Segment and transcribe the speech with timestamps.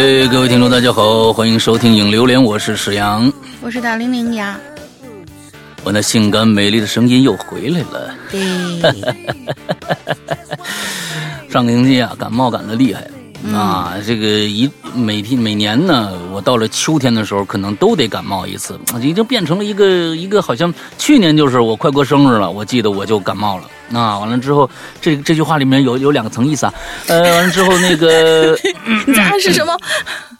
[0.00, 3.30] 哎，各位听众，大家好，欢迎收听《影榴莲》，我是史阳，
[3.60, 4.58] 我是大玲玲呀。
[5.84, 8.14] 我那性感美丽的声音又回来了。
[8.30, 8.40] 对，
[11.52, 13.06] 上个星期啊，感冒感的厉害
[13.54, 23.64] 啊，这个一每天每年呢，我到了秋天的时候，可能都得感冒一次，已经变成了一个一个，好像去年就是我快过生日了，我记得我就感冒了。
[23.98, 24.68] 啊，完了之后，
[25.00, 26.74] 这这句话里面有有两层意思啊。
[27.08, 28.56] 呃，完了之后那个，
[29.06, 29.74] 你在暗示什么？
[29.74, 30.36] 嗯，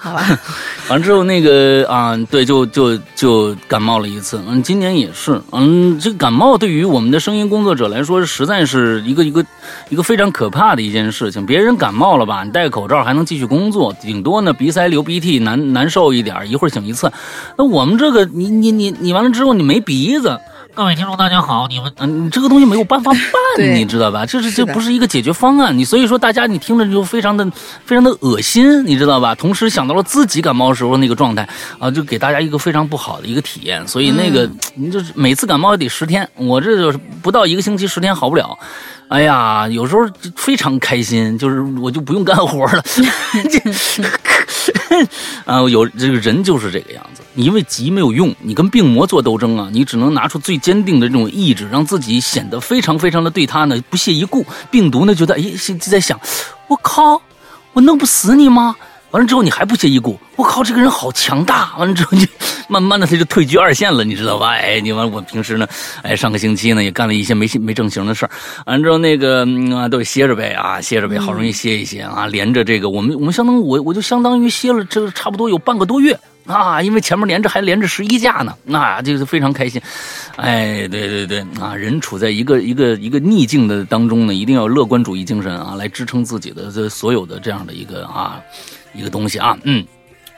[0.00, 0.22] 好吧。
[0.88, 4.40] 完了之后那个啊，对，就就就感冒了一次。
[4.46, 5.40] 嗯，今年也是。
[5.52, 9.44] 嗯，这个感冒对于我们的声音工作者来说，实在是一个一个
[9.88, 11.44] 一个非常可怕的一件事情。
[11.44, 17.10] 别人感冒了吧，你戴个口罩还能继续工作，顶多呢鼻塞流鼻涕难难受一点，一会儿醒一次。
[17.58, 20.38] 那我们这个，你你你你完了之后，你没鼻子。
[20.76, 21.66] 各位听众，大家好！
[21.68, 24.26] 你们嗯，你这个东西没有办法办，你知道吧？
[24.26, 25.76] 这是这不是一个解决方案。
[25.76, 27.50] 你所以说，大家你听着就非常的
[27.86, 29.34] 非常的恶心，你知道吧？
[29.34, 33.88] 同时想到了自己感冒时候那个状态啊，就给大家一个非常不好的一个体验。
[33.88, 38.58] 所以那个你就是每次感冒也得十天，我这就是不到一个星期十天好不了。
[39.08, 40.02] 哎呀，有时候
[40.36, 42.82] 非常开心，就是我就不用干活了。
[45.44, 47.22] 啊，有这个人就是这个样子。
[47.34, 54.44] 你因为急没有用，你跟病魔做斗争啊，你只能拿出最坚定的这种意志，让自己显得非常非常的对他呢不屑一顾。
[54.70, 56.18] 病毒呢觉得，哎，就在想，
[56.68, 57.20] 我靠，
[57.72, 58.74] 我弄不死你吗？
[59.12, 61.74] 完了之后你还不屑一顾，我靠，这个人好强大！
[61.78, 62.26] 完了之后你
[62.68, 64.50] 慢慢的他就退居二线了，你知道吧？
[64.50, 65.66] 哎，你完我平时呢，
[66.02, 68.30] 哎，上个星期呢也干了一些没没正形的事儿，
[68.66, 79.80] 完了之后那个啊都歇着呗啊，歇着呗，好容易歇一歇啊，连着这个我们我们相当我我就相当于歇了这差不多有半个多月啊，因为前面连着还连着十一架呢，那就是非常开心。
[80.36, 88.40] 哎，对对对啊，人处在一个一个一个逆境的当中呢，一定要乐观主义精神啊，来支撑自己的这所有的这样的一个啊。
[88.96, 89.84] 一个东西啊，嗯，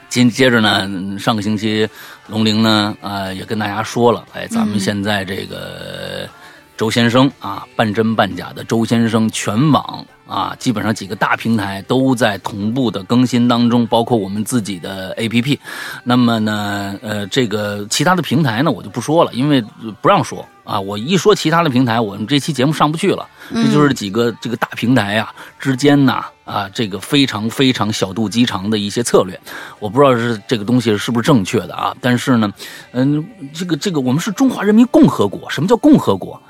[0.08, 1.88] 紧接着呢，上个星期
[2.26, 6.28] 龙玲呢，呃，也跟大家说了，哎，咱们现在这个
[6.76, 15.58] 周先生啊，半真半假的周先生全网啊，基本上几个大平台都在同步的更新当中，包括我们自己的 APP。
[16.04, 19.62] 那么呢，呃，这个其他的平台呢，我就不说了，因为
[20.00, 20.78] 不让说啊。
[20.78, 23.26] 我一说其他的平台，我们这期节目上不去了。
[23.50, 26.22] 这就是几个这个大平台啊之间呢。
[26.48, 29.38] 啊，这个非常非常小肚鸡肠的一些策略，
[29.80, 31.94] 我不知道是这个东西是不是正确的啊。
[32.00, 32.50] 但是呢，
[32.92, 36.40] 嗯，这个这个，我们是中华人民共和国，什么叫共和国？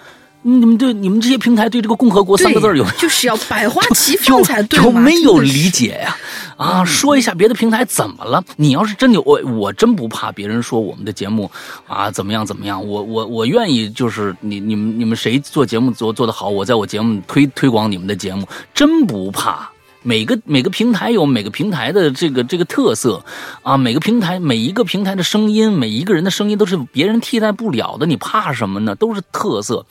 [0.42, 6.16] 你们对你们这些平台对这个“共和国”三个字有就是要百花齐放 才对有没有理解呀？
[6.56, 8.42] 啊，说一下别的平台怎么了？
[8.56, 11.50] 你要是真的我，我真不怕别人说我们的节目
[11.86, 12.84] 啊怎么样怎么样。
[12.86, 19.68] 我我我愿意就是你你们你们谁做节目做做得好，我在我节目推推广你们的节目，真不怕。
[20.08, 23.22] 每个每个平台有每个平台的这个这个特色，
[23.62, 28.94] 啊，每个平台每一个平台的声音，每一个人的声音都是别人替代不了的，你怕什么呢？
[28.94, 29.84] 都是特色，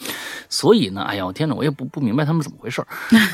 [0.49, 2.83] 所以呢，哎呀，我天哪，我也不不明白他们怎么回事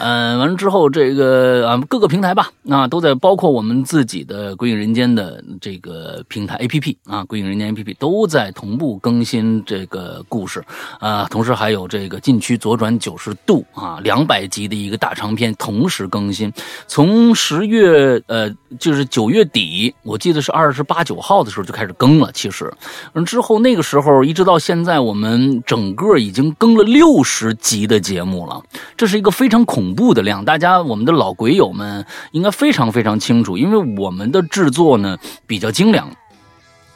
[0.01, 10.61] 嗯， 完了之后，这个啊，各个平台吧，啊，都在包括我们自己的《归影人间》的这个平台 A P P 啊，《归影人间》A P P 都在同步更新这个故事
[10.99, 16.51] 啊，同时还有这个禁区左转九十度啊，两百集的一个大长篇同时更新。
[16.87, 22.31] 从十月，呃，就是九月底，我记得是二十八九号的时候就开始更了。
[22.33, 22.71] 其实，
[23.13, 28.61] 嗯，之后那个时候一直到现在，我们整个已经更了六十集的节目了，
[28.95, 30.43] 这是一个非常恐怖的量。
[30.43, 35.17] 大家，我们的老鬼友们应该非常非常清楚，因为我们的制作呢
[35.47, 36.09] 比较精良，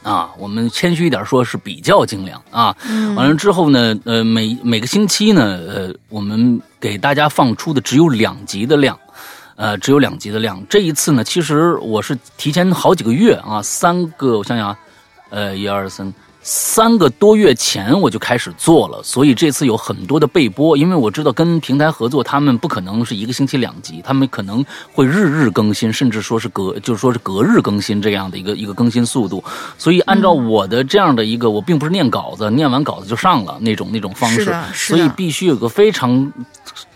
[0.02, 2.76] 啊，我们谦虚一点说是比较精良啊。
[3.16, 8.98] 完了之后呢，呃，每每个星期呢，呃，我们给大家放出的只有两集的量。
[9.58, 10.64] 呃，只有两集的量。
[10.70, 14.78] 这一次呢，其实我是提前好几个月啊，三个，我想想啊，
[15.30, 19.02] 呃，一二三，三个多月前我就开始做了。
[19.02, 29.42] 所以这次有很多的备播，因为我知道跟平台合作，他们不可能是一个星期两集，他们可能会日日更新，甚至说是隔，就是说是隔日更新这样的一个一个更新速度。
[29.76, 36.32] 所以按照我的这样的一个，我并不是念稿子，念完稿子就上了那种那种方式，所以必须有个非常。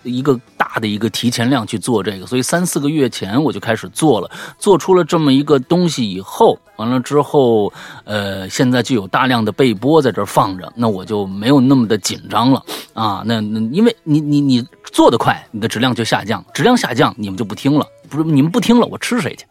[0.04, 0.42] 一个大
[0.80, 7.72] 的一个提前量去做这个，所以三四个月前我就开始做了，做出了这么一个东西以后，完了之后，
[8.04, 12.62] 呃，现在就有大量的备播在这放着，那我就没有那么的紧张了
[12.94, 13.22] 啊。
[13.24, 19.44] 那那因为你你你做的快，你的质量就下降，质量下降，你们就不听了，不是你们不听了，我吃谁去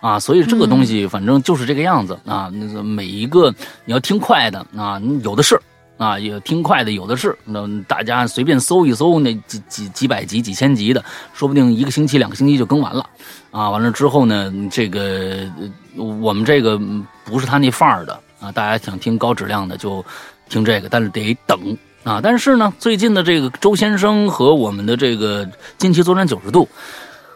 [0.00, 0.18] 啊？
[0.18, 2.50] 所以这个东西反正就是这个样子啊。
[2.52, 3.50] 那个每一个
[3.84, 5.60] 你要听快的啊，有的是。
[6.00, 7.36] 啊，也听快的有的是。
[7.44, 11.04] 那大家随便搜一搜，那几几几百集、几千集的，
[11.34, 13.06] 说不定一个星期、两个星期就更完了。
[13.50, 15.46] 啊，完了之后呢，这个
[15.94, 16.80] 我们这个
[17.22, 20.02] 不是他那范儿的啊，大家想听高质量的就
[20.48, 22.18] 听这个，但是得等啊。
[22.22, 26.66] 但是呢，最近的这个周先生和我们的这个近期作战九十度，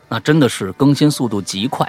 [0.09, 1.87] 那真的是更新速度极快。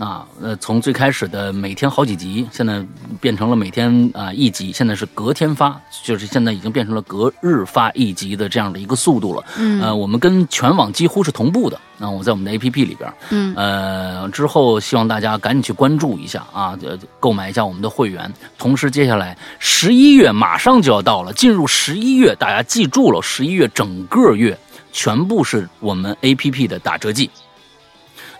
[0.00, 2.82] 啊，呃，从最开始的每天好几集，现在
[3.20, 9.44] 变成了每天啊一集，现在是隔天发，就是现在已经变成了隔日发一集的这样的一个速度了。
[9.58, 11.78] 嗯，呃，我们跟全网几乎是同步的。
[11.98, 18.32] 那我在我们的 APP 里边，嗯，呃，之后希望大家赶紧去关注一下啊，呃，购买一下我们的会员。
[18.56, 24.58] 同时，接下来十一月马上就要到了，进入十一月，大家记住了，十一月整个月
[24.92, 27.28] 全部是我们 APP 的打折季。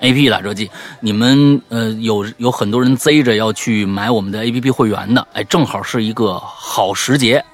[0.00, 0.70] A P P 打折季，
[1.00, 7.44] 你们呃有有很多人贼着要去买我们的 A P P 会员的，哎，正好是一个好时节。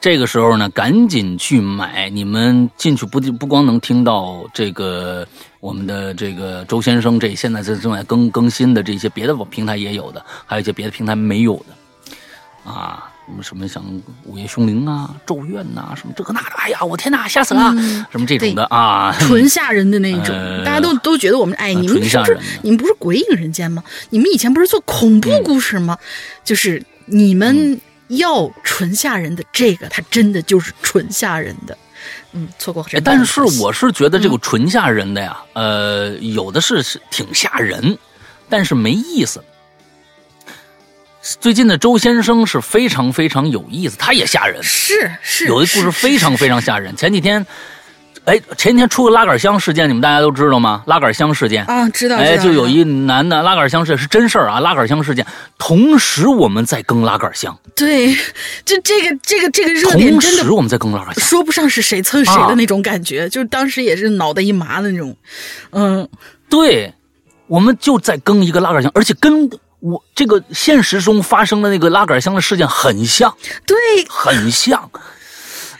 [0.00, 2.08] 这个时候呢，赶紧去买。
[2.08, 5.28] 你们进去不不光能听到这个
[5.60, 13.09] 我们的这个周先生这现在在正在更更新的这些别的平台也有的，还有一些别的平台没有的啊。
[13.30, 13.84] 什么什么像
[14.24, 17.72] 午夜凶铃啊、咒怨呐，什么这个那的，哎呀，我天哪，吓死了！
[18.10, 20.34] 什么这种的啊， 纯吓人的那种，
[20.64, 23.84] 大家都都觉得我们哎，你们是不是你们不是鬼影人间吗？
[24.10, 25.96] 你们以前不是做恐怖故事吗？
[26.42, 31.78] 就是你们要纯吓人的，这个它真的就是纯吓人的。
[32.32, 32.84] 嗯，错过。
[33.04, 37.96] 但是我是觉得这个纯吓人的呀，呃，有的是是挺吓人，
[38.48, 39.42] 但是没意思。
[41.38, 46.96] 最近的周先生是非常非常有意思，他也吓人，是是，有一故事非常非常吓人。
[46.96, 47.46] 前几天，
[48.24, 50.82] 哎，前几天出个拉杆箱事件，你们大家都知道吗？
[50.86, 52.16] 拉杆箱事件啊，知道。
[52.16, 55.26] 哎，就有一男的拉杆箱事是真事儿啊，拉杆箱事件。
[55.58, 58.14] 同时我们在更拉杆箱，对，
[58.64, 65.14] 就这个这个这个热点真的，我们在更拉杆箱，说不上是谁蹭谁的那种感觉，就当时也是脑袋一麻的那种。
[65.72, 66.08] 嗯，
[66.48, 66.94] 对，
[67.46, 69.50] 我们就在更一个拉杆箱，而且跟。
[69.80, 73.34] 我这个现实中发生的那个拉杆箱的事件很像，
[73.66, 73.76] 对，
[74.08, 74.90] 很像。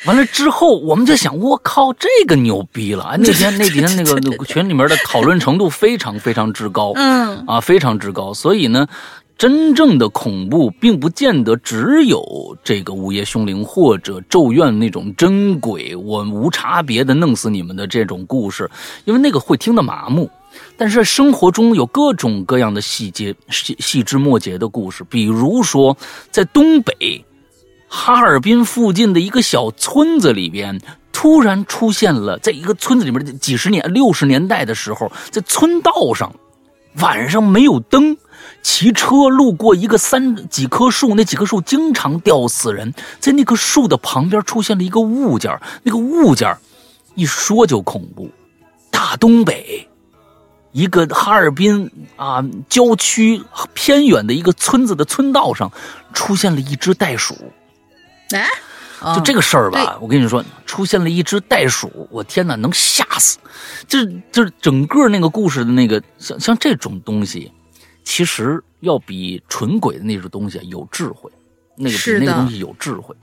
[0.07, 3.17] 完了之后，我们就想，我靠，这个牛逼了！
[3.19, 8.33] 那天 那天那个群里面的讨论程度非常非常之高，嗯啊，非常之高。
[8.33, 8.87] 所以呢，
[9.37, 18.71] 真正的恐怖并不见得只有这个午夜凶铃或者咒怨那种真鬼，我无差别的弄死你们的这种故事，
[19.05, 20.31] 因为那个会听得麻木。
[20.77, 25.97] 但是生活中有各种各样的细节、细细枝末节的故事，比如说
[26.31, 27.25] 在东北
[27.89, 30.81] 哈尔滨附近的一个小村子里边，
[31.13, 36.33] 突然出现了，在一个村子里面，几十年、六十年代的时候，在村道上
[36.97, 38.17] 晚上没有灯，
[38.63, 46.57] 骑车路过一个三几棵树，那几棵树经常吊死人，在那棵树的旁边出现了一个物件，那个物件
[47.15, 48.31] 一说就恐怖，
[48.91, 49.87] 大东北。
[50.73, 53.43] 一个哈尔滨啊，郊区
[53.75, 55.71] 偏远的一个村子的村道上，
[56.13, 57.37] 出现了一只袋鼠。
[58.31, 58.47] 哎，
[59.15, 63.39] 就这个事儿吧，我跟你说，出现了一只袋鼠，我天哪，能吓死！
[63.89, 67.51] 就是就是整个那个故事的那个，像像这种东西，
[68.05, 71.29] 其实要比纯鬼的那种东西有智慧，
[71.77, 73.15] 那个比那个东西有智慧。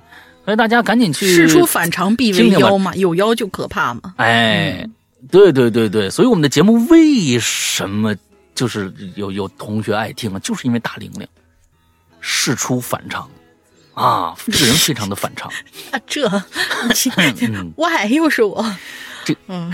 [0.43, 1.27] 所以大家赶紧去。
[1.27, 4.13] 事出反常必为妖嘛，有妖就可怕嘛。
[4.17, 4.85] 哎。
[5.31, 8.15] 对对对对，所以我们的节目为什么
[8.55, 10.39] 就是有有同学爱听啊？
[10.39, 11.27] 就是因为大玲玲
[12.19, 13.29] 事出反常
[13.93, 15.49] 啊，这个人非常的反常
[15.91, 16.27] 啊，这，
[17.75, 18.65] why 又是我？
[19.25, 19.71] 这嗯。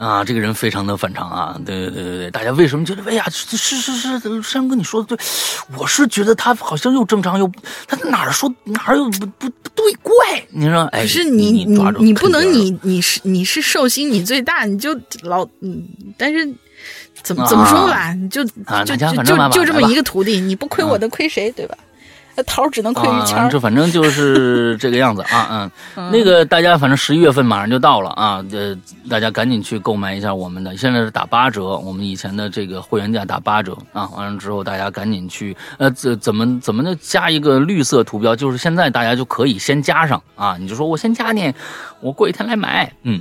[0.00, 1.60] 啊，这个人非常的反常啊！
[1.66, 3.02] 对对对对对，大家为什么觉得？
[3.04, 5.26] 哎呀，是是是，山哥你说的对，
[5.76, 7.50] 我是觉得他好像又正常又
[7.86, 10.14] 他哪儿说哪儿又不不不对怪？
[10.48, 11.66] 你说，哎，可是你你
[11.98, 16.50] 你不能你你是你是寿星你最大你就老嗯，但是
[17.22, 21.76] 怎么怎么说吧，你就就就就就这么一个徒弟，你不亏我的亏谁对吧？
[22.46, 28.76] 桃只能亏于钱这反正就是这个样子啊， 嗯，那个大家反正十一月份马上就到了啊，呃，
[29.08, 41.52] 大家赶紧去购买一下我们的，现在是打八折，我们以前的这个会员价打八折啊，完了之后大家赶紧去，呃，怎怎么怎么的加一个绿色图标，就是现在大家就可以先加上啊，你就说我先加你，
[42.00, 43.20] 我过几天来买，嗯。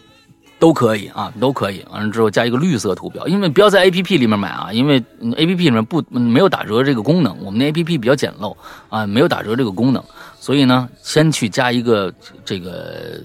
[0.59, 1.83] 都可以啊，都可以。
[1.89, 5.01] 完了之后加一个绿色图标，因为不要在 A P P 里面买啊，因为
[5.37, 7.35] A P P 里面不没有打折这个功能。
[7.43, 8.55] 我们的 A P P 比较简陋
[8.89, 10.03] 啊，没有打折这个功能，
[10.37, 12.13] 所以呢，先去加一个
[12.43, 13.21] 这个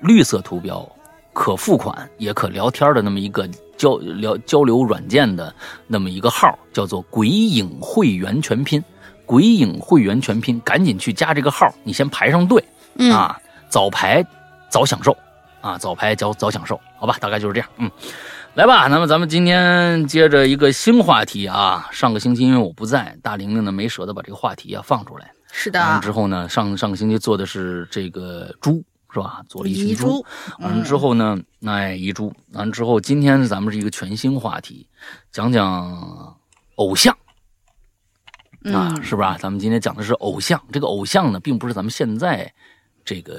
[0.00, 0.86] 绿色图标，
[1.32, 5.54] 可付款也可聊天的那么一个交聊交流软件的
[5.86, 8.82] 那么一个号，叫做“鬼影会员全拼”。
[9.24, 12.62] 鬼影会员全拼，赶紧去加这个号，你先排上队。
[13.10, 14.22] 啊，早排
[14.68, 15.16] 早享受
[15.62, 17.68] 啊，早拍早早享受，好吧，大概就是这样。
[17.78, 17.90] 嗯，
[18.54, 21.88] 来吧，那么咱们今天接着一个新话题啊。
[21.90, 25.32] 上个星期因为我不在，大玲玲呢没舍得把这个话题啊放出来。
[25.50, 26.00] 是的。
[26.02, 28.84] 之后呢，上上个星期做的是这个猪。
[29.14, 29.42] 是吧？
[29.46, 30.24] 做了一群猪，
[30.58, 32.32] 完了之后呢，哎，遗珠。
[32.52, 34.88] 完了之后，今天咱们是一个全新话题，
[35.30, 36.34] 讲讲
[36.76, 37.14] 偶像
[38.72, 39.36] 啊，是不是啊？
[39.38, 40.58] 咱们今天讲的是偶像。
[40.72, 42.50] 这个偶像呢，并不是咱们现在
[43.04, 43.38] 这个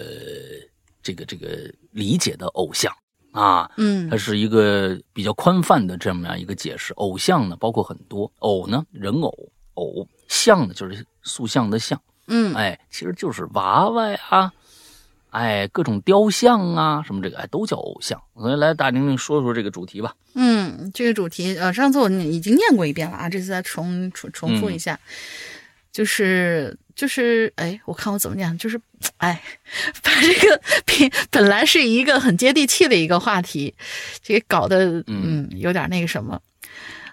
[1.01, 1.47] 这个这个
[1.93, 2.93] 理解的偶像
[3.31, 6.93] 啊，嗯，它是一个比较宽泛的这么样一个解释。
[6.93, 9.33] 偶像呢，包括很多偶呢，人偶
[9.75, 14.51] 偶像呢，就是塑像的像，嗯，哎，其实就是娃娃呀。
[15.29, 18.21] 哎，各种雕像啊，什么这个哎，都叫偶像。
[18.35, 20.13] 所以来，大玲玲说说这个主题吧。
[20.35, 24.99] 嗯，这个主题呃，上次我已经念过一遍了啊，这次再重重重复一下。
[25.91, 28.79] 就是就是哎，我看我怎么念，就是
[29.17, 29.41] 哎，
[30.01, 33.73] 把这个平本来是一个很接地气的一个话题，
[34.21, 36.39] 这个搞得嗯有点那个什么。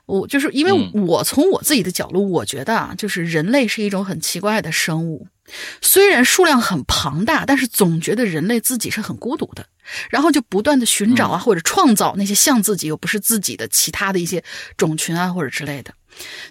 [0.06, 5.28] 我就是因为我从我自己的角度，我觉得啊，就是人类是一种很奇怪的生物。
[5.80, 9.66] 虽然数量很庞大，但是总觉得人类自己是很孤独的，
[10.10, 14.42] 然后就不断的寻找啊，或者创造那些像自己又不是自己的其他的一些
[14.76, 15.94] 种群啊，或者之类的。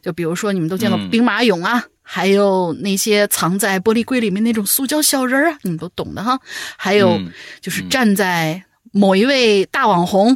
[0.01, 6.39] 就比如说你们都见过兵马俑啊，还有那些藏在玻璃柜里面那种塑胶小人啊，你们都懂的哈。
[6.75, 7.21] 还有
[7.61, 10.35] 就是站在某一位大网红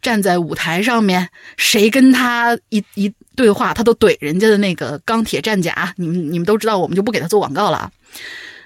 [0.00, 7.92] 站在舞台上面，谁跟他一一对话，他都怼人家的那个钢铁战甲，你们你们都知道，我们就不给他做广告了啊。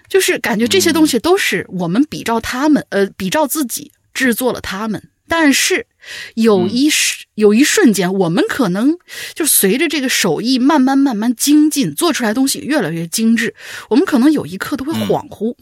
[0.07, 5.03] 就是感觉这些东西都是我们比照他们，呃，比照自己制作了他们。
[5.29, 5.87] 但是
[6.35, 8.99] 有一时有一瞬间，我们可能
[9.35, 13.55] 就随着这个手艺慢慢慢慢精进，做出来东西越来越精致，
[13.89, 15.57] 我们可能有一刻都会恍惚。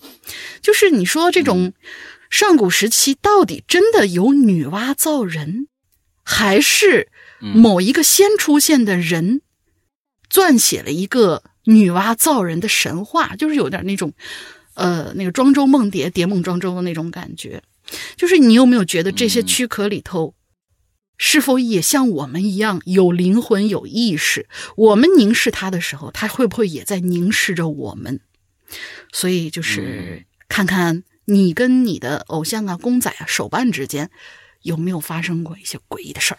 [0.61, 1.73] 就是你说这种
[2.31, 5.69] 上古时期到底真的有女娲造人，
[6.23, 7.09] 还是
[7.41, 9.43] 某一个先出现的人
[10.31, 11.43] 撰写了一个？
[11.65, 14.13] 女娲造人的神话，就是有点那种，
[14.75, 17.63] 呃，那个庄周梦蝶、蝶梦庄周的那种感觉。
[18.17, 20.35] 就是你有没有觉得这些躯壳里头，
[21.17, 24.49] 是否也像我们一样有灵魂、有意识？
[24.77, 28.21] 我们凝视它的时候，它会不会也在凝视着我们？
[29.13, 34.11] 所以就是看看你跟你的偶像啊、公仔啊、手办之间，
[34.63, 36.39] 有没有发生过一些诡异的事儿。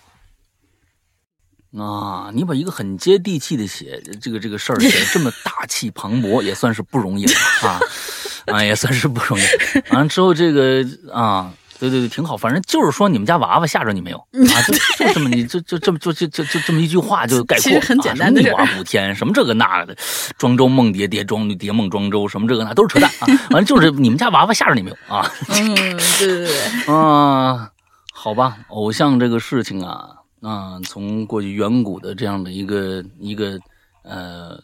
[1.80, 7.34] 啊，你把一个很接地气的写这个这个事儿写的这么大气磅礴，也算是不容易了
[7.64, 7.80] 啊
[8.52, 9.44] 啊，也算是不容易。
[9.92, 12.36] 完了之后，这个啊，对对对，挺好。
[12.38, 14.62] 反正就是说，你们家娃娃吓着你没有啊？
[14.68, 14.74] 就
[15.06, 17.80] 就这么，你就就这么就就就就这么一句话就概括啊？
[17.82, 19.96] 很简单的女娲补天，什么这个那的，
[20.38, 23.28] 庄周梦蝶蝶庄蝶梦庄周，什么这个那都是扯淡啊！
[23.52, 25.30] 完了就是你们家娃娃吓着你没有啊？
[25.50, 25.76] 嗯，
[26.20, 26.58] 对对对，
[26.94, 27.70] 啊，
[28.14, 30.10] 好吧，偶像这个事情啊。
[30.42, 33.58] 啊，从过去远古的这样的一个一个
[34.04, 34.60] 呃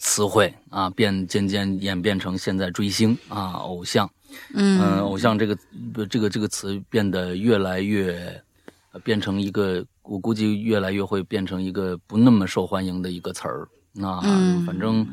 [0.00, 4.10] 词汇啊，变渐渐演变成现在追星啊，偶像，
[4.54, 5.56] 嗯，偶像这个
[6.08, 8.42] 这个这个词变得越来越
[9.04, 13.68] 变成一个，我估计越来越会变成一个不那么受欢迎的一个词儿
[14.02, 14.20] 啊。
[14.66, 15.06] 反正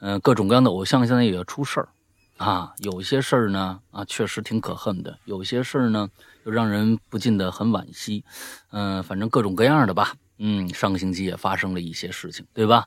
[0.00, 1.88] 嗯，各种各样的偶像现在也要出事儿
[2.36, 6.08] 啊，有些事儿呢啊，确实挺可恨的，有些事儿呢。
[6.44, 8.24] 又让人不禁的很惋惜，
[8.70, 12.86] 嗯，反正各种各样的吧，嗯，上个星期也发生了一些事情，对吧？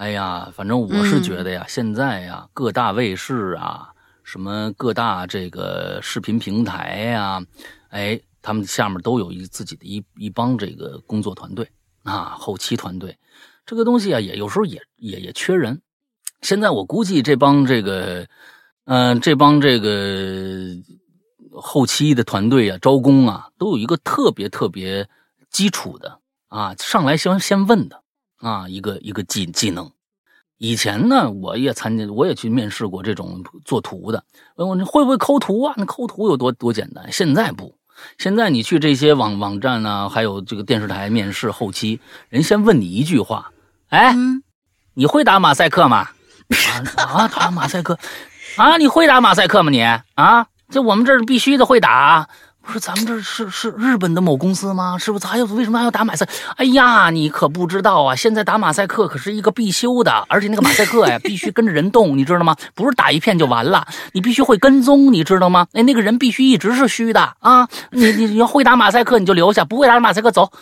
[0.00, 3.90] 哎呀，反正我是觉得呀，现在呀，各大卫视啊，
[4.24, 7.44] 什么各大这个视频平台呀，
[7.90, 11.70] 哎，他们下面都有一自己的一一帮这个工作团队
[12.02, 13.18] 啊，后期团队，
[13.66, 15.82] 这个东西啊，也有时候也也也缺人。
[16.40, 18.26] 现在我估计这帮这个，
[18.86, 20.76] 嗯，这帮这个。
[21.52, 25.06] 后期的团队啊，招工啊，都有一个特别特别
[25.50, 27.99] 基础的啊，上来先先问的
[28.40, 29.90] 啊，一个一个技技能。
[30.58, 34.22] 以前呢，我也参加，我也去面试过这种做图的，
[34.56, 35.74] 问我你会不会抠图啊？
[35.76, 37.10] 那抠图有多多简单？
[37.10, 37.74] 现在不，
[38.18, 43.52] 现在你去这些网网站呢，还有这个电视台面试后期，人先问你一句话：
[43.88, 44.14] 哎，
[44.92, 46.10] 你会打马赛克吗？
[46.96, 47.98] 啊啊，打马赛克
[48.56, 48.76] 啊？
[48.76, 49.70] 你会打马赛克吗？
[49.70, 50.46] 你啊？
[50.68, 52.28] 这我们这儿必须的会打，
[52.70, 54.96] 不是咱们这是是日本的某公司吗？
[54.96, 55.26] 是不是？
[55.26, 56.24] 还有为什么还要打马赛？
[56.54, 58.14] 哎呀，你可不知道啊！
[58.14, 62.54] 现在打马赛克可是一个必修的，而且那个马赛克呀， 必须跟着人动，你知道吗？
[62.76, 65.66] 不是打一片就完了，你必须会跟踪，你知道吗？
[65.72, 67.68] 哎，那个人必须一直是虚的啊！
[67.90, 70.52] 你你你要会打马赛克你就留下，不会打马赛克走。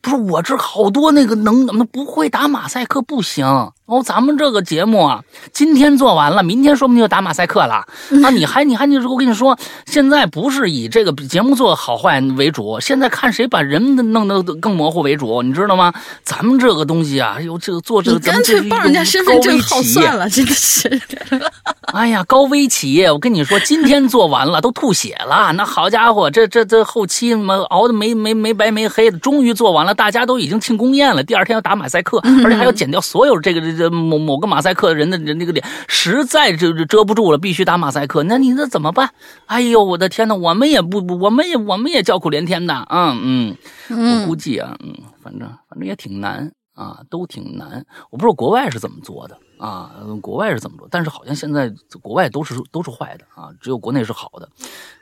[0.00, 3.70] 不是我这好多那个能，能不会打马赛克不行？
[3.92, 5.22] 哦，咱们这个节目啊，
[5.52, 7.84] 今天做完了，明天说不定就打马赛克了
[8.24, 8.30] 啊！
[8.30, 15.92] 你还你还你我跟你说，现在不是以这个节目做好坏为主，现在看谁把人弄得更模糊为主，你知道吗？
[16.24, 21.00] 咱们这个东西啊，有这个做这个，干脆报人家身份证号算了，真的是。
[21.92, 38.22] 哎呀，高危企业，我跟你说，今天做完了都吐血了，那好家伙，这这这后期么熬的没没没白没黑的，终于做完了，大家都已经庆功宴了，第二天要打马赛克，而且还要剪掉所有这个这某某个马赛克人的那个脸，实在遮遮不住了，必须打马赛克。
[38.24, 39.12] 那你那怎么办？
[39.46, 43.56] 哎呦，我的天呐，我们也不，我们也我们也叫苦连天的啊，嗯，
[43.88, 47.84] 我估计啊，嗯，反正反正也挺难啊，都挺难。
[48.10, 54.48] 我不知道国外是怎么做的啊，国外是怎么做，但是好像现在国外都是都是坏的啊，只有国内是好的。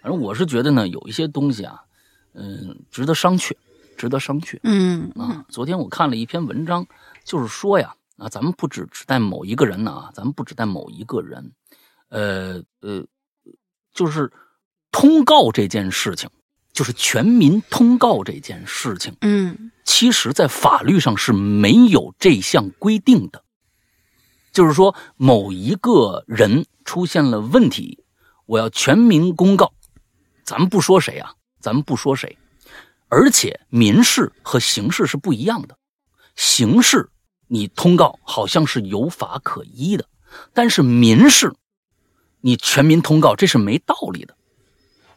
[0.02, 1.80] 反正我是觉得呢，有一些东西啊，
[2.34, 3.52] 嗯，值得商榷，
[3.96, 4.58] 值得商榷。
[4.64, 6.86] 嗯啊，昨天我看了一篇文章，
[7.24, 7.94] 就是说呀。
[8.20, 11.52] 啊，咱们不只指代某一个人呢啊，咱们不指代某一个人，
[12.10, 13.02] 呃呃，
[13.94, 14.30] 就是
[14.92, 16.28] 通告这件事情，
[16.74, 23.42] 就是全民通告这件事情，嗯，其实，在法律上是没有这项规定的，
[24.52, 28.04] 就是说，某一个人出现了问题，
[28.44, 29.72] 我要全民公告，
[30.44, 32.36] 咱们不说谁啊，咱们不说谁，
[33.08, 35.78] 而且民事和刑事是不一样的，
[36.36, 37.08] 刑事。
[37.52, 40.06] 你通告好像是有法可依的，
[40.54, 41.52] 但是民事，
[42.40, 44.36] 你全民通告这是没道理的，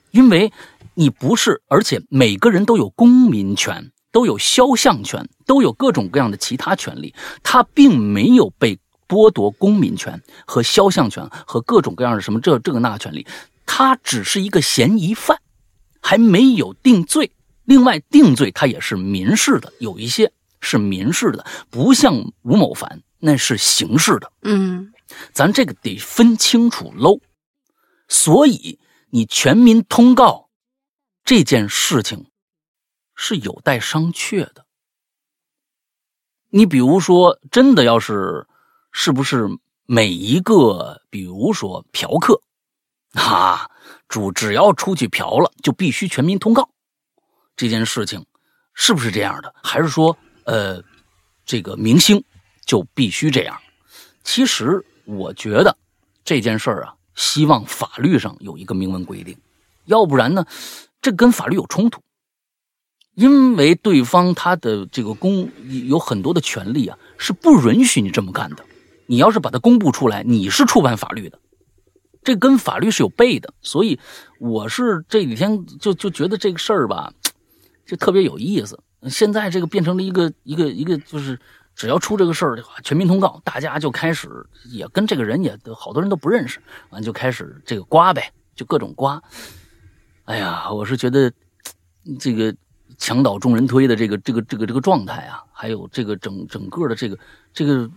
[0.10, 0.52] 因为
[0.96, 7.14] 你不是，而且每个人都有公民权，都有肖像权，都有各种各样的其他权利，
[7.44, 13.28] 他并没有被剥夺公民权和肖像权和各种各样的什么这这个那个权利，
[13.68, 15.40] 他只是一个嫌疑犯，
[16.02, 17.32] 还没有定罪。
[17.64, 20.32] 另外，定罪他也是民事的，有一些。
[20.64, 24.32] 是民事的，不像吴某凡那是刑事的。
[24.42, 24.94] 嗯，
[25.34, 27.20] 咱这个得分清楚喽。
[28.08, 30.50] 所以你全民通告
[31.24, 32.32] 这件事情
[33.16, 34.66] 是有待商榷的。
[36.50, 38.48] 你比如说，真的要是
[38.92, 39.48] 是不是
[39.86, 42.42] 每一个，比如说嫖客
[43.14, 43.70] 啊，
[44.08, 46.70] 主只要出去嫖了，就必须全民通告
[47.56, 48.26] 这件事情，
[48.74, 49.54] 是不是这样的？
[49.64, 50.18] 还是说？
[50.46, 50.84] 呃，
[51.46, 52.24] 这个明星
[52.66, 53.58] 就必须这样。
[54.24, 55.78] 其实我觉得
[56.24, 59.38] 这件事儿啊，希望法律上有一个明文规定，
[59.86, 60.46] 要不然呢，
[61.02, 62.02] 这跟法律有冲突。
[63.16, 65.52] 因为对方他的这个公
[65.88, 68.66] 有很多的权利啊，是不允许你这么干的。
[69.06, 71.38] 你要是把它公布出来，你是触犯法律的，
[72.24, 73.54] 这跟法律是有背的。
[73.62, 74.00] 所以
[74.40, 77.14] 我是这几天就就觉得这个事儿吧，
[77.86, 78.80] 就特别有意思。
[79.10, 81.40] 现在这个变成了一个一个一个，就是
[81.76, 84.30] 只要出这个事儿的话，全民通告，大家就开始
[84.70, 89.22] 也跟这个人也好多人都不认识，完就开始这个刮呗，就各种刮。
[90.26, 91.32] 哎呀，我是觉得
[92.20, 92.56] 这个
[92.98, 97.18] 墙倒众人推的这个这个这个这个状态啊，还有这个整整个的这个
[97.54, 97.90] 这个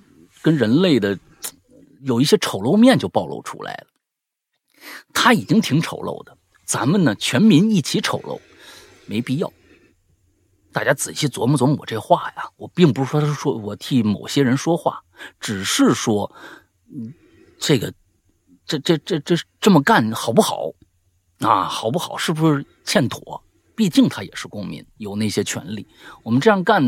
[0.42, 1.16] 跟人类的
[2.02, 3.86] 有一些丑陋面就暴露出来了。
[5.12, 8.40] 他已经挺丑陋的，咱们呢全民一起丑陋，
[9.06, 9.52] 没必要。
[10.76, 15.02] 大家仔细琢磨琢磨我这话呀，我并不是说他说我替某些人说话，
[15.40, 16.30] 只是说，
[16.92, 17.14] 嗯，
[17.58, 17.90] 这个，
[18.66, 20.70] 这这这这这么干好不好？
[21.38, 22.18] 啊，好不好？
[22.18, 23.42] 是不是欠妥？
[23.74, 25.86] 毕竟他也是公民，有那些权利。
[26.22, 26.82] 我们这样干，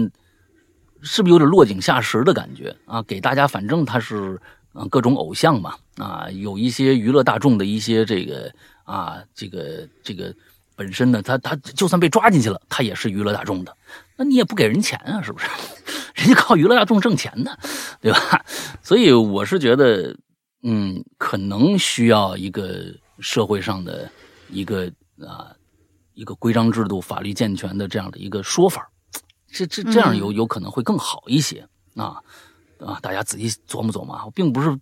[1.00, 3.02] 是不是有点落井下石的感觉啊？
[3.04, 4.38] 给大家，反正他是
[4.74, 8.52] 啊各种偶像嘛，啊，有一些娱乐大众的一些这个
[8.84, 10.34] 啊，这个这个。
[10.78, 13.76] 本身呢，他他就算被抓进去了，他也是娱乐大众的，
[14.16, 15.48] 那你也不给人钱啊，是不是？
[16.14, 17.58] 人家靠娱乐大众挣钱的，
[18.00, 18.44] 对吧？
[18.80, 20.16] 所以我是觉得，
[20.62, 24.08] 嗯，可能需要一个社会上的
[24.50, 24.86] 一个
[25.26, 25.50] 啊，
[26.14, 28.88] 一个规章制度、法律健全的这样的一个说法，
[29.50, 32.22] 这这这样有有可能会更好一些啊。
[32.80, 34.76] 啊，大家仔细琢磨琢磨啊，我并不是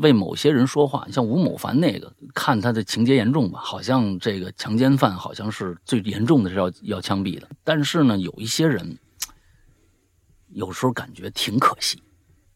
[0.00, 1.04] 为某些人说话。
[1.06, 7.48] 你像吴某凡那个，看他的情节严重吧，好像这个强奸犯好像是最严重的是要要枪毙的。
[7.64, 8.98] 但是呢，有一些人
[10.48, 12.02] 有时候感觉挺可惜。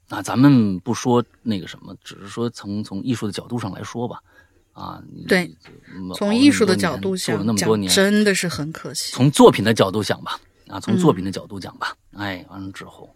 [0.08, 4.20] 啊，咱们不说那个什么，只是说从从艺术的角度上来说吧。
[4.74, 5.54] 啊，对，
[6.14, 9.12] 从艺术的角度想，做了那么多年，真的是很可惜。
[9.12, 13.08] 从作品的角度想吧，啊，从作品的角度讲吧，哎，完了之后，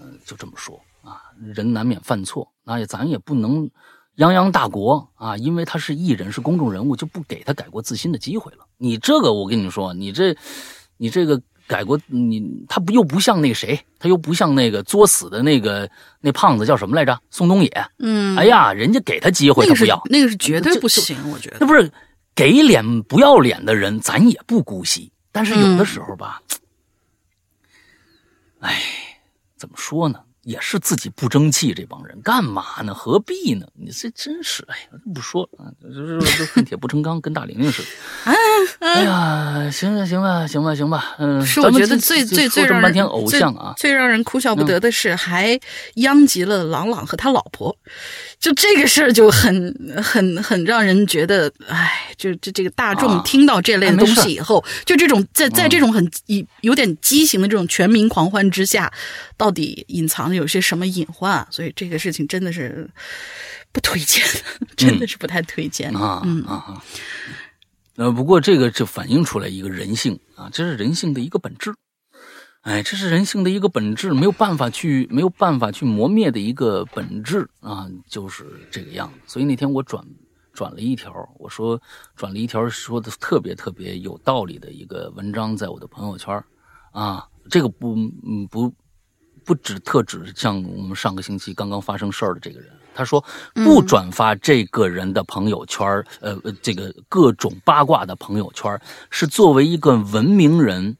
[0.00, 0.78] 嗯，就这么说。
[1.02, 3.68] 啊，人难免犯错，那也咱也不能
[4.16, 8.58] 泱泱大国啊，因为他是艺人，是公众人物，就不给他改过自新的机会了。
[8.78, 10.36] 你这个，我跟你说，你这，
[10.96, 15.88] 你这个改过你，他不又不像那个谁，他又不像那个作死的那个
[16.20, 17.18] 那胖子叫什么来着？
[17.30, 17.86] 宋冬野。
[17.98, 21.56] 嗯，哎呀，人家给他机会他不要，那个是绝对不行，我觉得。
[21.60, 21.90] 那不是
[22.34, 25.10] 给脸不要脸的人，咱也不姑息。
[25.32, 26.42] 但是有的时候吧，
[28.60, 28.78] 哎，
[29.56, 30.20] 怎么说呢？
[30.44, 32.92] 也是自己不争气，这帮人干嘛呢？
[32.92, 33.66] 何必呢？
[33.74, 37.88] 你这真是，哎呀，不说了啊，就是恨铁不成钢，跟大玲玲似的。
[38.80, 41.44] 哎呀，行行行吧，行吧，行吧，嗯。
[41.46, 45.58] 是我觉得最最最让半天偶像啊，最让人哭笑不得的是，还
[45.94, 47.76] 殃及了朗朗和他老婆。
[48.40, 56.10] 就这个事儿就很 很很让人觉得，哎，就这这个大众听到这类的东西以后，就这种在在这种很
[56.62, 58.92] 有点畸形的这种全民狂欢之下，
[59.36, 61.46] 到底隐藏着有些什么隐患？
[61.50, 62.90] 所以这个事情真的是
[63.70, 64.24] 不推荐，
[64.76, 66.82] 真的是不太推荐啊嗯啊！
[67.96, 71.74] 呃，不过这个就反映出来一个人性啊，这是人性的一个本质。
[72.62, 79.18] 哎，这是人性的一个本质，没有办法去没有办法去磨灭的一个本质啊，就是这个样子。
[79.26, 80.06] 所以那天我转
[80.52, 81.80] 转了一条，我说
[82.14, 86.40] 转了一条说的特别特别有道理的一个文章，在我的朋友圈
[86.92, 88.72] 啊，这个不嗯不
[89.52, 95.86] 不只特指像我们上个星期刚刚发生事儿的这个人，他说不转发这个人的朋友圈
[96.20, 100.96] 呃，这个各种八卦的朋友圈是作为一个文明人。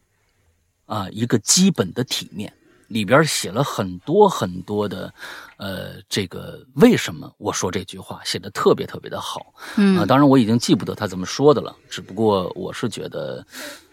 [0.85, 2.53] 啊，一个基本的体面，
[2.89, 5.15] 里边写了很多很多的，
[5.57, 13.47] 呃，这个为什么我说这句话写的特别特别的好，嗯啊，当然我已经记不得他怎么说的了，只不过我是觉得，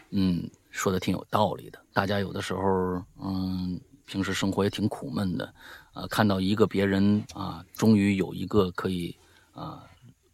[0.09, 1.79] 嗯，说的挺有道理的。
[1.93, 5.53] 大家有的时候，嗯，平时生活也挺苦闷的，
[5.93, 9.15] 啊，看到一个别人啊，终于有一个可以
[9.53, 9.83] 啊。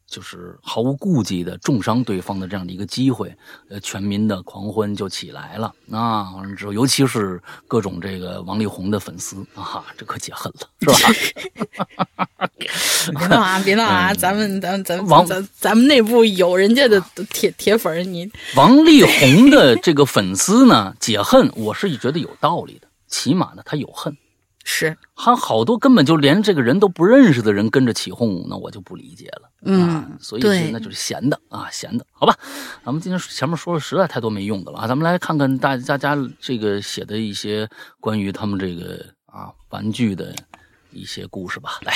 [0.08, 3.36] 就是毫无顾忌的重伤对方的这样的一个机会，
[3.70, 6.32] 呃，全民的狂欢就起来了啊！
[6.36, 12.48] 完了之后，尤其是各种这个王力宏的粉丝啊，这可解恨了，是吧？
[13.18, 14.14] 别闹啊，别闹啊！
[14.14, 24.18] 咱们咱们咱王咱咱们内部有人家的铁铁粉，你王力宏的这个粉丝呢，解恨，我是觉得有道理的，起码呢，他有恨。
[24.68, 29.50] 是，还好多根本就连这个人都不认识的人跟着起哄，那我就不理解了。
[29.62, 32.36] 嗯，所以那就是闲的啊，闲的，好吧。
[32.84, 40.34] 咱们今天前面说了实在太多没用的了啊，咱们来看看大大家这个写的一些关于他们这个啊玩具的
[40.92, 41.78] 一些故事吧。
[41.84, 41.94] 来，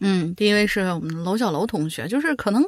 [0.00, 2.62] 嗯，第一位是我们楼小楼同学，就是可能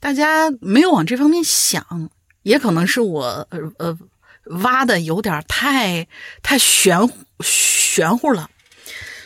[0.00, 2.10] 大家没有往这方面想，
[2.42, 3.96] 也可能是我呃呃
[4.46, 6.06] 挖的有点太
[6.42, 6.98] 太玄
[7.40, 8.48] 玄乎了。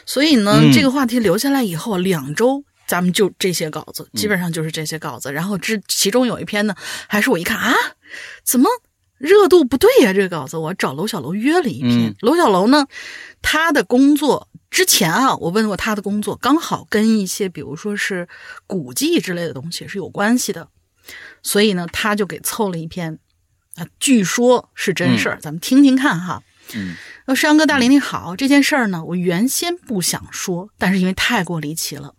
[0.07, 5.33] 所以呢，这个话题留下来以后，两周咱们就这些稿子，基本上就是这些稿子。
[5.33, 6.75] 然后这其中有一篇呢，
[7.09, 7.75] 还是我一看啊，
[8.43, 8.71] 怎么
[9.19, 10.13] 热度不对呀？
[10.15, 12.15] 这个稿子我找楼小楼约了一篇。
[12.21, 12.87] 楼小楼呢，
[13.43, 18.27] 他的工作之前啊，我问过他的工作，刚好跟一些比如说是
[18.67, 20.69] 古迹之类的东西是有关系的，
[21.43, 23.19] 所以呢，他就给凑了一篇
[23.79, 26.43] 啊，据说是真事儿，咱们听听看哈。
[26.75, 32.15] 嗯，说山哥大林你好，这件事儿呢，我原先不想说，但是因为太过离奇了，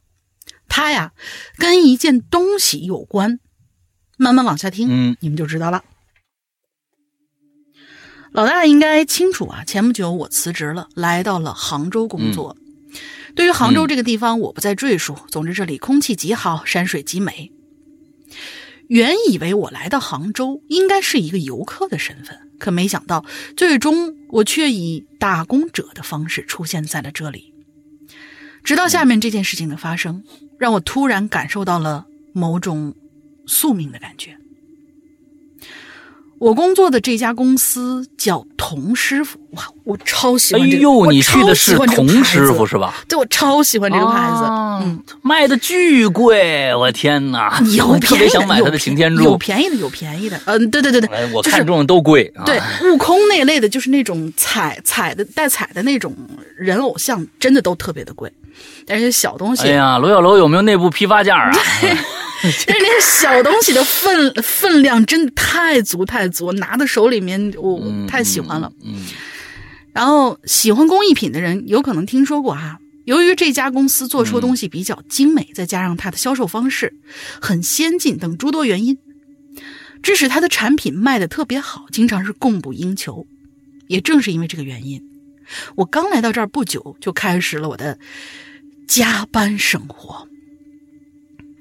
[0.67, 1.11] 他呀
[1.57, 3.39] 跟一件东西有关，
[4.17, 5.83] 慢慢往下听，嗯，你们就知道了。
[8.31, 12.55] 老大应该清楚啊，前不久我辞职了，来到了杭州工作。
[13.35, 15.17] 对于杭州这个地方，我不再赘述。
[15.29, 17.51] 总之，这里空气极好，山水极美。
[18.89, 22.49] 原以为我来到杭州应该是一个游客的身份。
[22.57, 23.23] 可没想到，
[23.55, 27.53] 最终我却以打工者的方式出现在了这里。
[28.63, 30.23] 直到下面这件事情的发生，
[30.57, 32.95] 让我突然感受到了某种
[33.45, 34.38] 宿命的感觉。
[36.39, 40.77] 我工作的这家公司叫童师傅，哇，我超喜欢这个。
[40.77, 42.95] 哎呦，你去的是童师傅是吧？
[43.09, 44.43] 对，我超喜欢这个牌子，
[44.81, 47.61] 嗯，卖的巨贵，我天哪！
[47.75, 52.31] 有特别想买它的擎天柱，有便宜的，有便宜的，嗯，对对对对，我看中的都贵。
[52.45, 56.15] 对，悟空那类的，就是那种彩彩的带彩的那种
[56.55, 58.31] 人偶像，真的都特别的贵。
[58.85, 61.51] 但是小东西，哎呀，罗小楼有没有内部批发价啊？
[62.67, 68.71] 但是那个小东西的分 分量真的太足太足，拿到手里面我太喜欢了。
[68.83, 69.05] 嗯，
[69.93, 72.79] 然后喜欢工艺品的人有可能听说过哈。
[73.05, 76.93] 由于这家公司做出东西比较精美，再加上它的销售方式
[77.41, 78.97] 很先进等诸多原因，
[80.03, 83.25] 致使它的产品卖的特别好，经常是供不应求。
[83.87, 85.01] 也正是因为这个原因，
[85.75, 87.97] 我刚来到这儿不久，就开始了我的
[88.87, 90.27] 加班生活。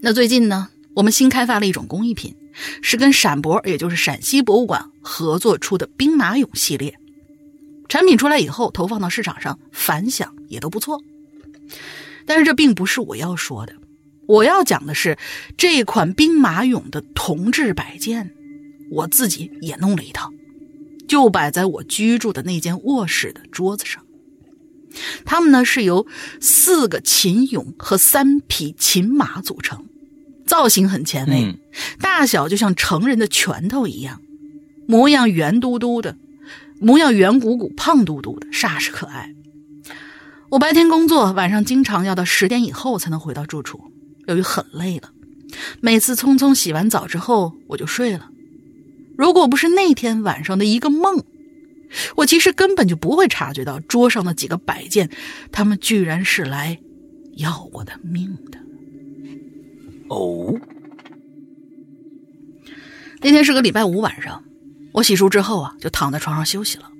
[0.00, 2.36] 那最近呢，我们新开发了一种工艺品，
[2.82, 6.94] 是跟陕博，也就是陕西博物馆合作出的兵马俑系列。
[7.88, 11.02] 产品出来以后，投放到市场上，反响也都不错。
[12.26, 13.74] 但是这并不是我要说的，
[14.26, 15.18] 我要讲的是
[15.56, 18.30] 这款兵马俑的铜制摆件，
[18.90, 20.30] 我自己也弄了一套，
[21.08, 24.04] 就摆在我居住的那间卧室的桌子上。
[25.24, 26.06] 它们呢是由
[26.40, 29.86] 四个秦俑和三匹秦马组成，
[30.46, 31.58] 造型很前卫，
[32.00, 34.20] 大小就像成人的拳头一样，
[34.86, 36.16] 模样圆嘟嘟的。
[36.80, 39.34] 模样圆鼓鼓、胖嘟嘟的，煞是可爱。
[40.48, 43.80] 我白天工作，晚上经常要到十点以后才能回到住处。
[44.28, 45.10] 由于很累了，
[45.80, 48.28] 每次匆匆洗完澡之后，我就睡了。
[49.16, 51.24] 如果不是那天晚上的一个梦，
[52.16, 55.10] 我其实根本就不会察觉到桌上的几个摆件，
[55.50, 56.78] 他们居然是来
[57.36, 58.58] 要我的命的。
[60.08, 60.58] 哦，
[63.20, 64.44] 那天是个礼拜五晚上。
[64.92, 66.90] 我洗漱之后啊，就躺在床上休息了。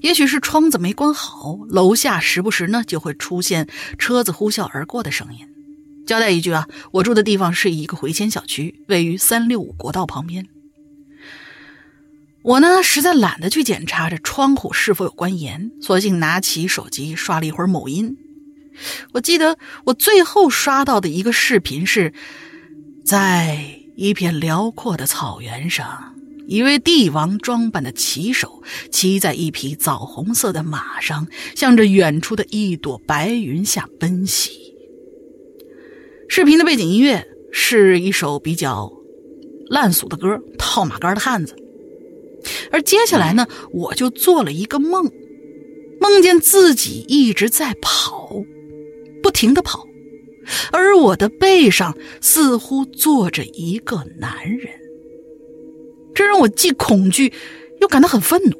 [0.00, 5.46] 也许是窗子没关好，楼下时不时呢就会出现车子呼啸而过的声音。
[6.06, 10.46] 交代一句啊，我住的地方是一个回迁小区，位于三六五国道旁边。
[12.42, 18.16] 我呢实在懒得去检查这窗户是否有关严，索性拿起手机刷了一会儿某音。
[19.12, 22.12] 我记得我最后刷到的一个视频是
[23.04, 26.14] 在一片辽阔的草原上。
[26.46, 34.52] 一位帝王装扮的骑手骑在一匹枣红色的马上，向着远处的一朵白云下奔袭。
[36.26, 38.90] 视频的背景音乐是一首比较
[39.68, 41.54] 烂俗的歌，《套马杆的汉子》。
[42.70, 45.10] 而接下来呢，我就做了一个梦，
[46.00, 48.42] 梦见自己一直在跑，
[49.22, 49.86] 不停的跑，
[50.72, 54.68] 而我的背上似乎坐着一个男人。
[56.14, 57.32] 这让我既恐惧，
[57.80, 58.52] 又感到很愤怒。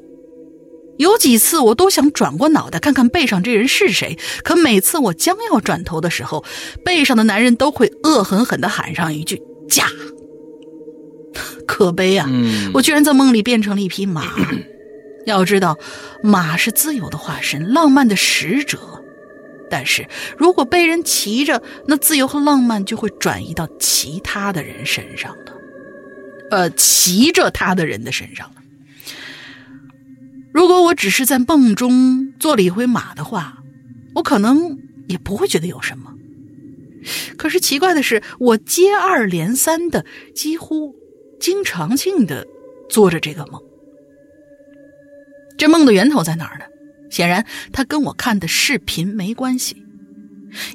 [0.96, 6.44] 有几次，我都想转过脑袋看看背上这人是谁，可每次我将要转头的时候，
[6.84, 9.86] 背上的男人都会恶狠狠地喊上一句“驾”。
[11.66, 12.28] 可悲啊！
[12.74, 14.24] 我居然在梦里变成了一匹马。
[15.26, 15.78] 要知道，
[16.22, 18.78] 马是自由的化身，浪漫的使者。
[19.70, 25.52] 但是如果被人骑着，那自由和浪漫就会转移到其他的人身上了。
[26.50, 28.54] 呃，骑着他的人的身上了。
[30.52, 33.58] 如果我只是在梦中做了一回马的话，
[34.14, 36.14] 我可能也不会觉得有什么。
[37.36, 40.94] 可是奇怪的是，我接二连三的，几乎
[41.40, 42.46] 经常性的
[42.88, 43.62] 做着这个梦。
[45.56, 46.64] 这梦的源头在哪儿呢？
[47.10, 49.82] 显然，它跟我看的视频没关系，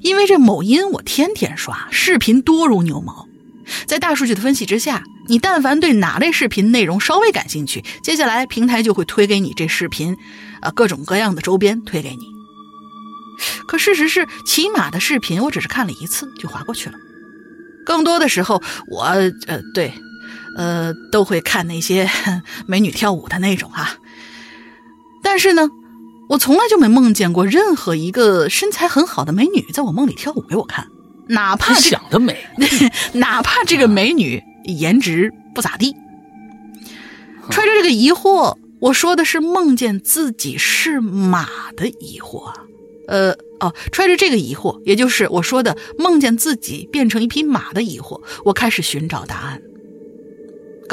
[0.02, 3.28] 因为这某音我天天刷，视频多如牛毛。
[3.86, 10.18] 在大数据的分析之下，你但凡对哪类视频内容稍微感兴趣，接下来平台就会推给你这视频，
[10.62, 12.26] 啊，各种各样的周边推给你。
[13.68, 16.96] 可事实是，骑马的视频我只是看了一次就划过去了。
[17.86, 19.94] 更多的时候，我呃对，
[20.56, 22.10] 呃都会看那些
[22.68, 23.98] 美女跳舞的那种啊。
[25.22, 25.70] 但是呢，
[26.30, 30.88] 我从来就没梦见过任何一个身材很好的美女在我梦里跳舞给我看。
[31.28, 32.38] 哪怕想得美，
[33.14, 35.96] 哪怕这个美女颜值不咋地，
[37.50, 42.52] 揣着这个疑惑，我说的是梦见自己是马的疑惑。
[43.08, 49.62] 呃，哦，揣着这个疑惑，也就是我说的梦见自己变成一匹马的疑惑，我开始寻找答案。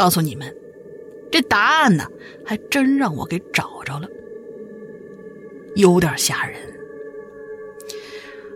[0.00, 0.50] 告诉你们，
[1.30, 2.06] 这答案呢，
[2.46, 4.08] 还真让我给找着了，
[5.76, 6.58] 有点吓人。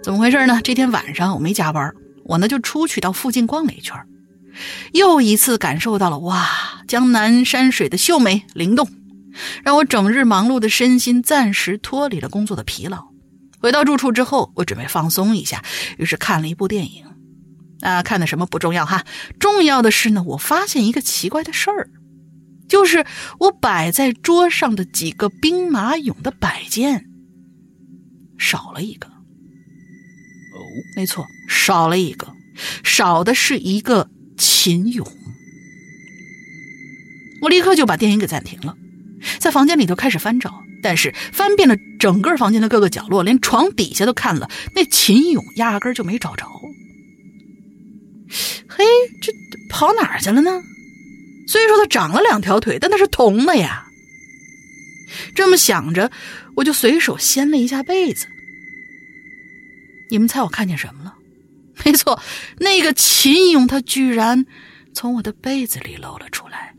[0.03, 0.63] 怎么回事呢？
[0.65, 1.93] 这天晚上我没加班，
[2.25, 3.95] 我呢就出去到附近逛了一圈，
[4.95, 6.49] 又一次感受到了哇，
[6.89, 8.89] 江南山水的秀美灵动，
[9.63, 13.09] 让我整日忙碌的身心暂时脱离了工作的疲劳。
[13.61, 15.63] 回到住处之后，我准备放松一下，
[15.99, 17.04] 于是看了一部电影。
[17.85, 19.05] 啊，看的什么不重要哈，
[19.39, 21.91] 重要的是呢，我发现一个奇怪的事儿，
[22.67, 23.05] 就是
[23.39, 27.05] 我摆在桌上的几个兵马俑的摆件
[28.39, 29.07] 少了一个。
[29.09, 30.57] 哦
[30.97, 32.33] 没错，少了一个，
[32.83, 35.07] 少的是一个秦俑。
[37.43, 38.77] 我立刻就把电影给暂停了，
[39.39, 46.47] 在房间里头开始翻找，但是翻遍了整个房间的各个角落，连床底下都看了，那秦俑压根就没找着。
[48.69, 48.85] 嘿，
[49.21, 49.33] 这
[49.69, 50.63] 跑哪儿去了呢？
[51.47, 53.87] 虽说它长了两条腿，但它是铜的呀。
[55.35, 56.11] 这么想着，
[56.57, 58.27] 我就随手掀了一下被子。
[60.11, 61.15] 你们猜我看见什么了？
[61.85, 62.21] 没错，
[62.59, 64.47] 那个秦俑，他居然
[64.95, 66.75] 从我的被子里露了出来。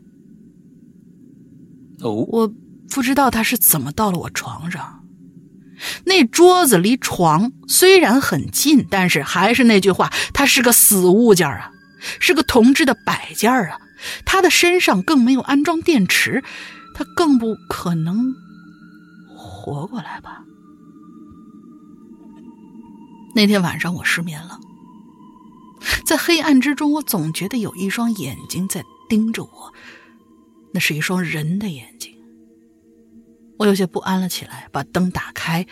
[2.00, 2.52] 哦，我
[2.90, 4.95] 不知道他是怎么到了我床上。
[6.04, 11.70] 那桌子离床虽然很近，但是还是那句话，它是个死物件啊，
[12.20, 13.78] 是个同志的摆件啊。
[14.26, 16.44] 他的身上更没有安装电池，
[16.94, 18.34] 他更不可能
[19.34, 20.42] 活过来吧？
[23.34, 24.60] 那天晚上我失眠了，
[26.06, 29.72] 在黑暗之中，我总觉得有一双眼睛在盯着我，
[30.72, 32.15] 那是一双人的眼睛。
[33.58, 35.66] 我有些不安了起来，把灯打开，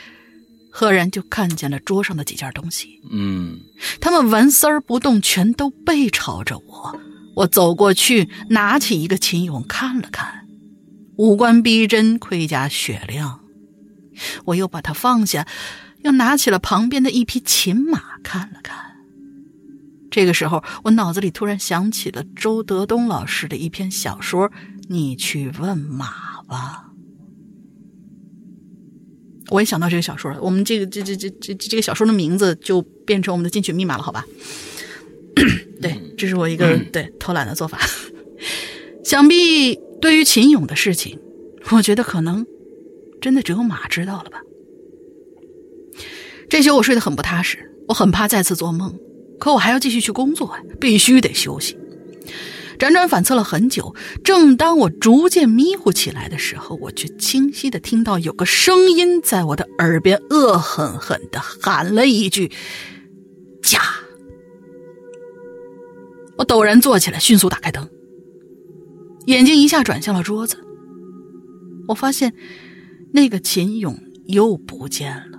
[0.70, 3.01] 赫然就看见了桌上的几件东西。
[3.11, 3.61] 嗯，
[4.01, 7.01] 他们纹丝儿不动，全都背朝着我。
[7.37, 10.47] 我走过去，拿起一个秦俑看了看，
[11.16, 13.40] 五官逼真，盔甲雪亮。
[14.44, 15.47] 我又把它放下，
[16.03, 18.77] 又拿起了旁边的一匹秦马看了看。
[20.11, 24.49] 这个时候，我脑子里突然想起了周德东老师的一篇小说
[24.88, 26.84] 《你去问马吧》。
[29.50, 34.26] 我也想到这个小说了，我们这个这这这这这个小说的名字就变成我们的进取密码了，好吧？
[35.80, 37.78] 对， 这是我一个对偷懒的做法。
[39.04, 41.18] 想必对于秦勇的事情，
[41.70, 42.46] 我觉得可能
[43.20, 44.40] 真的只有马知道了吧。
[46.48, 48.98] 这宿我睡得很不踏实，我很怕再次做梦，
[49.38, 51.76] 可我还要继续去工作，必须得休息。
[52.79, 62.51] 辗转反侧了很久，正当我逐渐迷糊起来的时候，我却清晰的听到有个声音在我的耳边恶狠狠的喊了一句
[63.63, 63.81] ：“驾！”
[66.37, 67.89] 我陡然坐起来，迅速打开灯，
[69.27, 70.57] 眼睛一下转向了桌子。
[71.87, 72.33] 我发现
[73.13, 75.34] 那个秦勇又不见了。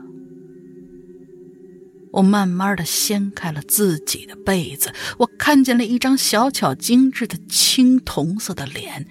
[2.16, 9.06] 我慢慢的掀开了自己的被子，我看见了一张小巧精致的青铜色的脸，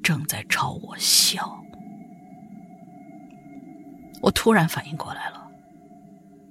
[0.00, 1.60] 正在朝我笑。
[4.22, 5.42] 我突然反应过来了。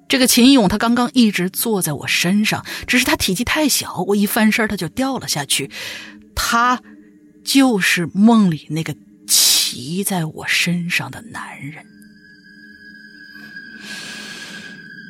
[0.09, 5.71] 这个秦勇，他刚刚一直坐在我身上，只是他体积太小，我一翻身他就掉了下去。
[6.35, 6.81] 他
[7.45, 8.95] 就是梦里那个
[9.27, 11.85] 骑在我身上的男人。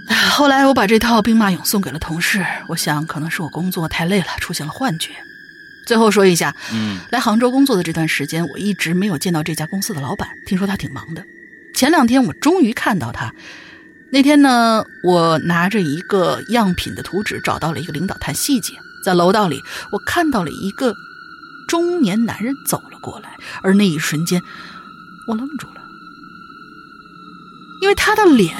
[0.32, 5.12] 后来我把这套兵马俑送给了同事，我想可能是我工作太累了，出现了幻觉。
[5.86, 11.24] 最后说一下，嗯，来杭州工作的这段时间，我一直没有见到这家公司的老板，听说他挺忙的。
[11.76, 13.34] 前两天我终于看到他。
[14.12, 18.74] 那天呢，我拿着一个样品的图纸，找到了一个领导谈细节。
[19.04, 19.62] 在楼道里，
[19.92, 20.94] 我看到了一个
[21.68, 24.42] 中年男人走了过来，而那一瞬间，
[25.28, 25.82] 我愣住了，
[27.82, 28.56] 因为他的脸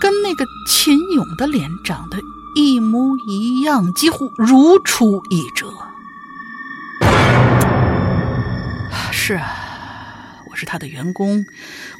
[0.00, 2.18] 跟那个秦勇的脸长得
[2.54, 5.72] 一模一样，几乎如出一辙。
[9.12, 9.64] 是啊。
[10.50, 11.44] 我是他的员工，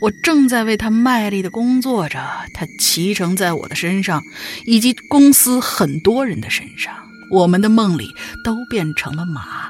[0.01, 2.19] 我正在为他卖力的工作着。
[2.55, 4.21] 他骑乘在我的身上，
[4.65, 6.93] 以及公司很多人的身上。
[7.31, 9.69] 我们的梦里都变成了马，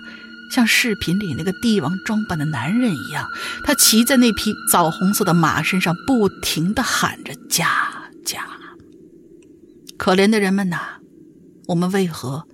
[0.50, 3.28] 像视频里那个帝王装扮的男人一样。
[3.62, 7.68] 他骑在那匹枣红色的马身上，不停的喊着“驾
[8.28, 8.46] 驾”。
[9.96, 11.00] 可怜的人们呐，
[11.66, 12.46] 我们为何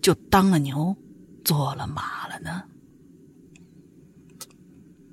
[0.00, 0.96] 就当了牛，
[1.44, 2.62] 做了马了呢？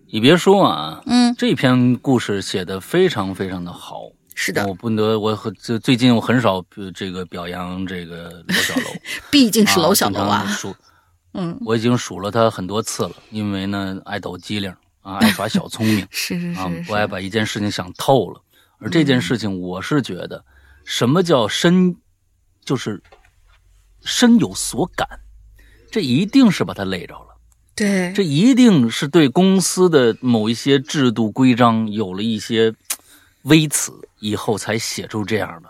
[0.08, 4.04] 你别说啊，嗯，这篇故事写的非常非常的好。
[4.38, 6.64] 是的，我不得，我最最近我很少
[6.94, 8.86] 这个表扬这个楼小楼，
[9.32, 10.46] 毕竟是楼小楼啊。
[10.48, 10.74] 数，
[11.34, 18.42] 嗯，我已经数了他很多次了，因为呢爱抖机灵啊，爱耍小聪明， 是是是，不爱把一件事情想透了。
[18.86, 20.46] 而这件事情，我是觉得，
[20.84, 21.96] 什么叫深，
[22.64, 23.02] 就是
[24.04, 25.22] 深有所感，
[25.90, 27.36] 这一定是把他累着了。
[27.74, 32.76] 对，这一定是对公司的某一些制度规章有了一些
[33.46, 35.70] 微词，以后才写出这样的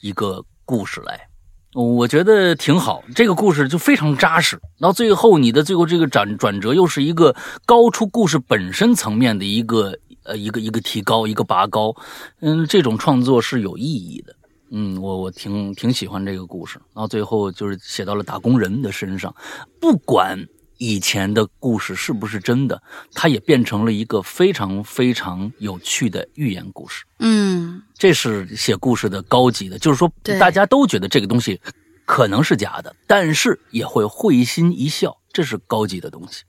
[0.00, 1.28] 一个故事来。
[1.74, 4.60] 我觉得挺好，这个故事就非常扎实。
[4.80, 9.96] 到最后，你的最后这个转转折又是一个高出故事本身层面的一个
[10.28, 11.92] 呃一个一个提高，一个拔高。
[12.40, 14.36] 嗯，这种创作是有意义的。
[14.70, 16.78] 嗯，我我挺挺喜欢这个故事。
[16.94, 19.34] 然后最后就是写到了打工人的身上，
[19.80, 20.46] 不管。
[20.80, 22.80] 以前的故事是不是真的？
[23.12, 27.04] 它也变成了一个非常非常有趣的寓言故事。
[27.18, 30.08] 嗯，这是写故事的高级的，就是说
[30.38, 31.60] 大家都觉得这个东西
[32.06, 36.44] 可能是假的，但是也会会心一笑，这是高级的东西。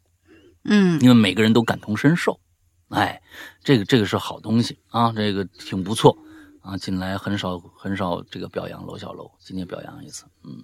[0.66, 2.40] 嗯，因为每个人都感同身受。
[2.90, 3.20] 哎，
[3.70, 6.18] 这个这个是好东西啊，这个挺不错
[6.64, 6.76] 啊。
[6.76, 10.26] 近来很少很少这个表扬楼小楼，今天表扬一次。
[10.44, 10.64] 嗯。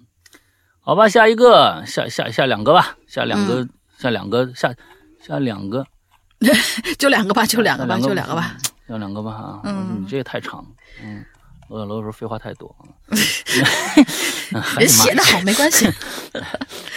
[0.80, 4.74] 好吧，下一个，下下下两个吧，下两个，下两个，下
[5.24, 5.86] 下两个，
[6.98, 8.56] 就两个吧，就两个吧，就两个吧，
[8.88, 9.60] 要两个吧啊！
[9.62, 10.66] 嗯，你这也太长，
[11.00, 11.24] 嗯，
[11.68, 12.90] 罗小楼说废话太多啊。
[14.80, 15.88] 人 写的好没关系，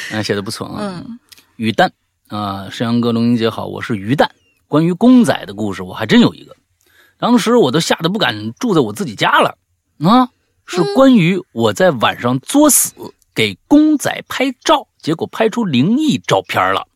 [0.09, 0.79] 嗯，写的不错啊。
[0.81, 1.19] 嗯，
[1.57, 1.93] 于丹
[2.29, 4.27] 啊，山阳哥、龙英姐好，我是于丹。
[4.69, 6.55] 关于公仔的故事，我还真有一个。
[7.17, 9.57] 当时我都吓得不敢住在我自己家了
[9.99, 10.29] 啊！
[10.65, 12.93] 是关于我在晚上作死
[13.33, 16.87] 给公仔拍照，结果拍出灵异照片了。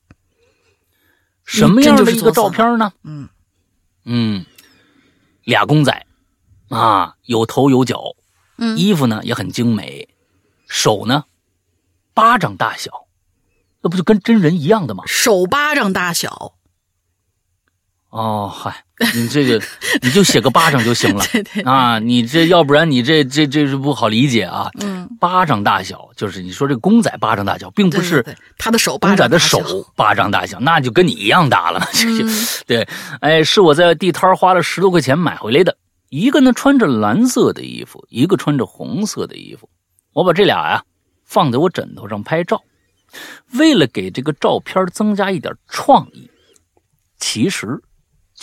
[1.43, 2.93] 什么样的一个照片呢？
[3.03, 3.27] 嗯
[4.05, 4.45] 嗯，
[5.43, 6.05] 俩公仔
[6.69, 8.15] 啊，有头有脚，
[8.77, 10.07] 衣服呢也很精美，
[10.67, 11.25] 手呢
[12.13, 13.07] 巴掌大小，
[13.81, 15.03] 那不就跟真人一样的吗？
[15.07, 16.53] 手巴掌大小。
[18.13, 18.85] 哦，嗨，
[19.15, 19.59] 你这个
[20.03, 21.25] 你就写个巴掌就行了
[21.65, 21.97] 啊！
[21.97, 24.69] 你这要不然你这这这是不好理解啊。
[24.81, 28.23] 嗯，巴掌大小就是你说这公仔巴掌大小，并不是
[28.59, 29.59] 他的手公仔的手
[29.95, 31.81] 巴掌大小，那就跟你一样大了。
[32.67, 32.87] 对，
[33.19, 35.75] 哎，是我在地摊花了十多块钱买回来的。
[36.09, 39.67] 一个呢穿着蓝色的衣服，一个穿着红色的衣服。
[40.13, 40.83] 我把这俩呀
[41.25, 42.61] 放在我枕头上拍照，
[43.53, 46.29] 为了给这个照片增加一点创意，
[47.17, 47.81] 其实。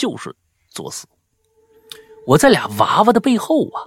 [0.00, 0.34] 就是
[0.70, 1.06] 作死。
[2.26, 3.84] 我在俩娃娃的背后啊，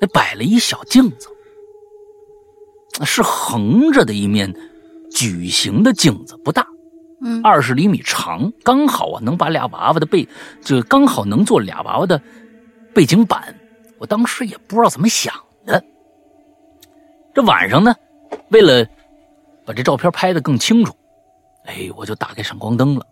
[0.00, 1.28] 那摆了一小镜子，
[3.04, 4.52] 是横着的一面
[5.12, 6.66] 矩形的镜子，不大，
[7.20, 10.26] 嗯，二十厘米长，刚好啊能把俩娃娃的背，
[10.62, 12.20] 就刚好能做俩娃娃的
[12.92, 13.56] 背景板。
[13.98, 15.32] 我当时也不知道怎么想
[15.64, 15.80] 的。
[17.32, 17.94] 这晚上呢，
[18.48, 18.84] 为了
[19.64, 20.92] 把这照片拍的更清楚，
[21.66, 23.06] 哎，我就打开闪光灯了。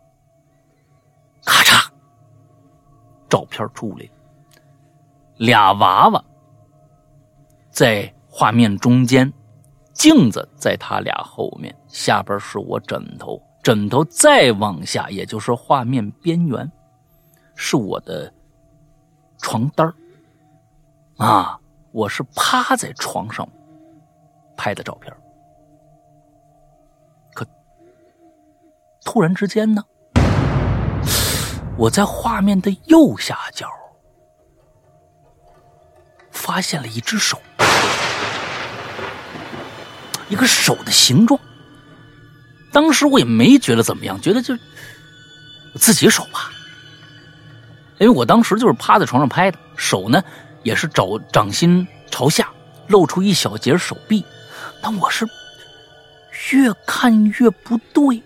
[1.44, 1.88] 咔嚓，
[3.28, 4.08] 照片出来，
[5.36, 6.24] 俩娃娃
[7.70, 9.32] 在画面中间，
[9.92, 16.70] 镜子在他俩后面，下边是我枕头，枕头再往下，也就是画面边缘，
[17.54, 18.32] 是我的
[19.38, 19.92] 床单
[21.16, 21.58] 啊，
[21.92, 23.48] 我是趴在床上
[24.56, 25.14] 拍的照片，
[27.34, 27.46] 可
[29.04, 29.82] 突然之间呢？
[31.80, 33.66] 我在画面的右下角
[36.30, 37.40] 发现了一只手，
[40.28, 41.40] 一个手的形状。
[42.70, 44.54] 当时我也没觉得怎么样，觉得就
[45.76, 46.50] 自己手吧，
[47.98, 50.22] 因为我当时就是趴在床上拍的，手呢
[50.62, 52.52] 也是找掌心朝下，
[52.88, 54.22] 露出一小截手臂。
[54.82, 55.26] 但我是
[56.50, 58.22] 越看越不对，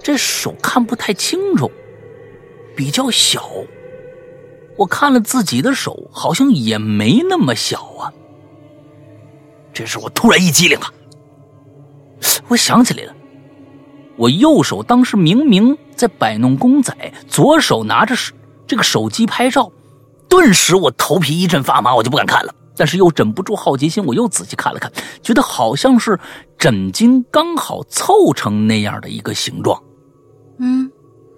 [0.00, 1.68] 这手看不太清楚。
[2.76, 3.48] 比较小，
[4.76, 8.12] 我看了自己的手，好像也没那么小啊。
[9.72, 10.92] 这时我突然一激灵啊，
[12.48, 13.14] 我想起来了，
[14.16, 16.94] 我右手当时明明在摆弄公仔，
[17.28, 18.14] 左手拿着
[18.66, 19.70] 这个手机拍照，
[20.28, 22.54] 顿时我头皮一阵发麻，我就不敢看了。
[22.76, 24.90] 但是又忍不住好奇心，我又仔细看了看，
[25.22, 26.18] 觉得好像是
[26.56, 29.82] 枕巾刚好凑成那样的一个形状，
[30.58, 30.90] 嗯。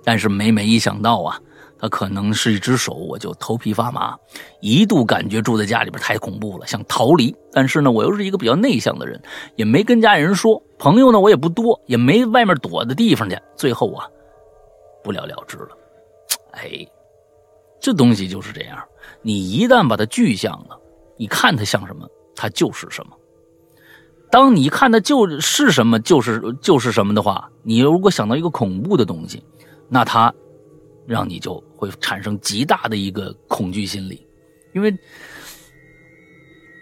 [0.05, 1.39] 但是每每一想到啊，
[1.79, 4.17] 他可能是一只手，我就头皮发麻，
[4.61, 7.35] 一度感觉住在家里边太恐怖了，想逃离。
[7.53, 9.21] 但是呢，我又是一个比较内向的人，
[9.57, 13.39] 也没跟家里人说，朋友呢我也不多，也没外面躲的地方去。
[13.57, 14.07] 最后啊，
[15.03, 15.69] 不了了之了。
[16.53, 16.87] 哎，
[17.81, 18.79] 这东西就是这样，
[19.23, 20.79] 你一旦把它具象了，
[21.17, 23.13] 你看它像什么，它就是什么。
[24.31, 29.43] 当你看它就是什么，就是就是什么的话，你如果想到一个恐怖的东西。
[29.95, 30.33] 那它，
[31.07, 34.27] 让你就会产生极大的一个恐惧心理，
[34.73, 34.91] 因为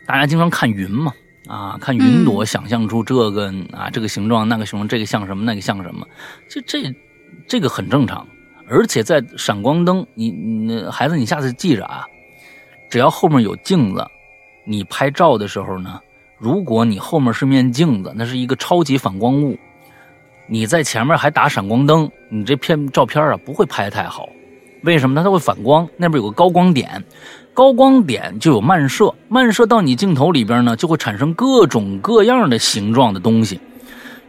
[0.06, 1.12] 大家经常看云嘛，
[1.48, 6.06] 啊，看云朵，想象出这个啊，这个形状，那个形状，这个像什么，那个像什么，
[6.48, 6.84] 就这
[7.48, 8.24] 这个很正常。
[8.68, 12.06] 而且在闪光灯，你你孩子，你下次记着啊，
[12.88, 14.06] 只要后面有镜子，
[14.64, 16.00] 你拍照的时候呢，
[16.38, 19.58] 如果你后面是面镜子，那是一个超级反光物。
[20.52, 24.28] 你在前面还打闪光灯，你这片照片啊不会拍太好，
[24.82, 25.22] 为什么呢？
[25.22, 27.04] 它会反光，那边有个高光点，
[27.54, 33.60] 高光点就有漫射，漫射到你镜头里边呢，就会产生各种各样的形状的东西，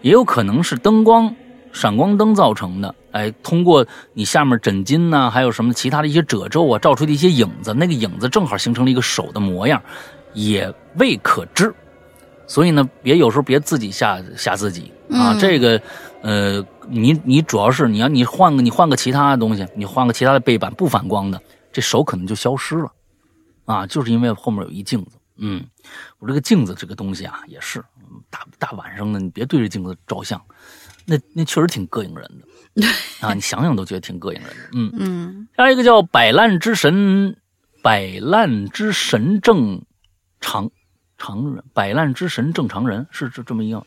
[0.04, 1.34] 也有可能是灯光、
[1.74, 2.94] 闪光灯造成的。
[3.14, 9.82] 哎，通过你下面枕巾呐，还有什么其他的一些褶皱啊，照出的一些影子，那个影子正好形成了一个手的模样，
[10.36, 11.74] 也未可知。
[12.46, 15.82] 所以呢，别有时候别自己吓吓自己啊，这个。
[16.22, 21.42] 呃，你你主要是你要你换个你换个其他的东西，你换个其他的背板不反光的，
[21.72, 22.92] 这手可能就消失了，
[23.66, 25.18] 啊，就是因为后面有一镜子。
[25.44, 25.66] 嗯，
[26.20, 27.84] 我这个镜子这个东西啊，也是
[28.30, 30.40] 大大晚上的，你别对着镜子照相，
[31.06, 32.24] 那那确实挺膈应人
[32.76, 32.88] 的
[33.28, 33.34] 啊！
[33.34, 34.70] 你想想都觉得挺膈应人的。
[34.74, 37.36] 嗯嗯，下一个叫摆烂之神，
[37.82, 39.84] 摆烂之神正
[40.40, 40.70] 常
[41.18, 43.84] 常人，摆烂之神正常人是这这么一样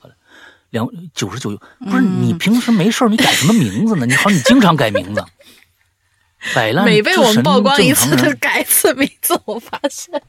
[0.75, 1.57] 两九十九，
[1.89, 4.05] 不是你平时没事你改什么名字呢？
[4.07, 5.25] 你好，你经常改名字。
[6.53, 10.21] 摆烂每被我们曝光一次，他改一次名字，我发现。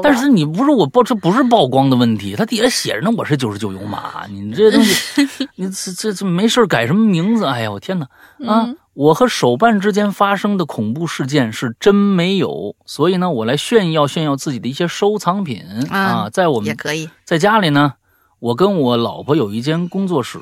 [0.00, 7.44] 但是你不是我曝，这不是曝光的问题，它底下写着呢，我是九十九油马，你这东西， 你这这这没事改什么名字？
[7.44, 8.06] 哎呀，我天哪！
[8.46, 17.94] 啊，我和手办之间发生的恐怖事件是真没有，所以呢，我来炫耀炫耀自己的一些收藏品啊，在我们也可以在家里呢，
[18.40, 20.38] 我跟我老婆有一间工作室，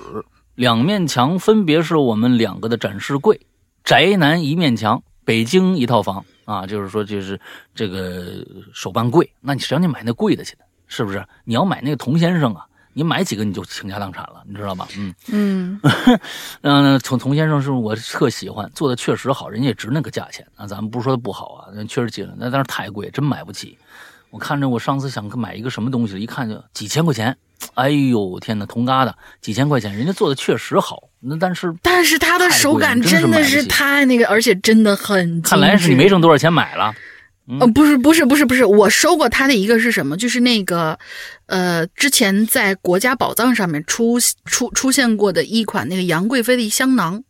[0.55, 3.41] 两面墙分别是我们两个的展示柜，
[3.83, 6.25] 宅男一面墙，北京一套房。
[6.45, 7.39] 啊，就是说，就是
[7.75, 8.43] 这个
[8.73, 10.65] 手办柜，那你谁让你买那贵的去的？
[10.87, 11.23] 是不是？
[11.45, 14.89] 你要买那个童先生啊，你买几个你就倾家荡产了，你知道吧？
[14.97, 15.81] 嗯嗯
[16.63, 20.67] 嗯，童童先生是我特喜欢，做的确实好，人家也值那个价钱啊。
[20.67, 23.77] 咱们不是说他不好啊，那确实值，那但是太贵，真买不起。
[24.31, 27.37] 我看着我上次想买一个什么东西，一看就几千块钱。
[27.75, 35.43] 哎呦天哪，铜疙瘩几千块钱，人家做的确实好，那但是但是它的手感真的是太那个，而且真的很。
[35.43, 36.95] 看来是你没挣多少钱买了。
[37.61, 40.19] 呃，不是不是不是不是，我收过他的一个是什么？
[40.19, 40.99] 就是那个，
[41.47, 47.23] 呃，之前在国家宝藏上面出出出现过的一款那个杨贵妃的一香囊。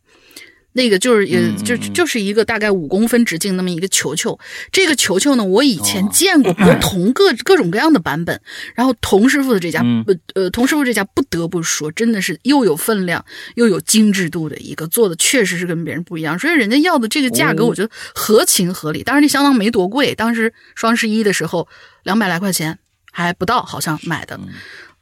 [0.79, 4.39] 那个就是，也就就是一个大概五公分直径那么一个球球。
[4.71, 8.39] 这个球球呢，我以前见过不同各各种各样的版本。
[8.75, 13.25] 然后童师傅的这家不呃，童师傅这家不得不说，真的是又有分量
[13.55, 16.39] 又有精致度的一个，做的确实是跟别人不一样。
[16.39, 19.03] 所以人家要的这个价格，我觉得合情合理。
[19.03, 21.67] 当然，那相当没多贵，当时双十一的时候
[22.03, 22.79] 两百来块钱
[23.11, 24.39] 还不到，好像买的，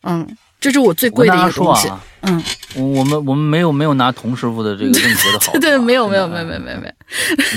[0.02, 0.36] 嗯。
[0.60, 1.90] 这是我最贵的一个东西。
[2.22, 2.44] 嗯，
[2.76, 5.52] 我们我们没有没有拿童师傅的这个任何的好。
[5.54, 6.92] 对 对，没有没有没有没有没有没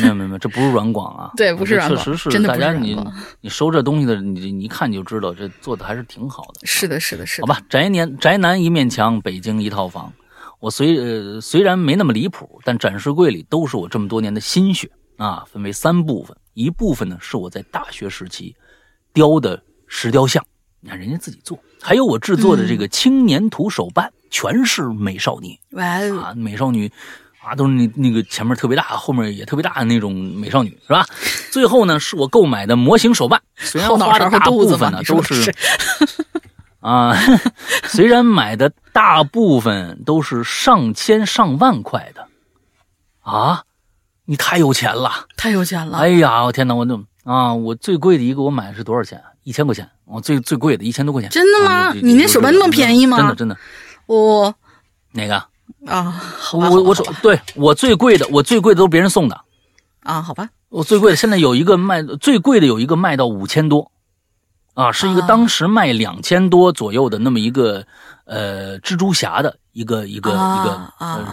[0.07, 1.33] 有没有没有，这不是软广啊。
[1.37, 2.29] 对，不是软广，确实是。
[2.29, 2.97] 真的大家你
[3.41, 6.67] 你收这东西的，你你一看就知道，这做的还是挺好的。
[6.67, 7.47] 是的，是的，是的。
[7.47, 10.13] 好吧，宅年宅男一面墙，北京一套房。
[10.61, 15.43] 我虽呃虽然没那么离谱，但展示柜里都是我这么多年的心血啊。
[15.51, 18.55] 分为三部分，一部分呢是我在大学时期
[19.15, 20.45] 雕的石雕像，
[20.81, 21.59] 你看人家自己做。
[21.83, 25.59] 还有我制作的这个青年图手办，全是美少女
[26.21, 26.91] 啊，美少女
[27.43, 31.07] 啊，都是那那个前面特别大，后面也特别大的那种美少女，是吧？
[31.51, 35.53] 最后呢，是我购买的模型手办，虽然花的大部分呢都是
[36.81, 37.15] 啊，
[37.85, 42.29] 虽然买的大部分都是上千上万块的
[43.21, 43.65] 啊，
[44.27, 45.99] 你太有钱了，太有钱了！
[45.99, 49.23] 哎呀，我天哪，我那啊，我最贵的一个我买的是多少钱？
[49.45, 49.89] 一千块钱。
[50.11, 51.93] 我最最贵的一千多块钱，真的吗？
[51.93, 53.17] 你那手办那么便宜吗？
[53.17, 53.57] 真的真的，
[54.07, 54.53] 我
[55.13, 55.37] 哪个
[55.87, 56.21] 啊？
[56.53, 59.41] 我我手对我最贵的，我最贵的都是别人送的
[60.03, 60.21] 啊？
[60.21, 63.93] 好吧，我最贵的现在有一个卖最贵的有一个卖到五千多
[64.75, 67.85] 啊，是一个当时卖两千多左右的那么一个
[68.25, 70.81] 呃蜘蛛侠的一个一个一个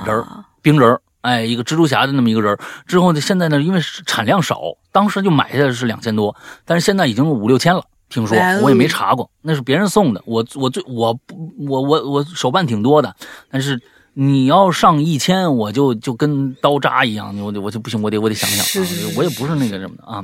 [0.05, 0.28] 人儿
[0.61, 2.59] 冰人儿，哎，一个蜘蛛侠的那么一个人儿。
[2.86, 4.61] 之后呢，现在呢，因为产量少，
[4.91, 7.84] 当时就买下来是两千多，但是现在已经五六千了。
[8.09, 10.21] 听说我也没查过，那是别人送的。
[10.25, 13.15] 我我最我不我我我手办挺多的，
[13.51, 13.81] 但是
[14.13, 20.23] 你要上一千，我就就跟刀扎一样，我我就不行，我得我得想想啊，我也不是那个什么的啊，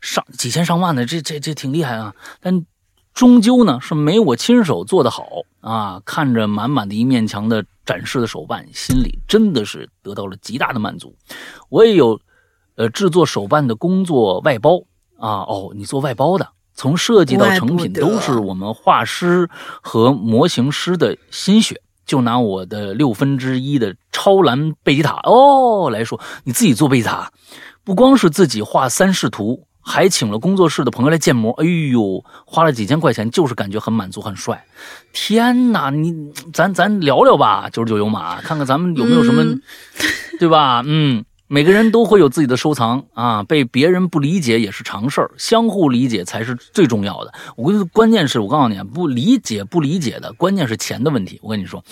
[0.00, 2.14] 上几千上万的，这这这挺厉害啊。
[2.40, 2.64] 但
[3.14, 5.26] 终究呢是没我亲手做的好
[5.60, 6.02] 啊。
[6.04, 11.16] 看着满满的一面墙的展示的手办，心里真的是得到了极大的满足。
[11.70, 12.20] 我也有
[12.74, 14.82] 呃制作手办的工作外包
[15.18, 16.46] 啊，哦，你做外包的。
[16.76, 19.48] 从设计到成品都是我们画师
[19.80, 21.80] 和模型师的心血。
[22.06, 27.32] 就拿我的六分之一的超蓝贝吉塔哦来说，你自己做贝吉塔，
[27.82, 31.50] 不光是自己画三视图，还请了工作室的朋友来建模。
[31.54, 34.64] 哎呦，花了几千块钱，就是感觉很满足，很帅。
[35.12, 36.14] 天哪，你
[36.52, 39.42] 咱咱聊聊吧，九十九有马，看看咱们有没有什么，
[40.38, 40.84] 对吧？
[40.86, 41.24] 嗯。
[41.48, 47.32] 每个人都会有自己的收藏啊，被别人不理解也是常事儿，相互理解才是最重要的。
[47.56, 51.38] 我跟关键是我告诉你，不理解不理解的，关键是钱的问题。
[51.42, 51.84] 我跟你说，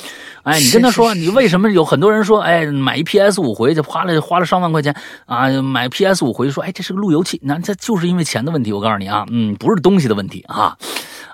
[0.42, 4.94] 哎，你跟他说，你为什么有很多人说，哎，买一 PS 五回去花了花了上万块钱
[5.26, 8.72] 啊，买 PS 五回去说，哎，这是个路由器，那这就是因为钱的问题。
[8.72, 10.76] 我告诉你啊，嗯，不是东西的问题啊。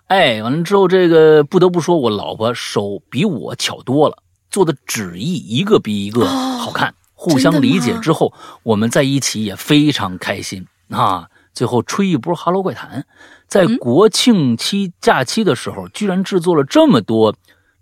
[0.09, 4.17] 哎，完了之后，这个不得不说，我老婆手比我巧多了，
[4.51, 6.93] 做的纸艺一个比一个好看。
[7.21, 11.29] 互相理解之后，我们在一起也非常开心啊！
[11.53, 13.01] 最后吹一波《哈喽怪谈》，
[13.47, 17.37] 在国庆期假期的时候，居然制作了这么多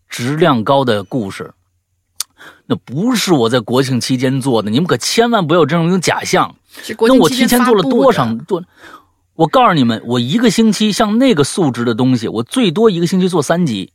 [0.09, 1.53] 质量高的故事
[2.67, 6.57] 那不是我在国庆期间做的，你们可千万不要这种种假象。
[7.07, 8.65] 那我提前做了多少多？
[9.37, 13.93] 我告诉你们，我一个星期像那个素质的东西，我最多一个星期做三集，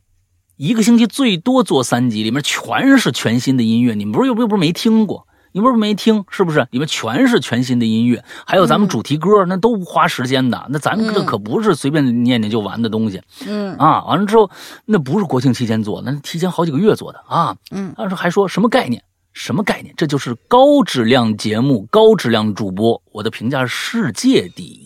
[0.55, 3.93] 一个星期最多做三集，里面全是全新的音乐。
[3.93, 5.27] 你们不是又又不是没听过？
[5.53, 6.67] 你不是没听，是不是？
[6.71, 10.65] 里面全是全新的音乐，还有咱们主题歌，那都花时间的。
[10.69, 13.21] 那咱这可不是随便念念就完的东西。
[13.47, 14.49] 嗯啊，完了之后，
[14.85, 17.55] 那不是国庆期间做，那是提前好几个月做的啊。
[17.71, 19.01] 嗯，当时还说什么概念？
[19.31, 19.93] 什么概念？
[19.95, 23.01] 这就是高质量节目，高质量主播。
[23.11, 24.82] 我的评价是世界第一。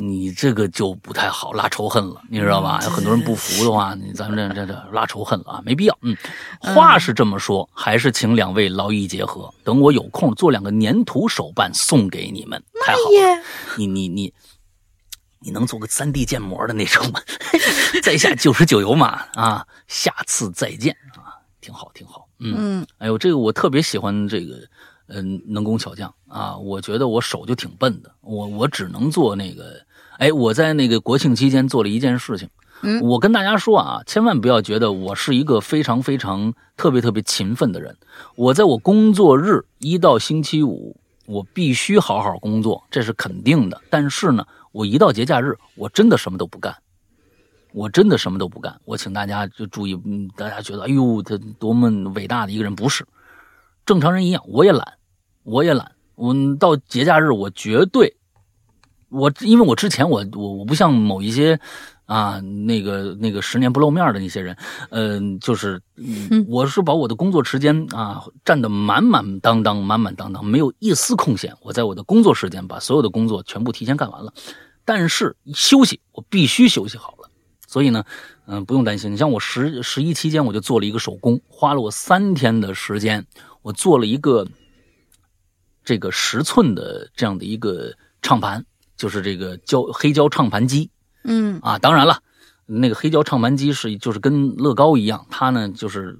[0.00, 2.80] 你这个就不太好，拉仇恨了，你知道吧？
[2.82, 5.98] 有很多人不服的话，你咱们这这这拉仇恨了啊，没必要。
[6.02, 6.16] 嗯，
[6.60, 13.42] 话是这么说，还是请两位劳逸结合，等我有空做两个粘土手办送给你们，太好了。
[13.76, 14.34] 你你你，
[15.40, 17.20] 你能做个三 D 建模的那种吗？
[18.02, 22.26] 在下九十九油马啊，下次再见啊，挺好挺好。
[22.40, 24.56] 嗯，哎呦，这个我特别喜欢这个。
[25.06, 29.83] 嗯，能工巧匠啊，我觉得我手就挺笨的，我我只能做那个。
[30.18, 32.48] 哎，我在那个国庆期间做了一件事情。
[32.82, 37.96] 嗯，我跟大家说啊，千万不要觉得我是一个非常非常特别特别勤奋的人。
[38.36, 40.96] 我在我工作日一到星期五，
[41.26, 43.80] 我必须好好工作，这是肯定的。
[43.88, 46.76] 但是呢，我一到节假日，我真的什么都不干，
[47.72, 48.78] 我真的什么都不干。
[48.84, 53.06] 我请大家就注意，嗯，大家觉得哎呦，他多么伟大的一个人，不是。
[53.86, 54.94] 正常人一样，我也懒，
[55.42, 55.92] 我也懒。
[56.16, 58.16] 我到节假日，我绝对，
[59.14, 61.58] 我因为我之前我我我不像某一些
[62.04, 64.56] 啊那个那个十年不露面的那些人，
[64.90, 65.80] 嗯，就是
[66.48, 71.56] 我是把我的工作时间啊占得满满当当、满满当当，没有一丝空闲。
[71.62, 74.32] 我在我的工作时间把所有的工作全部提前干完了，
[74.84, 77.30] 但是休息我必须休息好了。
[77.66, 78.04] 所以呢，
[78.46, 79.12] 嗯，不用担心。
[79.12, 83.26] 你像我十十一期间，我就做了一个手工，花了我三天的时间。
[83.62, 84.46] 我做了一个
[85.82, 87.92] 这个十寸的这样的一个
[88.22, 88.64] 唱盘，
[89.04, 90.88] 就是这个胶黑胶唱盘机。
[91.24, 92.18] 嗯啊，当然了，
[92.64, 96.18] 那个黑胶唱盘机是就是跟乐高一样，它呢就是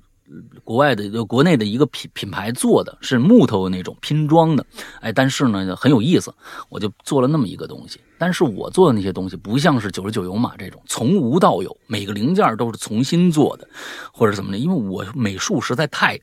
[0.64, 4.66] 国外的国内的一个品品牌做的，是木头那种拼装的。
[5.00, 6.30] 哎，但是呢很有意思，
[6.68, 7.98] 我就做了那么一个东西。
[8.18, 13.66] 但是我做的那些东西不像是九十九油马这种从无到有，每个零件都是重新做的，
[14.12, 16.20] 或者怎么的，因为我美术实在太。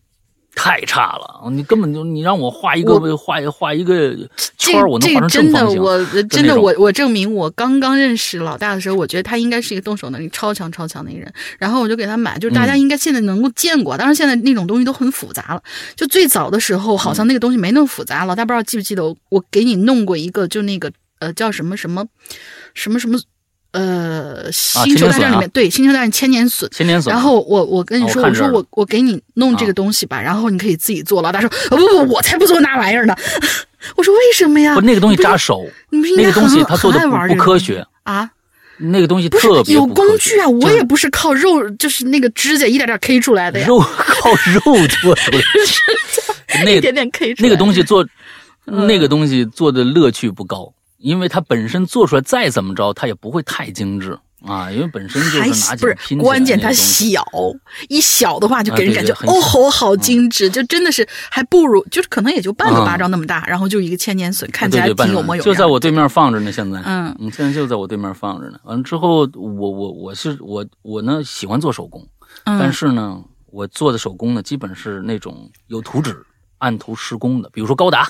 [0.54, 4.16] 太差了，你根本就你让我画一个画画一个
[4.58, 5.78] 圈，我能画成正方形。
[5.78, 11.34] 真的，我真的我我证明，我刚刚认识老大的时候，我觉得他应该是一个动手能力超强超强的一个人。
[11.58, 15.64] 然后我就给他买，就是大家应该现在能够见过，当然现在那种东西都很复杂了。
[15.96, 18.26] 就最早的时候，好像那个东西没那么复杂。
[18.26, 22.06] 老大不知道记不记得，我我给你弄过一个，就那个呃叫什么什么
[22.74, 23.18] 什么什么。
[23.72, 27.10] 呃，星球大战里面对星球大战千年隼，千年隼。
[27.10, 31.22] 然后我我跟你说，我说我我给你弄这个东西吧，然后你可以自己做。
[31.22, 33.16] 老大说，不不，我才不做那玩意儿呢。
[33.96, 34.76] 我说为什么呀？
[34.76, 38.30] 不，那个东西扎手，那个东西他做的不科学啊。
[38.84, 43.68] 那个东西特别有工具啊，我也不是靠肉，就是那个指甲一点点 K 出来的呀。
[43.68, 45.44] 肉 靠肉做出来，
[46.66, 47.48] 那一点点 K 出来。
[47.48, 48.06] 那个东西做，
[48.66, 50.74] 那个东西做的乐趣不高。
[51.02, 54.72] 因为它本身做出来再怎么着，它也不会太精致啊。
[54.72, 57.24] 因为本身就是拿不是关键，它小
[57.90, 65.46] 一小的话就给人感觉哦，吼好精致，就真的是还不如就是可能也就半个巴掌那么大，然后就一个千年隼，看起来挺有模有样。
[65.46, 68.60] 就在我对面放着呢，现在嗯，现在就在我对面放着呢。
[68.64, 72.08] 完了之后，我我我是我我呢喜欢做手工，
[72.44, 76.24] 但是呢，我做的手工呢基本是那种有图纸、
[76.60, 78.10] 按图施工的，比如说高达。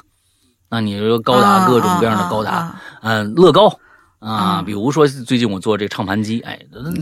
[0.72, 3.78] 那你说高达各种各样的高达，嗯，乐高
[4.20, 6.58] 啊，比如说最近我做这个唱盘机，哎，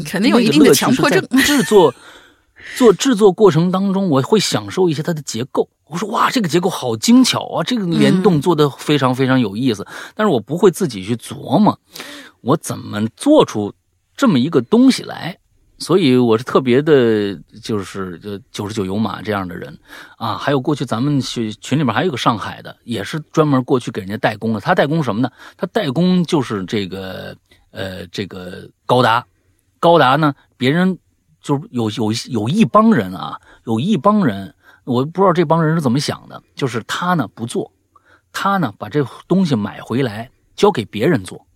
[0.05, 1.23] 肯定有一定的强迫症。
[1.45, 1.93] 制作
[2.75, 5.69] 做制作过程当中，我会享受一些它的结构。
[5.85, 9.85] 我说哇，这个结构好精巧啊，这个联动做的非常非常有意思。
[10.15, 11.79] 但是我不会自己去琢磨，
[12.41, 13.73] 我怎么做出
[14.17, 15.38] 这么一个东西来。
[15.79, 19.79] 所以我是特别的，就是就九十九油马这样的人
[20.17, 24.59] 啊，还有过去咱们群群里面还有个上海的，也是专门过去给人家代工的。
[24.59, 25.31] 他代工什么呢？
[25.55, 27.35] 他代工就是这个
[27.71, 29.25] 呃这个高达，
[29.79, 30.99] 高达呢，别人
[31.41, 34.53] 就是有有有一帮人啊，有一帮人，
[34.83, 37.71] 我不知道这帮人是怎么想的，就是他呢不做，
[38.33, 41.47] 他呢把这东西买回来交给别人做，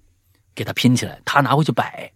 [0.55, 2.09] 给他拼起来，他拿回去摆。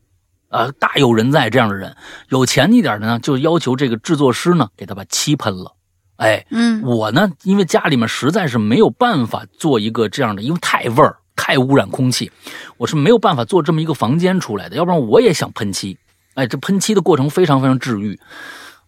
[0.57, 1.95] 啊，大有人在这样的人，
[2.29, 5.75] 有钱一点的呢，就要求这个制作师呢给他把漆喷了。
[6.15, 12.31] 哎，嗯，我呢，因为家里面实在是没有办法做一个这样的，因为太味儿，太污染空气，
[12.77, 14.75] 我是没有办法做这么一个房间出来的。
[14.75, 15.95] 要不然我也想喷漆，
[16.33, 18.19] 哎，这喷漆的过程非常非常治愈。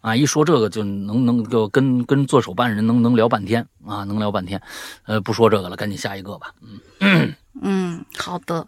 [0.01, 4.59] 啊，一说这个就能能就跟跟做手办人能能聊半天啊，能聊半天。
[5.03, 6.53] 呃，不说这个了，赶紧下一个吧。
[6.99, 8.65] 嗯嗯，好的。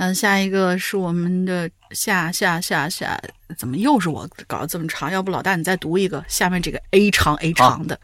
[0.00, 3.20] 嗯，下一个是我们的下下下下，
[3.58, 5.12] 怎么又是我搞得这么长？
[5.12, 8.00] 要不老大你再读一个下面这个 A 长 A 长的，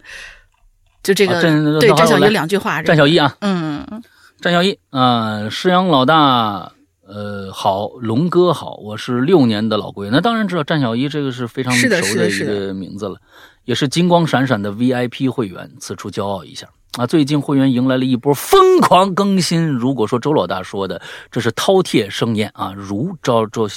[1.03, 1.41] 就这个
[1.81, 2.83] 对战小一两句话。
[2.83, 4.03] 战小一啊，嗯，
[4.43, 6.73] 战小一啊，师阳老大。
[7.09, 13.17] 呃，好，龙哥好，我是六年的老龟，那当然知道战小一这个是非常熟的一个名字了，
[13.65, 16.67] 也是金光闪闪的 VIP 会员，此处骄傲一下
[16.97, 17.07] 啊！
[17.07, 23.69] 最近会员迎来了一波疯狂更新，如果说周老大说的这是饕餮盛宴啊，如周周，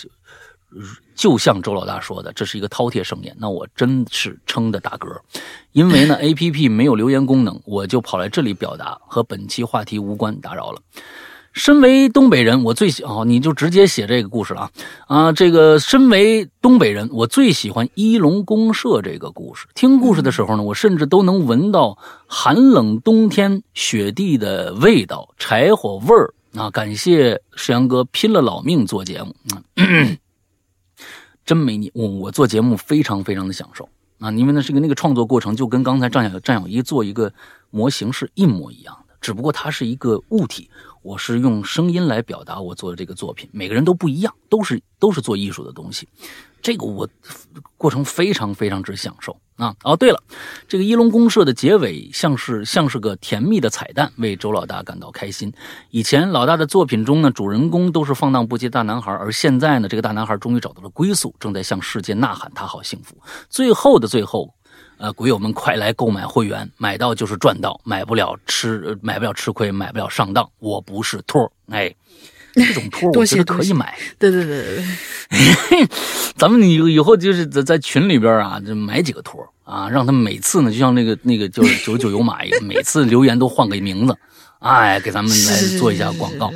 [1.15, 5.19] 就像周老大说的，这是一个饕餮盛宴，那我真是撑的打嗝，
[5.73, 10.81] 因为呢 APP 没有留言功能，我就跑来这里表达，和本期话题无关，打扰了。
[11.59, 14.61] 身为东北人，我最喜哦，你就直接写这个故事了
[15.07, 15.31] 啊啊！
[15.33, 19.67] 这个身为东北人，我最喜欢一龙公社这个故事。
[19.75, 21.97] 听故事的时候呢，我甚至都能闻到
[22.27, 26.69] 寒冷冬天雪地的味道，柴火味儿啊！
[26.71, 29.59] 感谢石阳哥拼了老命做节目啊，
[31.45, 33.89] 真没你我我做节目非常非常的享受
[34.19, 37.33] 啊，因为那是个那个创作过程，就跟刚才战小战小一做一个
[37.69, 40.69] 模型是一模一样，只不过它是一个物体。
[41.01, 46.05] 我是用声音来表达我做的这个作品，每个人都不一样，都是都是做艺术的东西，
[46.61, 47.07] 这个我
[47.77, 49.73] 过程非常非常之享受啊！
[49.85, 50.21] 哦，对了，
[50.67, 55.51] 这个一龙公社的结尾像是像是个甜蜜的彩蛋，为周老大感到开心。
[55.89, 63.15] 以前老大的作品中呢，主人公都是放荡不羁大男孩，而现在呢，这个大男孩终于找到了归宿，正在向世界呐喊，他好幸福。
[63.49, 64.53] 最后的最后。
[64.99, 70.45] 呃，鬼友们快来购买会员，买到就是赚到，买不了吃，买不了吃亏，买不了上当。
[70.59, 71.95] 我不是托哎，
[72.53, 73.97] 这种托我觉得可以买。
[74.17, 74.83] 对对对对
[75.29, 75.87] 对，
[76.35, 84.13] 咱们以以后就是在在群里边啊，就买几个托啊，让他们每次呢，就像那个那个就是九九有马一样，每次留言都换个名字，
[84.59, 86.51] 哎，给咱们来做一下广告。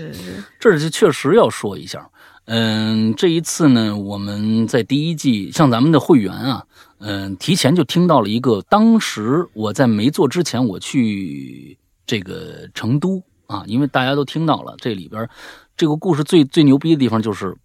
[0.59, 2.05] 这儿就确实要说一下，
[2.47, 6.65] 嗯，这一次呢，我们在第一季，像咱们的会员啊。
[7.05, 8.61] 嗯，提前就听到了一个。
[8.61, 15.29] 当时我在没做之前，我去这个成都啊，因为大家都听到了这里边
[15.75, 17.57] 这个故事最最牛逼的地方就是，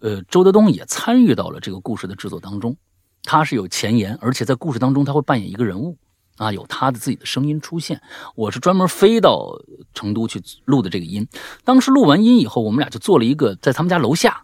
[0.00, 2.76] 呃，周德东也参与到了这个故事的制作当中，
[3.22, 5.96] 他是有前言，而且在故事当中他会扮演一个人物
[6.36, 7.98] 啊，有他的自己的声音出现。
[8.34, 9.58] 我是专门飞到
[9.94, 11.26] 成都去录的这个音。
[11.64, 14.42] 当时录完音以后，我们俩就做了一个在他们家楼下。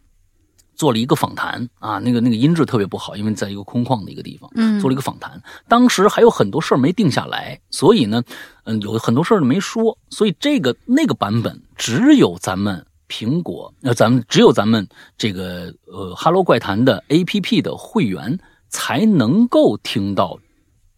[0.74, 5.40] 做了一个访谈啊，那个那个音质特别不好，因为在一个空旷的一个地方，嗯，做了一个访谈。
[5.68, 8.22] 当时还有很多事儿没定下来，所以呢，
[8.64, 20.38] 嗯，有很多事儿没说，所以这个那个版本只有咱们苹果，呃，咱们只有咱们这个呃哈喽怪谈的 A P P 的会员才能够听到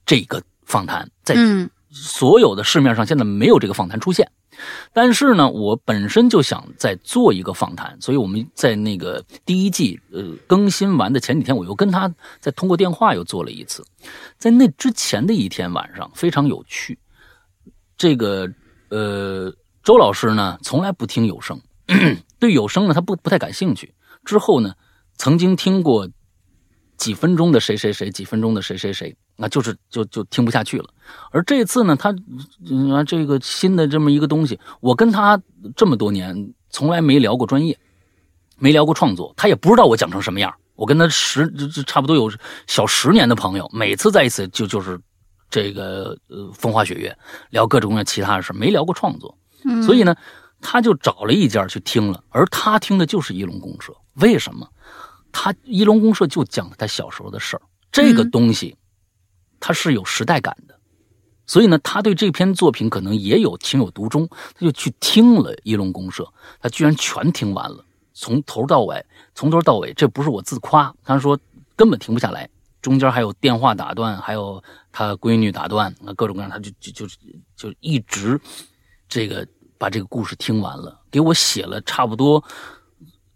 [0.04, 1.36] 这个访谈，在
[1.90, 4.30] 所有的市面上现在没有这个访谈出现。
[4.92, 13.84] 但是呢，我本身就想再做一个访谈，所以我们在那个第一季呃更新完的前几天，我又跟他再通过电话又做了一次。
[14.38, 16.98] 在那之前的一天晚上非常有趣，
[17.96, 18.48] 这个
[18.88, 19.52] 呃
[19.82, 21.60] 周老师呢从来不听有声，
[22.38, 23.94] 对有声呢他不不太感兴趣。
[24.24, 24.74] 之后呢，
[25.16, 26.08] 曾经听过
[26.96, 29.14] 几分钟的谁谁谁，几分钟的谁谁谁。
[29.38, 30.86] 那就是就就听不下去了，
[31.30, 32.08] 而这次呢，他
[32.90, 35.38] 啊这个新的这么一个东西，我跟他
[35.76, 37.78] 这么多年从来没聊过专业，
[38.58, 40.54] 没聊过创作，他也不知道我讲成什么样。
[40.74, 42.32] 我跟他十这差不多有
[42.66, 44.98] 小十年的朋友，每次在一起就就是
[45.50, 47.14] 这个呃风花雪月，
[47.50, 49.36] 聊各种各样其他的事没聊过创作。
[49.84, 50.16] 所以呢，
[50.62, 53.94] 他就找了一家去听了，而他听的就是一龙公社。
[54.14, 54.66] 为什么？
[55.38, 57.62] 他一龙公社就讲他小时候的事儿，
[57.92, 58.74] 这个东西。
[59.60, 60.78] 他是有时代感的，
[61.46, 66.22] 所以呢，他对这篇作品可能也有情有独钟，他就去听了《一龙公社》，
[66.60, 67.84] 他居然全听完了，
[68.14, 71.38] 从头到尾，从头到尾，这不是我自夸，他说
[71.74, 72.48] 根本停不下来，
[72.80, 74.62] 中间还有电话打断，还有
[74.92, 77.06] 他闺女打断，各种各样，他就就就
[77.56, 78.40] 就一直
[79.08, 79.46] 这个
[79.78, 82.42] 把这个故事听完了，给我写了差不多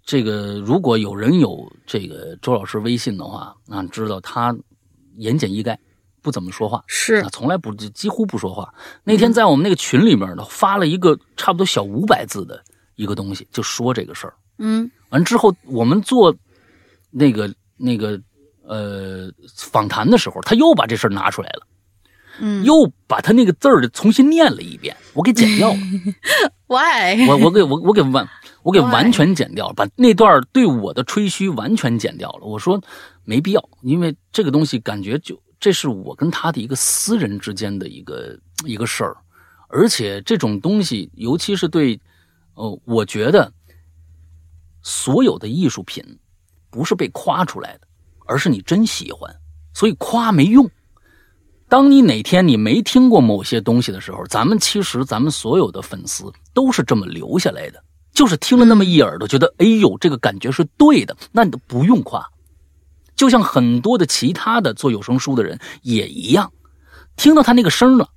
[0.05, 4.57] 这个，如果有人有这个周老师微信的话，啊，知道他
[5.17, 5.77] 言简意赅。
[6.23, 8.75] 不怎么说话，是从来不几乎不说话。
[9.05, 12.63] 那天在我们那个群里面呢，发了一个差不多小五百字的
[12.97, 14.35] 一个东西，就说这个事儿。
[14.59, 16.37] 嗯，完之后我们做
[17.11, 18.21] 那个那个
[18.65, 21.67] 呃访谈的时候，他又把这事儿拿出来了，
[22.41, 25.79] 嗯，又把他那个字儿重新念了一遍，我给剪掉了。
[26.67, 27.29] Why？
[27.29, 28.29] 我我给我我给完
[28.63, 32.47] 我给完全剪掉了，把那段对我的吹嘘完全剪掉了。
[32.47, 32.83] 我说。
[33.23, 39.17] 没必要，因为这个东西感觉就这是我跟他的一个私人之间的一个一个事儿，
[39.69, 42.01] 而且这种东西，尤其是对，
[42.55, 43.53] 呃，我觉得
[44.83, 46.03] 所有的艺术品
[46.71, 47.87] 不是被夸出来的，
[48.27, 49.33] 而是你真喜欢，
[49.75, 50.69] 所以夸没用。
[51.71, 57.81] 当你哪天你没听过某些东西的时候，咱们其实咱们所有的粉丝都是这么留下来的，
[58.13, 62.29] 就是听了那么一耳朵，觉得哎呦这个感觉是对的，那你都不用夸。
[63.15, 66.53] 就像很多的其他的做有声书的人也一样，
[67.15, 68.09] 听到他那个声了，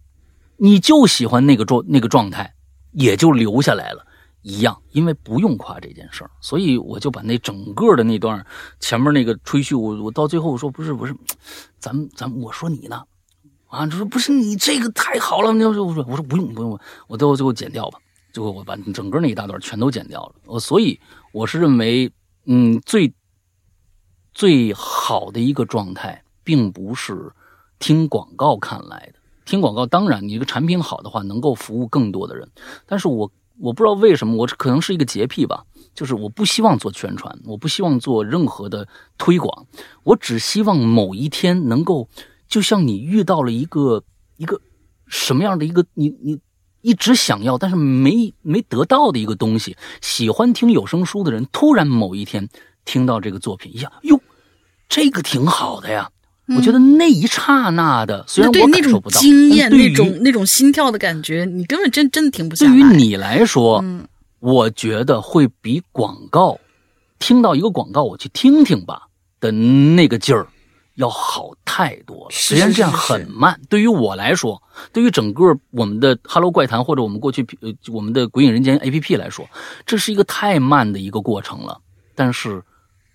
[0.58, 2.56] 你就喜欢那个状那个状态，
[2.94, 4.04] 也就留下来了，
[4.42, 8.44] 一样，因为不用夸这件事儿，所以我就把那整个的那段
[8.80, 11.16] 前面那个吹嘘，我我到最后我说不是不是，
[11.78, 13.04] 咱们咱我说你呢。
[13.74, 17.98] 啊，就说不是你这个太好了，你说我说我说不用不用，我最后最后剪掉吧，
[18.32, 20.36] 最后我把整个那一大段全都剪掉了。
[20.46, 21.00] 我所以
[21.32, 22.12] 我是认为，
[22.46, 23.12] 嗯，最
[24.32, 27.32] 最好的一个状态，并不是
[27.80, 29.20] 听广告看来的。
[29.44, 32.48] 听广告，当然你这个产品好的话，能够服务更多的人。
[32.86, 35.66] 但是我我不知道为什么，我可能是一个洁癖吧，
[35.96, 39.66] 就是我不希望做宣传，我不希望做任何的推广，
[40.04, 42.08] 我只希望某一天能够。
[42.54, 44.04] 就像你遇到了一个
[44.38, 44.62] 一个
[45.08, 46.40] 什么样的一个你你
[46.84, 52.48] 一直想要但是没没得到的一个东西，喜欢听有声书的人，突然某一天
[52.86, 54.20] 听到这个作品，一下哟，
[54.88, 56.12] 这个挺好的呀。
[56.56, 62.72] 我觉得那一刹那的，虽然我感受不到惊艳，那种那种心跳的感觉，你根本真真的停不下来。
[62.72, 64.08] 对于你来说，嗯，
[64.40, 66.60] 我觉得会比广告
[67.18, 69.08] 听到一个广告，我去听听吧
[69.40, 70.46] 的那个劲儿。
[70.96, 73.60] 要好太多了，虽然这样很慢。
[73.68, 79.50] 对于我来说，对于整个我们的《Hello 怪谈》或者我们过去呃我们的《鬼影人间》APP 来说，
[79.88, 81.82] 这是一个太慢的一个过程了。
[82.14, 82.64] 但是，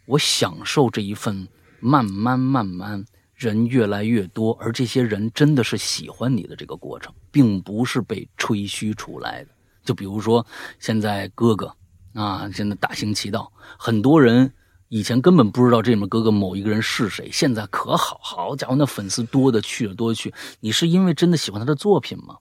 [0.07, 1.47] 我享受这一份
[1.79, 3.05] 慢慢慢慢，
[3.37, 9.51] 人越来越多，而这些人真的是喜欢你的这个过程，并不是被吹嘘出来的。
[9.85, 10.45] 就比如说
[10.81, 11.73] 现在哥哥
[12.15, 14.53] 啊，现在大行其道，很多人。
[14.89, 20.33] 以前根本不知道这里面哥哥某一个人是谁，现在可好，好家伙，那粉丝多的去了，多的去。
[20.61, 22.37] 你是因为真的喜欢他的作品吗？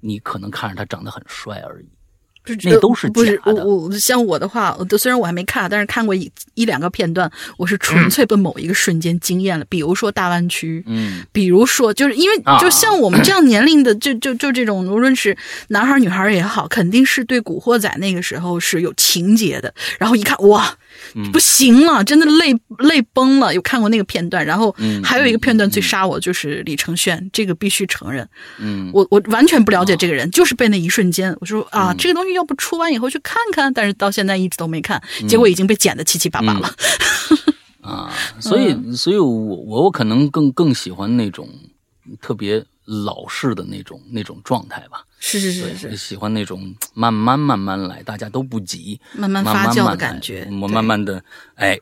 [0.00, 1.88] 你可能看着他长得很帅而已。
[2.64, 9.64] 那都是不是我我像我的话，虽然我还没看，但是看过一一两个片段，我是纯粹被某一个瞬间惊艳了。
[9.68, 15.34] 比如说大湾区，嗯，比如说就是因为就像我们这样年龄的，就就就这种，无论是
[15.68, 19.72] 男孩女孩也好，肯定是对古惑仔那个时候是有情节的。
[19.98, 20.76] 然后一看哇，
[21.32, 23.54] 不行了，真的泪泪崩了。
[23.54, 28.28] 有看过那个片段，然后还有一个片段最杀我就是李承铉，这个必须承认。
[28.58, 32.33] 嗯，我我完全不了解这个人，就是被那一瞬间，我说啊，这个东西。
[32.34, 36.74] 要不出完以后去看看，但是到现在一直都没看，结果已经被剪的七七八八了。
[37.80, 41.48] 啊，所以，所以我我我可能更更喜欢那种
[42.20, 45.04] 特别老式的那种那种状态吧。
[45.18, 50.48] 是是是是，喜欢那种慢慢慢慢来，大家都不急，慢慢发酵的感觉。
[50.62, 51.22] 我慢慢的，
[51.56, 51.78] 哎，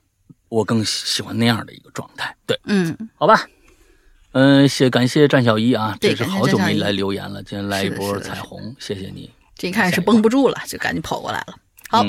[0.48, 2.36] 我更喜欢那样的一个状态。
[2.46, 3.46] 对，嗯，好吧。
[4.32, 9.30] 嗯，谢感谢战小一啊，这是好久没来留言了，今天来一波彩虹，谢谢你。
[9.62, 11.54] 这一看是绷不住了，就赶紧跑过来了。
[11.88, 12.04] 好，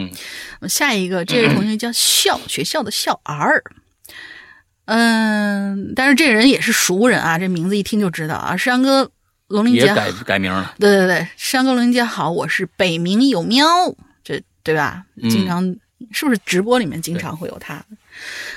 [0.67, 3.63] 下一个这位同学叫笑学校的笑儿，
[4.85, 8.57] 嗯，但是这人也是熟人啊，这名字一听就知道啊。
[8.57, 9.11] 山哥
[9.49, 13.67] 龙鳞姐改改名了，对对对，山哥龙鳞姐好，我是北冥有喵，
[14.23, 15.03] 这对吧？
[15.29, 15.75] 经常
[16.11, 17.85] 是不是直播里面经常会有他？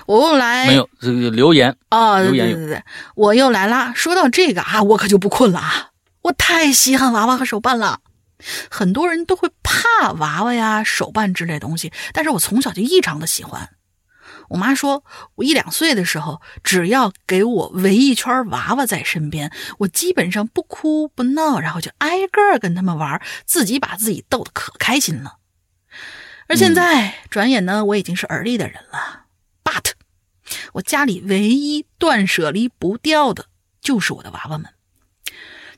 [0.06, 2.82] 我又来没有这个留言哦，对对对对，
[3.14, 3.92] 我又来啦。
[3.94, 5.90] 说到这个啊，我可就不困了啊，
[6.22, 8.00] 我太稀罕娃娃和手办了。
[8.70, 13.70] 很多人都会怕娃娃呀、手办之类东西，但是我从小就异常的喜欢。
[14.50, 15.04] 我妈说，
[15.36, 25.38] 我一两岁的时候，只要给我围一圈娃娃在身边，我基本上不哭不闹，然后就挨个跟他们玩，自己把自己逗得可开心了。
[26.48, 29.24] 而现在，转眼呢，我已经是而立的人了。
[29.64, 29.92] But，
[30.74, 33.46] 我家里唯一断舍离不掉的
[33.80, 34.75] 就是我的娃娃们。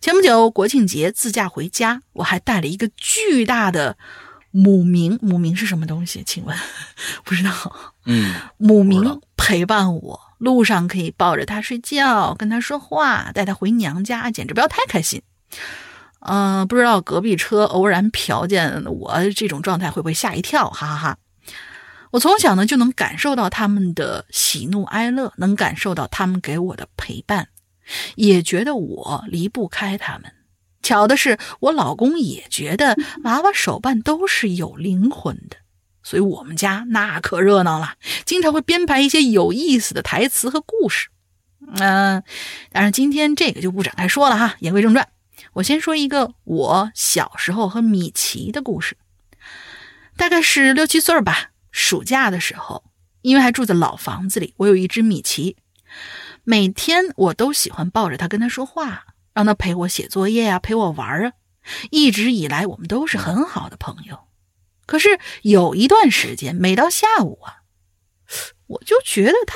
[0.00, 3.96] 前不久国庆节自驾回家，我还带了一个巨大的
[4.50, 5.18] 母明。
[5.20, 6.22] 母明是什么东西？
[6.24, 6.56] 请问
[7.24, 7.50] 不知道。
[8.04, 15.22] 嗯，母明陪伴我，路上可以抱着它睡觉，跟它说话，带它回娘家，简直不要太开心。
[16.20, 20.70] 嗯，不知道隔壁车偶然瞟见我这种状态会不会吓一跳？
[20.70, 21.18] 哈哈哈！
[22.10, 27.48] 我从小呢就能感受到他们的喜怒哀乐，能感受到他们给我的陪伴。
[28.16, 30.32] 也觉得我离不开他们。
[30.82, 35.56] 巧的是，我老公也觉得娃娃手办都是有灵魂的。
[36.02, 41.08] 所以我们家那可热闹了，经常会编排一些有意思的台词和故事。
[41.74, 42.22] 嗯，
[42.72, 44.56] 当然今天这个就不展开说了哈。
[44.60, 45.06] 言归正传，
[45.52, 48.96] 我先说一个我小时候和米奇的故事。
[50.16, 52.84] 大概是六七岁吧，暑假的时候，
[53.20, 55.56] 因为还住在老房子里，我有一只米奇，
[56.48, 61.32] 每天我都喜欢抱着他跟他说话，让他陪我写作业啊，陪我玩啊。
[61.90, 64.20] 一直以来，我们都是很好的朋友。
[64.86, 67.56] 可是有一段时间，每到下午啊，
[68.66, 69.54] 我就觉得他，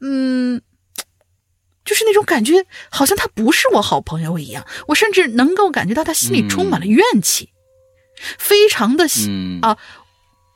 [0.00, 0.62] 嗯，
[1.84, 4.64] 就是那种感觉，好像他不是我好朋友一样。
[4.86, 7.52] 我甚至能够感觉到他心里充满了怨气，
[8.38, 9.06] 非常的
[9.60, 9.76] 啊，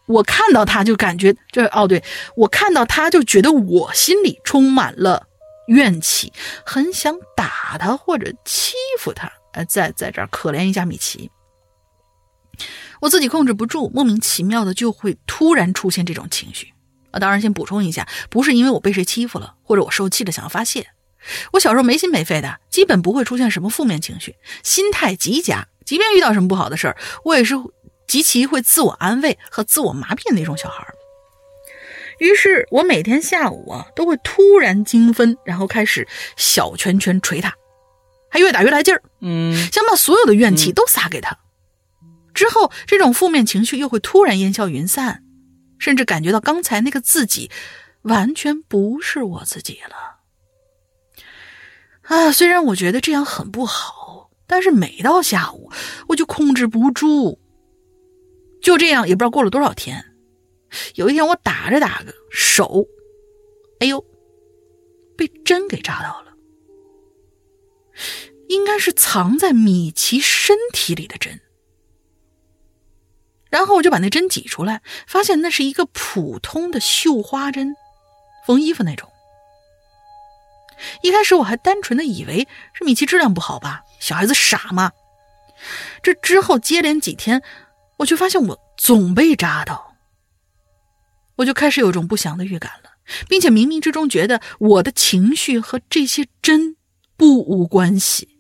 [0.07, 2.05] 我看到他就感觉，这哦，对
[2.37, 5.27] 我看到他就觉得我心里充满了
[5.71, 6.33] 怨气，
[6.67, 9.31] 很想打他或者欺负他。
[9.53, 11.31] 呃，在在这儿可怜一下米奇，
[13.01, 16.73] 我自己控制不住，莫名其妙的就会突然出现这种情绪
[17.11, 17.19] 啊！
[17.19, 20.89] 当然，先补充一下，不是因为我被谁欺负了，或者我受气了想要发泄。
[21.53, 25.67] 我小时候没心没肺的，基本不会出现什么负面情绪，心态极佳。
[25.85, 27.55] 即便遇到什么不好的事儿，我也是
[28.07, 30.95] 极其会自我安慰和自我麻痹的那种小孩儿。
[32.21, 36.07] 于是，我每天下午啊，都会突然精分，然后开始
[36.37, 37.53] 小拳拳捶他。
[38.31, 41.37] 还越打越来劲儿，嗯，想把所有的怨气都撒给他。
[42.33, 45.25] 之后，这种负面情绪又会突然烟消云散，
[45.79, 47.51] 甚至感觉到刚才那个自己
[48.03, 50.21] 完全不是我自己了。
[52.03, 55.73] 啊，虽然我觉得这样很不好，但是每到下午
[56.09, 57.41] 我就控制不住。
[58.63, 60.10] 就这样，也不知道过了多少天，
[60.95, 62.87] 有一天我打着打着手，
[63.81, 64.05] 哎呦，
[65.17, 66.35] 被针给扎到了。
[68.49, 71.41] 应该是藏在米奇身体里的针，
[73.49, 77.75] 然后我就把那针挤出来，发现那是一个普通的绣花针，
[78.47, 79.09] 缝衣服那种。
[81.03, 84.93] 一开始我还单纯的以为是米奇质量不好吧，小孩子傻嘛。
[86.03, 87.43] 这之后接连几天，
[87.99, 89.90] 我却发现我总被扎到，
[91.41, 92.91] 我就开始有种不祥的预感了，
[93.29, 96.77] 并且冥冥之中觉得我的情绪和这些针。
[97.21, 98.39] 不无关系。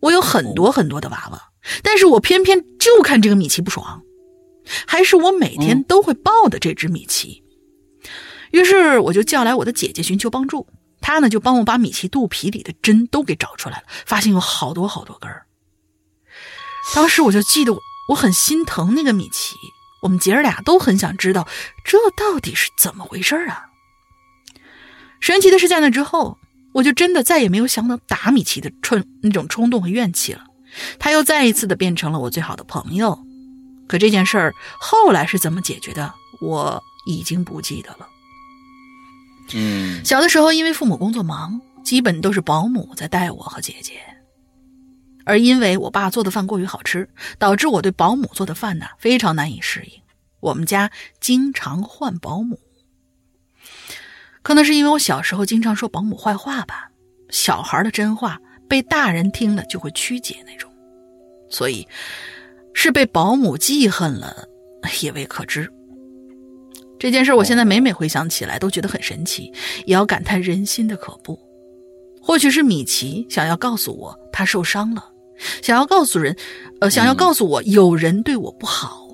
[0.00, 1.50] 我有很多很多的娃娃，
[1.82, 4.00] 但是我偏偏就看这个米奇不爽，
[4.86, 7.44] 还是我每天都会抱的这只米奇。
[8.50, 10.66] 于是我就叫来我的姐姐寻求帮助，
[11.02, 15.44] 她呢就帮我把米奇肚皮里的针都给找出来了，发现有好多好多根儿。
[16.94, 19.54] 当时我就记得我我很心疼那个米奇，
[20.04, 21.48] 我们姐儿俩都很想知道
[21.84, 23.66] 这到底是怎么回事啊。
[25.18, 26.38] 神奇的是，在那之后。
[26.74, 30.42] 我就真的再也没有想到打米奇的冲那种冲动和怨气了，
[30.98, 33.16] 他又再一次的变成了我最好的朋友。
[33.86, 38.08] 可这件事儿后来是怎么解决的，我已经不记得了。
[39.52, 44.00] 嗯，小的时候因为父母工作忙，基本都是保姆在带我和姐姐，
[45.24, 47.08] 而因为我爸做的饭过于好吃，
[47.38, 50.02] 导致我对保姆做的饭呢非常难以适应，
[50.40, 52.58] 我们家经常换保姆。
[54.42, 56.90] 可能是因为我小时候经常说保姆坏话吧，
[57.30, 60.70] 小孩的真话被大人听了就会曲解那种，
[61.48, 61.88] 所以
[62.74, 64.46] 是被保姆记恨了
[65.00, 65.72] 也未可知。
[66.98, 69.52] 这件事我现在每每回想起来都觉得很神奇，
[69.86, 71.38] 也要感叹人心的可怖。
[72.22, 75.10] 或许是米奇想要告诉我他受伤了，
[75.62, 76.36] 想要告诉人，
[76.80, 79.08] 呃，想要告诉我有人对我不好。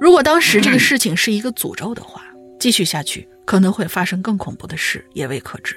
[0.00, 2.22] 如果当时这个事情是一个诅咒的话，
[2.58, 3.28] 继续下去。
[3.46, 5.76] 可能会发生更恐怖的事，也未可知。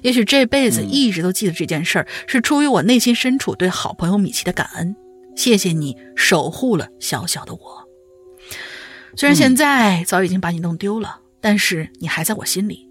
[0.00, 4.96] 也许这辈子一直都记得这件事儿，是出于我内心深处对好朋友米奇的感恩。
[5.36, 7.86] 谢谢你守护了小小的我。
[9.16, 12.88] 虽然现在早已经把你弄丢了，但是你还在我心里。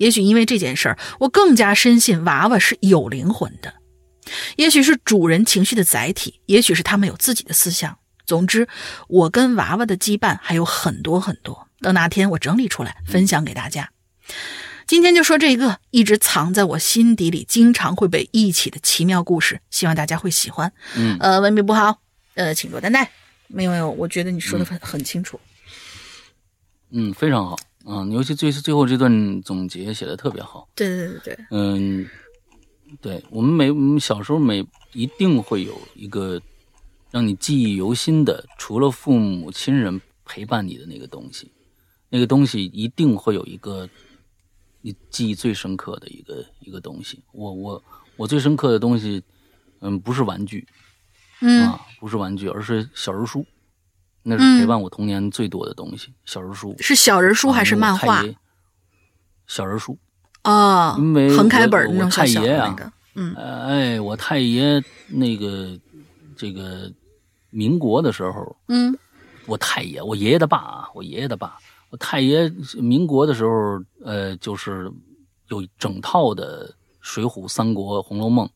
[0.00, 3.72] 也许因为这件事儿，我更加深信娃娃是有灵魂的。
[4.56, 7.98] 也许是主人情绪的载体，也许是他们有自己的思想。
[8.26, 8.66] 总之，
[9.08, 11.68] 我跟娃娃的羁绊还有很多很多。
[11.80, 13.90] 等哪天我整理出来分享给大家。
[14.86, 20.72] 今天就说这个一直藏在我心底里、经常会被忆起的奇妙故事，希望大家会喜欢。
[20.96, 22.00] 嗯，呃，文笔不好，
[22.34, 23.10] 呃，请多担待。
[23.48, 25.38] 没有没有，我觉得你说的很很清楚。
[26.90, 30.68] 嗯，非常好啊，尤其最最后这段总结写的特别好。
[30.74, 31.38] 对对对对。
[31.50, 32.08] 嗯，
[33.00, 36.40] 对我们每我们小时候每一定会有一个
[37.10, 41.50] 让你记忆犹新的，除了父母亲人陪伴你的那个东西。
[42.08, 43.88] 那个东西一定会有一个
[44.80, 47.20] 你记忆最深刻的一个一个东西。
[47.32, 47.84] 我我
[48.16, 49.22] 我最深刻的东西，
[49.80, 50.66] 嗯，不是玩具，
[51.40, 53.44] 嗯啊，不是玩具，而是小人书。
[54.22, 56.12] 那是陪伴我童年最多的东西。
[56.24, 58.24] 小人书是小人书还是漫画？
[59.48, 59.98] 小人书
[60.50, 65.78] 啊，因为横开本那种太爷啊，嗯，哎，我太爷那个
[66.36, 66.90] 这个
[67.50, 68.96] 民国的时候，嗯，
[69.46, 71.58] 我太爷，我爷爷的爸啊，我爷爷的爸，
[71.90, 74.90] 我太爷民国的时候，呃，就是
[75.48, 76.68] 有整套的
[77.00, 78.46] 《水浒》《三国》《红楼梦》。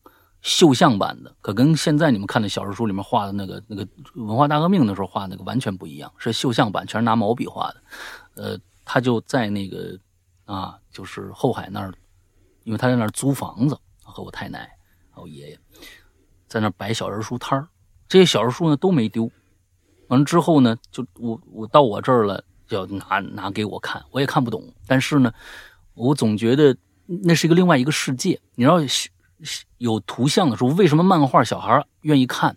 [0.43, 7.75] 绣像版的，可跟现在你们看的小人书里面画的那个那个文化大革命的时候画那个完全不一样，是绣像版，全是拿毛笔画的。
[8.33, 9.95] 呃，他就在那个
[10.51, 11.93] 啊，就是后海那儿，
[12.63, 14.69] 因为他在那儿租房子，和我太奶
[15.09, 15.59] 还有爷爷
[16.47, 17.67] 在那儿摆小人书摊儿。
[18.09, 19.31] 这些小人书呢都没丢，
[20.07, 25.33] 完了之后呢，就我我到我这儿了，要拿拿给我看，我也看不懂，但是呢，
[25.93, 26.75] 我总觉得
[27.05, 28.77] 那是一个另外一个世界，你知道。
[29.79, 32.55] 有图像的时候，为什么漫画小孩愿意看？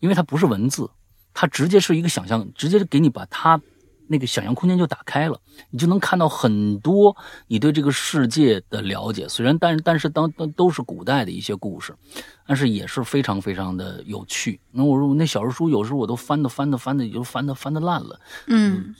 [0.00, 0.90] 因为它不是文字，
[1.32, 3.56] 它直接是一个想象，直接给你把它
[4.08, 5.40] 那个想象空间就打开了，
[5.70, 9.28] 你就能看到很多你对这个世界的了解。
[9.28, 11.94] 虽然，但但是当当都是古代的一些故事，
[12.46, 14.60] 但是也是非常非常的有趣。
[14.70, 18.94] 那我说那小人书有时候我都翻的翻的翻的，就翻的翻的烂了，嗯，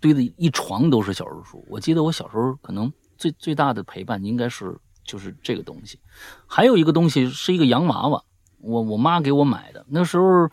[0.00, 1.64] 堆的一床都是小人书。
[1.68, 4.76] 我记得我小时候可能最最大的陪伴应该是。
[5.02, 5.98] 就是这个东西，
[6.46, 8.22] 还有一个东西是一个洋娃娃，
[8.60, 9.84] 我我妈给我买的。
[9.88, 10.48] 那时候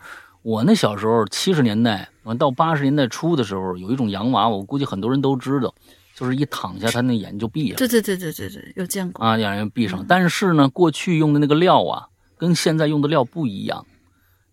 [0.48, 5.74] 我那小时候七十年代完到八十年代初的时候，有一种洋娃娃，我估计很多人都知道，
[6.14, 7.76] 就是一躺下，他那眼就闭上。
[7.76, 10.02] 对对对对对对，有见过啊，眼睛闭上。
[10.08, 13.84] 但是呢，过去用的那个料啊，跟现在用的料不一样。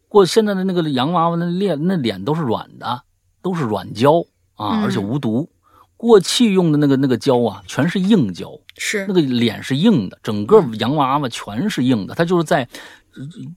[0.09, 3.03] 过现在的那个洋娃娃，那脸那脸都是软的，
[3.41, 4.25] 都是软胶
[4.55, 5.49] 啊，而且无毒。
[5.95, 12.13] 过去用的那个那个胶啊，全是硬胶，是那个脸是硬的，整个洋娃娃全是硬的。
[12.15, 12.67] 它就是在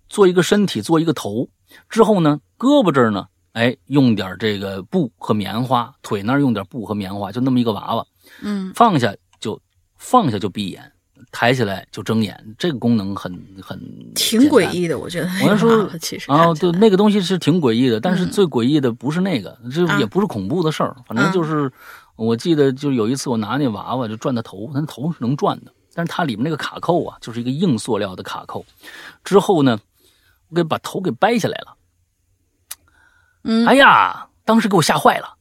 [0.09, 1.49] 做一个身体，做一个头
[1.89, 8.07] 之后呢，胳膊这儿呢，哎，用点这个布和棉花，腿那儿用点布和棉花，就那么一个娃娃。
[8.43, 9.61] 嗯，放下就
[9.97, 10.93] 放下就闭眼，
[11.32, 13.32] 抬起来就睁眼，这个功能很
[13.62, 13.78] 很
[14.14, 15.28] 挺诡异的，我觉得。
[15.45, 21.70] 我说 其实啊，对，那个东西是挺诡异的，但是最诡异的不是那个，这也不是恐怖的事儿，反正就是。
[22.18, 28.66] 我记得就有一次，我拿那娃娃就转它头，它头是能转的，但是它里面那个卡扣啊，就是一个硬塑料的卡扣。
[29.22, 29.78] 之后呢，
[30.49, 31.76] 我给把头给掰下来了。
[33.45, 35.34] 嗯，哎呀，当时给我吓坏了，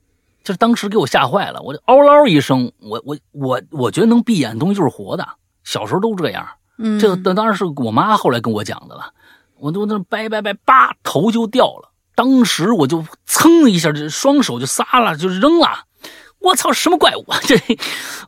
[0.43, 5.27] 就是当时给我吓坏了，我就嗷嗷一声，我我我我觉得能闭眼的东西就是活的，
[5.63, 6.47] 小时候都这样。
[6.77, 9.11] 嗯，这个当然是我妈后来跟我讲的了。
[9.59, 11.89] 我都那掰掰掰，叭，头就掉了。
[12.13, 15.85] 当时我就噌一下，就双手就撒了，就扔了。
[16.39, 17.37] 我操，什么怪物啊！
[17.45, 17.55] 这，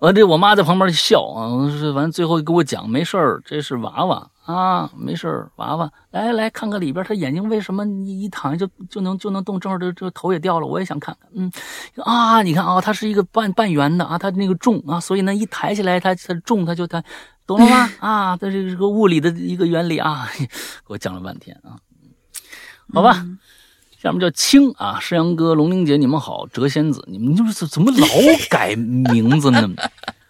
[0.01, 1.47] 我这我妈在旁边笑啊。
[1.93, 5.89] 反正最后跟我讲，没事儿，这是娃娃啊，没事儿，娃娃。
[6.11, 9.59] 来来看看里边，他眼睛为什么一一躺下就就能就能动？
[9.59, 11.29] 正好这这头也掉了，我也想看看。
[11.35, 11.51] 嗯，
[12.03, 17.01] 啊，你看啊，它是一个半半圆的啊，它那个重啊，所以呢一抬起来，它它重，它就它，
[17.45, 17.89] 懂了吗？
[18.01, 20.27] 啊，它这是个物理的一个原理啊。
[20.37, 21.77] 给我讲了半天啊，
[22.93, 23.25] 好吧。
[24.01, 28.07] 下面叫青啊，诗阳哥、龙玲姐，你们好，谪仙子，你们就是怎么老
[28.49, 29.69] 改名字呢？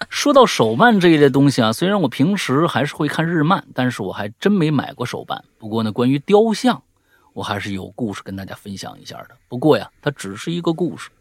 [0.10, 5.46] 说到手办这一类东西啊，虽然我平时还是会看日漫，但是我还真没买过手办。
[5.60, 6.82] 不过呢，关于雕像，
[7.34, 9.38] 我还是有故事跟大家分享一下的。
[9.48, 11.12] 不过呀，它只是一个故事，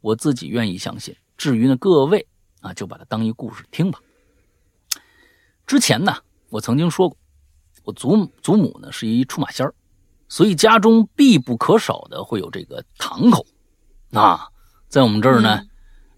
[0.00, 1.14] 我自己愿意相信。
[1.36, 2.26] 至于呢，各位
[2.62, 4.00] 啊，就把它当一故事听吧。
[5.66, 6.16] 之前呢，
[6.48, 7.18] 我曾经说过，
[7.84, 9.74] 我祖祖母呢是一出马仙儿。
[10.28, 13.46] 所以家中必不可少的会有这个堂口，
[14.12, 14.48] 啊，
[14.88, 15.62] 在我们这儿呢，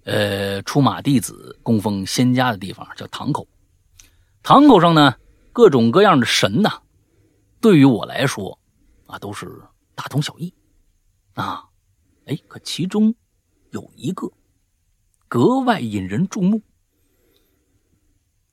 [0.05, 3.47] 呃，出马弟子供奉仙家的地方叫堂口。
[4.43, 5.15] 堂口上呢，
[5.53, 6.81] 各种各样的神呐，
[7.61, 8.59] 对于我来说，
[9.07, 9.63] 啊，都是
[9.95, 10.53] 大同小异，
[11.35, 11.65] 啊，
[12.27, 13.15] 哎，可其中
[13.71, 14.33] 有一个
[15.29, 16.61] 格外引人注目。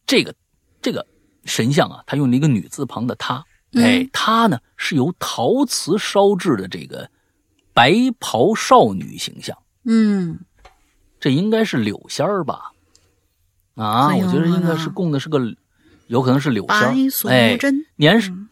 [0.06, 0.36] 这个
[0.82, 1.06] 这个
[1.46, 3.16] 神像啊，他用了一个女字旁的
[3.78, 3.86] “他”。
[3.88, 7.10] 哎，她呢是由陶瓷烧制的这个
[7.74, 9.58] 白袍少女形象。
[9.86, 10.40] 嗯，
[11.20, 12.72] 这应该是柳仙儿吧？
[13.76, 15.40] 啊，我觉得应该是供的是个，
[16.08, 16.94] 有可能是柳仙儿。
[17.30, 17.58] 哎，
[17.96, 18.48] 年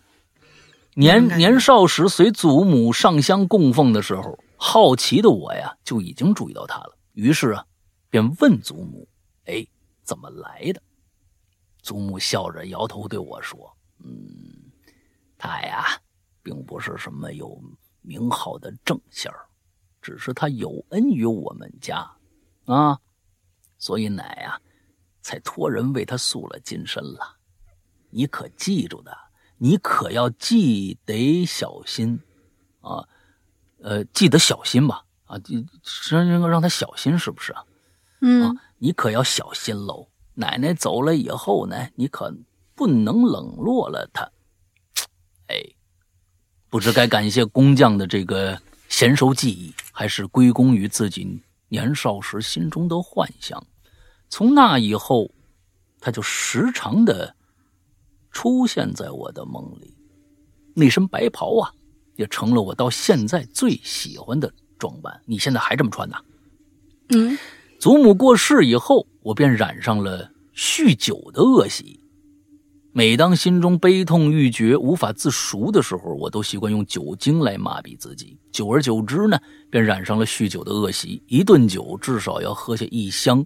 [0.93, 6.95] 年年少时随祖母上香供奉的时候，好奇的我呀就已经注意到她了。
[7.13, 7.65] 于是啊，
[8.09, 9.07] 便问祖母
[9.45, 9.65] ：“哎，
[10.03, 10.81] 怎么来的？”
[11.83, 14.53] 祖母笑着摇头对我说：“嗯。”
[15.45, 15.85] 他呀，
[16.41, 17.61] 并不是什么有
[18.01, 19.45] 名号的正仙儿，
[20.01, 22.09] 只是他有恩于我们家，
[22.65, 22.99] 啊，
[23.77, 24.59] 所以奶呀，
[25.21, 27.37] 才托人为他塑了金身了。
[28.09, 29.15] 你可记住的，
[29.57, 32.19] 你可要记得小心，
[32.81, 33.07] 啊，
[33.79, 35.03] 呃，记得小心吧。
[35.25, 35.41] 啊，
[36.11, 37.65] 让让他小心，是不是啊？
[38.21, 40.07] 嗯，你可要小心喽。
[40.35, 42.31] 奶奶走了以后呢，你可
[42.75, 44.29] 不能冷落了她。
[45.47, 45.63] 哎，
[46.69, 48.59] 不知该感谢工匠的这个
[48.89, 51.39] 娴熟技艺，还是归功于自己
[51.69, 53.65] 年少时心中的幻想。
[54.29, 55.31] 从那以后，
[55.99, 57.35] 他就时常的
[58.31, 59.95] 出现在我的梦里。
[60.73, 61.71] 那身白袍啊，
[62.15, 65.21] 也成了我到现在最喜欢的装扮。
[65.25, 66.17] 你现在还这么穿呢？
[67.09, 67.37] 嗯。
[67.77, 71.99] 祖母过世以后，我便染上了酗酒的恶习。
[72.97, 78.37] 每当心中悲痛欲绝、无法自赎的时候，我都习惯用酒精来麻痹自己。
[78.53, 79.37] 久而久之呢，
[79.69, 81.21] 便染上了酗酒的恶习。
[81.27, 83.45] 一顿酒至少要喝下一箱、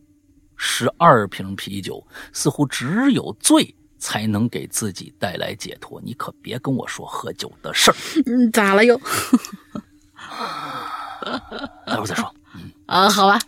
[0.56, 6.00] 十二瓶啤酒，似乎只有醉才能给自己带来解脱。
[6.06, 7.96] 你可别跟我说喝酒的事儿。
[8.28, 8.96] 嗯，咋了又？
[11.88, 12.32] 待会儿再说。
[12.86, 13.40] 啊，好吧。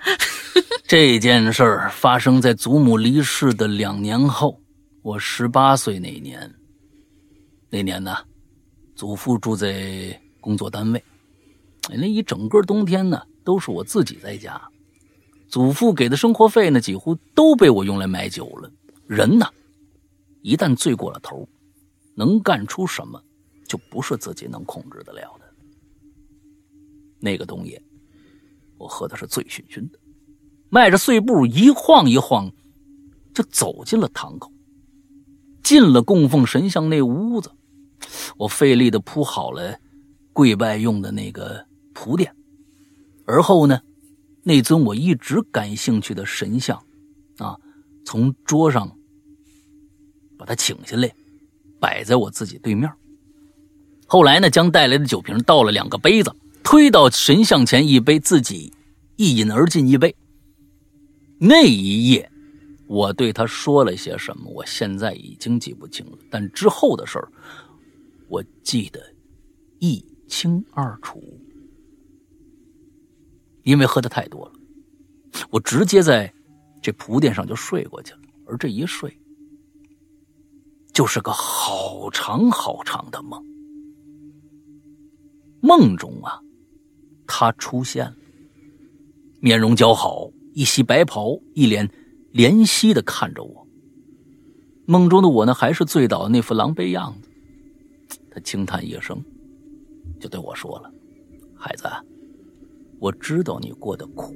[0.88, 4.61] 这件事儿发生在祖母离世的两年后，
[5.04, 6.54] 我十八岁那年。
[7.70, 8.16] 那年呢，
[8.96, 11.04] 祖父住在工作单位，
[11.90, 14.62] 那一整个冬天呢，都是我自己在家。
[15.48, 18.72] 祖父给的生活费呢，几乎都被我用来买酒了。
[19.08, 19.48] 人呢，
[20.42, 21.48] 一旦醉过了头，
[22.16, 23.22] 能干出什么，
[23.68, 25.46] 就不是自己能控制得了的。
[27.20, 27.82] 那个冬夜。
[28.78, 30.00] 我喝的是醉醺醺的，
[30.70, 32.52] 迈着碎步一晃一晃，
[33.34, 34.52] 就走进了堂口，
[35.64, 37.52] 进了供奉神像那屋子。
[38.38, 39.78] 我费力的铺好了
[40.34, 42.34] 跪拜用的那个铺垫，
[43.26, 43.82] 而后呢，
[44.44, 46.82] 那尊我一直感兴趣的神像，
[47.38, 47.58] 啊，
[48.06, 48.96] 从桌上
[50.38, 51.14] 把它请下来，
[51.80, 52.92] 摆在我自己对面。
[54.08, 56.34] 后来呢，将带来的酒瓶倒了两个杯子。
[56.64, 58.72] 推到神像前一杯，自己
[59.18, 60.16] 一饮而尽一杯。
[61.38, 62.31] 那一夜，
[62.92, 66.18] 我对他说了些什么，我现在已经记不清了。
[66.30, 67.32] 但之后的事儿，
[68.28, 69.02] 我记得
[69.80, 71.24] 一清二楚。
[73.64, 74.52] 因为喝的太多了，
[75.50, 76.34] 我直接在
[76.82, 78.20] 这铺垫上就睡过去了。
[78.46, 79.18] 而这一睡，
[80.92, 83.42] 就是个好长好长的梦。
[85.62, 86.38] 梦中啊。
[87.26, 88.16] 他出现了，
[89.40, 91.90] 面容姣好，一袭白袍，一脸
[92.34, 93.68] 怜惜的看着我。
[94.86, 97.30] 梦中的我呢，还是醉倒那副狼狈样子。
[98.30, 99.24] 他轻叹一声，
[100.20, 100.92] 就对我说了
[101.56, 101.86] ：“孩子，
[103.00, 104.36] 我知道你过得苦，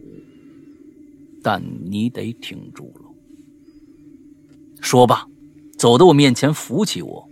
[1.41, 3.11] 但你得挺住了。”
[4.81, 5.25] 说罢，
[5.77, 7.27] 走到我面前，扶起我，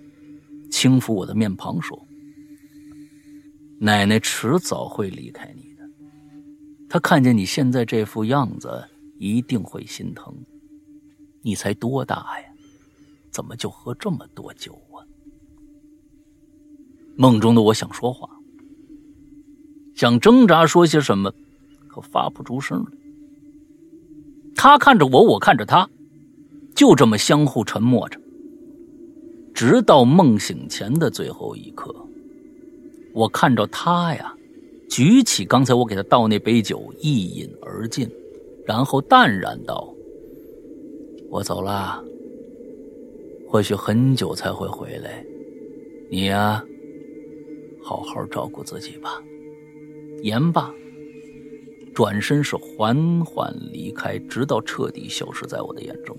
[0.71, 2.07] 轻抚我的面庞，说。
[3.79, 5.83] 奶奶迟早会离开你的，
[6.89, 10.33] 她看见你现在这副样子，一定会心疼。
[11.43, 12.47] 你才多大呀？
[13.29, 15.05] 怎么就喝这么多酒啊？
[17.15, 18.27] 梦中的我想说话，
[19.95, 21.31] 想挣扎说些什么，
[21.87, 22.91] 可发不出声来。
[24.55, 25.89] 他看着我，我看着他，
[26.75, 28.19] 就这么相互沉默着，
[29.53, 31.93] 直到梦醒前的最后一刻。
[33.13, 34.33] 我看着他呀，
[34.89, 38.09] 举起刚才我给他倒那杯酒，一饮而尽，
[38.65, 39.92] 然后淡然道
[41.33, 41.99] ：“我走了，
[43.49, 45.25] 或许很久才会回来。
[46.07, 46.63] 你呀，
[47.81, 49.19] 好好照顾自己吧。”
[50.21, 50.71] 言罢，
[51.91, 56.15] 转身是缓缓离开，直到彻底消失在我的眼中。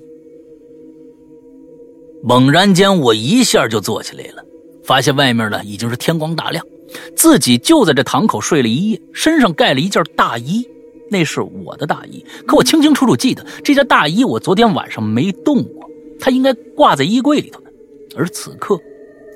[2.24, 4.44] 猛然间，我一下就坐起来了，
[4.82, 6.66] 发现外面呢已经是天光大亮。
[7.14, 10.68] 自己就在这堂口睡了一夜，身上盖了一件大衣，
[11.10, 12.24] 那是我的大衣。
[12.46, 17.70] 可我清清楚楚记得，这件大衣我昨天晚上没动过，它应该挂在衣柜里头的，
[18.16, 18.78] 而此刻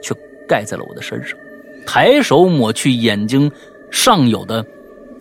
[0.03, 0.15] 却
[0.49, 1.39] 盖在了我的身上。
[1.87, 3.51] 抬手抹去眼睛
[3.91, 4.65] 上有的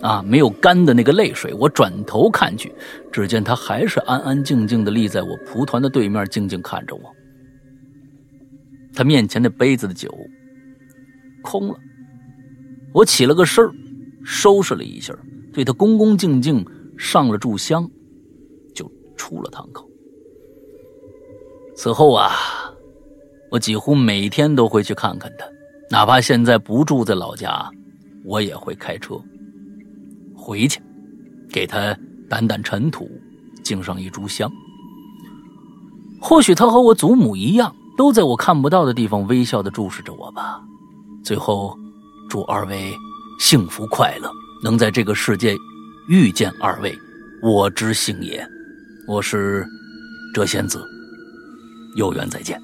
[0.01, 2.73] 啊没有干的那个泪水，我转头看去，
[3.11, 7.01] 只见他还是安安静静的立在我蒲团的对面，静静看着我。
[8.93, 10.09] 他面前那杯子的酒
[11.43, 11.75] 空了。
[12.93, 13.63] 我起了个身，
[14.25, 15.13] 收拾了一下，
[15.57, 16.63] 对他恭恭敬敬
[16.99, 17.89] 上了炷香，
[18.75, 19.89] 就出了堂口。
[21.75, 22.29] 此后啊，
[23.49, 25.47] 我几乎每天都会去看看他，
[25.89, 27.67] 哪怕现在不住在老家，
[28.23, 29.19] 我也会开车
[30.35, 30.79] 回去，
[31.49, 31.91] 给他
[32.29, 33.09] 掸掸尘土，
[33.63, 34.47] 敬上一炷香。
[36.21, 40.61] 或许他和我祖母一样，都在我看不到的地方微笑的注视着我吧。
[41.23, 41.75] 最后。
[42.29, 42.93] 祝二位
[43.39, 44.29] 幸福快乐，
[44.63, 45.55] 能在这个世界
[46.09, 46.97] 遇见二位，
[47.41, 48.47] 我之幸也。
[49.07, 49.65] 我是
[50.33, 50.83] 谪仙子，
[51.95, 52.61] 有缘再见。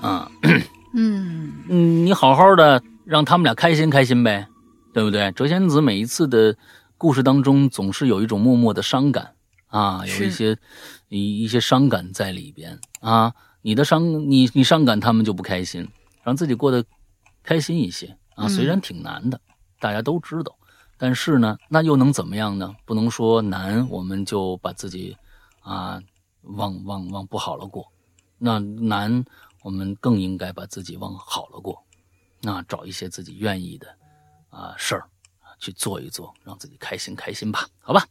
[0.00, 0.30] 啊，
[0.94, 4.46] 嗯 嗯，你好好的让他们俩开心开心呗，
[4.92, 5.30] 对不对？
[5.32, 6.56] 谪仙子每一次的
[6.98, 9.32] 故事当中，总是有一种默默的伤感
[9.68, 10.56] 啊，有一些
[11.08, 13.32] 一一些伤感在里边啊。
[13.64, 15.86] 你的伤，你你伤感，他们就不开心，
[16.24, 16.84] 让自己过得
[17.44, 18.48] 开心一些啊。
[18.48, 19.40] 虽然挺难的，
[19.82, 20.56] 大家都知道，
[20.96, 22.74] 但是呢，那又能怎么样呢？
[22.86, 25.16] 不能说难，我们就把自己
[25.60, 26.00] 啊
[26.42, 27.90] 往往往不好了过。
[28.38, 29.24] 那难。
[29.64, 31.80] 我们更应该把自己往好了过，
[32.40, 33.86] 那找一些自己愿意的
[34.50, 35.04] 啊事儿
[35.60, 38.04] 去做一做，让自己开心开心吧，好吧？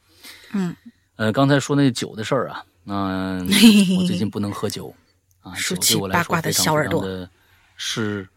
[0.54, 0.74] 嗯，
[1.18, 3.46] 呃，刚才说那酒的事儿啊，嗯，
[4.00, 4.96] 我最近不能喝酒
[5.42, 7.30] 啊，酒对我来说非常非常的，
[7.76, 8.30] 是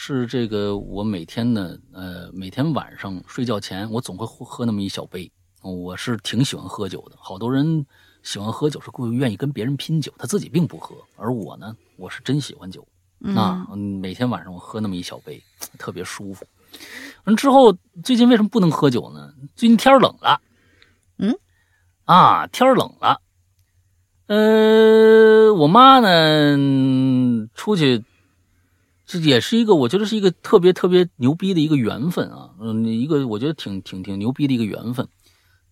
[0.00, 5.28] 是这个我每天呢，呃，每天晚上睡觉前我总会喝那么一小杯，
[5.60, 7.84] 我是挺喜欢喝酒的，好多人。
[8.22, 10.94] 喜欢喝酒是故意愿意跟别人拼酒，他自己并不喝。
[11.16, 12.86] 而我呢，我是真喜欢酒
[13.34, 13.66] 啊！
[14.00, 15.42] 每天晚上我喝那么一小杯，
[15.78, 16.46] 特别舒服。
[17.24, 19.34] 完之后，最近为什么不能喝酒呢？
[19.56, 20.40] 最近天冷了，
[21.18, 21.36] 嗯，
[22.04, 23.20] 啊，天冷了。
[24.28, 28.04] 呃，我妈呢出去，
[29.08, 32.50] 这也是一个我觉得是一个特别特别牛逼的一个缘分啊！
[32.60, 35.08] 嗯，一个我觉得挺挺挺牛逼的一个缘分。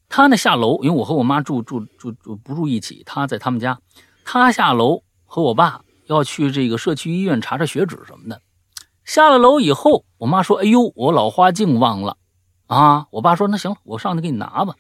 [0.09, 3.79] 他呢下楼，因为我和我妈住住住住不住一起，他在他们家。
[4.25, 8.41] 他下楼和我爸要去这个社区医院查查血脂什么的。
[9.05, 12.17] 下了楼以后，我妈说：“哎呦，我老花镜忘了
[12.69, 14.75] 啊！”我爸说：“那行了，我上去给你拿吧。”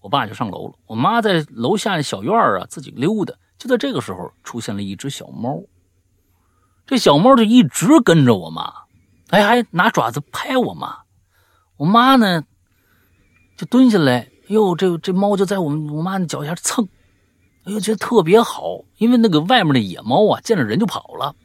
[0.00, 0.74] 我爸就上楼了。
[0.86, 3.34] 我妈在楼下小院啊自己溜达。
[3.58, 5.60] 就在这个时候，出现了一只小猫。
[6.90, 8.72] 这小猫就一直跟着我妈，
[9.28, 11.02] 哎，还拿爪子拍我妈。
[11.76, 12.42] 我妈呢
[13.56, 14.28] 就蹲下来。
[14.48, 16.88] 哟，这这猫就在我们我妈那脚下蹭，
[17.62, 21.36] 哎呦，觉得特别好，因为那个外面的野猫啊，见着人就跑了，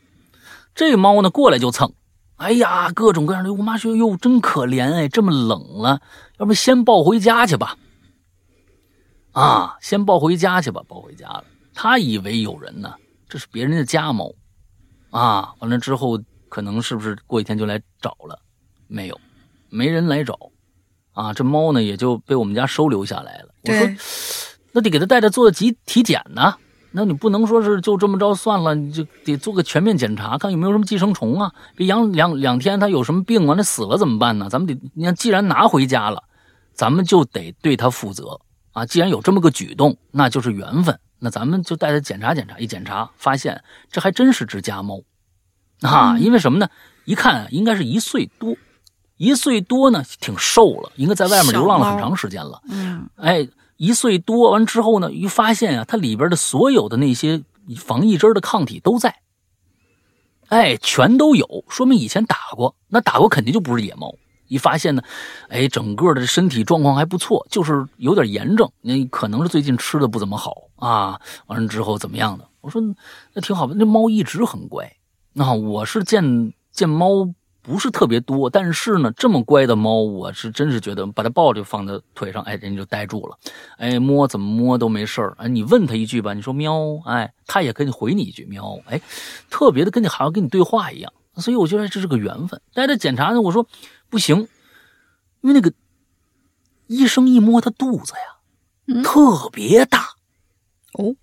[0.73, 1.93] 这猫呢过来就蹭，
[2.38, 3.53] 哎呀，各种各样的。
[3.53, 6.01] 我妈说哟，真可怜哎，这么冷了，
[6.39, 7.77] 要不先抱回家去吧？
[9.34, 11.43] 啊，先抱回家去吧，抱回家了。
[11.76, 12.95] 他以为有人呢，
[13.30, 14.34] 这是别人的家猫，
[15.17, 16.19] 啊，完了之后
[16.49, 18.37] 可能是不是过几天就来找了？
[18.87, 19.17] 没有，
[19.69, 20.37] 没人来找。
[21.13, 23.47] 啊，这猫呢也就被我们家收留下来了。
[23.63, 23.87] 我说，
[24.73, 26.55] 那得给它带着做体体检呢。
[26.91, 31.53] 那你不能说是就这么着算了，你就得做个全面检查，看有没有什么寄生虫啊。
[31.77, 34.49] 别养两两天，它有什么病完了死了怎么办呢？
[34.49, 36.21] 咱们得，你看，既然拿回家了，
[36.73, 38.37] 咱们就得对它负责
[38.73, 38.85] 啊。
[38.85, 40.99] 既然有这么个举动，那就是缘分。
[41.19, 42.57] 那咱们就带它检查检查。
[42.57, 45.01] 一检查发现，这还真是只家猫
[45.81, 46.17] 啊。
[46.19, 46.69] 因为什么呢？
[47.05, 48.55] 一看应该是一岁多。
[49.17, 52.61] 一岁多呢，挺瘦了，应该在外面流浪了很长时间了。
[52.67, 53.47] 嗯，哎，
[53.77, 57.41] 一岁多完之后呢，一发现啊，它里边的所有的那些
[57.77, 59.21] 防疫针的抗体都在，
[60.49, 62.75] 哎，全都有，说明以前打过。
[62.89, 64.13] 那打过肯定就不是野猫。
[64.47, 65.01] 一发现呢，
[65.47, 71.19] 哎，整个的身体状况还不错，就是有点炎症，那可能是最近吃的不怎么好啊。
[71.47, 72.47] 完了之后怎么样的？
[72.61, 72.81] 我说
[73.34, 74.91] 那挺好的，那猫一直很乖。
[75.34, 77.34] 那我是见见猫。
[77.68, 83.35] 不是特别多，但是呢，这么乖的猫，我是真是觉得把它抱着放在腿上，哎，人家就呆住了，
[83.80, 89.02] 哎，摸怎么摸都没事儿，哎，你问他一句吧，你说喵，哎，他也跟你回你一句喵，哎，
[89.49, 92.61] 特别的跟你好像跟你对话一样，所以我觉得这是个缘分。
[92.72, 93.65] 带着检查呢，我说
[94.11, 94.47] 不行，
[95.41, 95.73] 因为那个
[96.85, 100.10] 医生一摸它肚子呀，特别大，
[100.97, 101.15] 哦，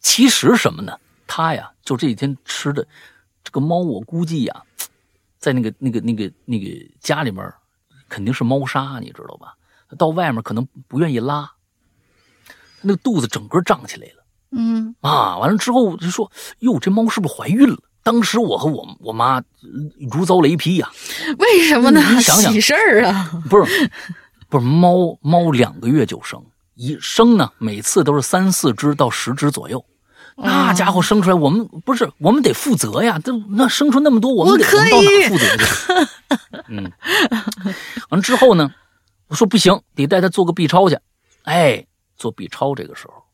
[0.00, 0.98] 其实什么呢？
[1.26, 2.86] 它呀，就这几天吃的
[3.42, 4.62] 这个猫，我估计呀。
[5.38, 6.66] 在那个、那个、那个、那个
[7.00, 7.52] 家里面，
[8.08, 9.54] 肯定是猫砂，你知道吧？
[9.98, 11.50] 到外面可能不愿意拉，
[12.80, 14.24] 那个肚子整个胀起来了。
[14.52, 19.42] 嗯啊，完了之后就说：“哟，这猫是不是怀孕了？”当时我和我我妈
[20.12, 20.90] 如遭雷劈呀！
[21.38, 22.00] 为什么呢？
[22.14, 23.42] 你想想，喜事儿啊！
[23.50, 23.90] 不是，
[24.48, 26.40] 不是猫猫两个月就生
[26.74, 29.84] 一生呢，每次都是三四只到十只左右。
[30.34, 33.20] 那家伙生出来，我们不是我们得负责呀！
[33.22, 35.64] 这那生出那么多，我们得到哪负责去？
[36.68, 36.90] 嗯，
[38.08, 38.72] 完了之后呢，
[39.28, 40.98] 我说不行，得带他做个 B 超去。
[41.42, 41.86] 哎，
[42.16, 43.24] 做 B 超这个时候，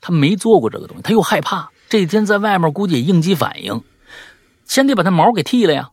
[0.00, 1.70] 他没做过这个东西，他又害怕。
[1.88, 3.82] 这几天在外面估计也应激反应，
[4.66, 5.90] 先得把他毛给剃了呀。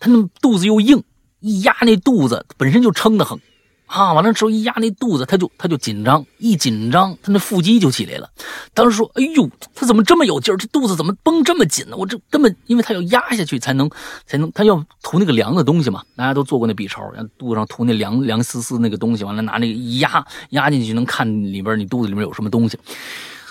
[0.00, 1.04] 他那肚子又硬，
[1.38, 3.40] 一压那肚子本身就撑得很，
[3.86, 8.28] 啊，完了之后一压那肚子，他就他就紧张，一紧张他那腹肌就起来了。
[8.74, 10.56] 当时说：“哎呦，他怎么这么有劲儿？
[10.56, 11.96] 这肚子怎么绷这么紧呢？
[11.96, 13.88] 我这根本因为他要压下去才能
[14.26, 16.02] 才能，他要涂那个凉的东西嘛。
[16.16, 22.78] 大家都做过那 B 超，让肚子上涂那凉凉丝丝那个东西，完了拿那个一压压进去，能看里边你肚子里面有什么东西。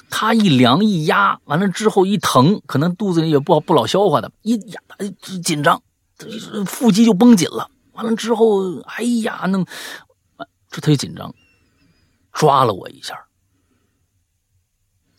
[0.09, 4.79] 他一凉一压，完了之后一疼，可能肚子里也不不老消化的，一压
[5.41, 5.81] 紧张，
[6.65, 7.69] 腹肌就绷紧了。
[7.93, 9.65] 完了之后，哎呀，那。
[10.75, 11.33] 这他就紧张，
[12.33, 13.17] 抓了我一下，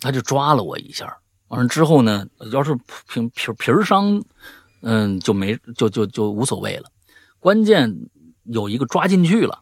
[0.01, 1.17] 他就抓了我一下。
[1.49, 4.23] 完了之后呢，要是皮皮皮伤，
[4.83, 6.91] 嗯，就没就就就无所谓了。
[7.41, 8.11] 关键
[8.45, 9.61] 有一个抓进去了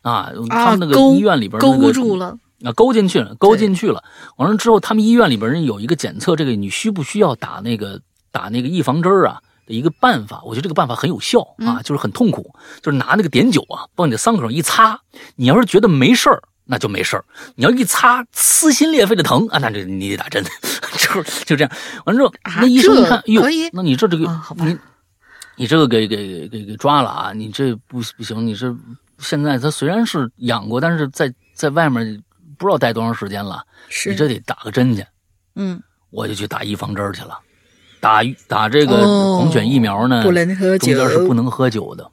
[0.00, 0.32] 啊！
[0.48, 4.02] 他们那个医院里边勾住了啊，勾进去了，勾进去了。
[4.36, 8.00] 完了之后，他们医院里边人有一个检测，这个你需不需要打那个
[8.30, 9.42] 打那个预防针啊？
[9.66, 15.00] 的一个办法，我觉得这个办法很有效啊，就是很痛苦，就是拿那个碘酒啊，往你的伤口上一擦。
[15.34, 17.22] 你要是觉得没事儿，那就没事儿；
[17.56, 20.44] 你要一擦，撕心裂肺的疼啊，那就你得打针。
[20.96, 21.70] 就就这样，
[22.04, 24.26] 完了之后，那医生一看，哟，那你这这个，
[24.56, 24.78] 你
[25.56, 27.32] 你这个给给给给抓了啊！
[27.34, 28.74] 你这不不行，你这
[29.18, 32.22] 现在他虽然是养过，但是在在外面
[32.56, 33.62] 不知道待多长时间了，
[34.06, 35.04] 你这得打个针去。
[35.54, 37.38] 嗯，我就去打预防针去了。
[38.06, 39.02] 打打这个
[39.36, 42.08] 狂犬疫苗呢，不能喝酒，中间是不能喝酒的。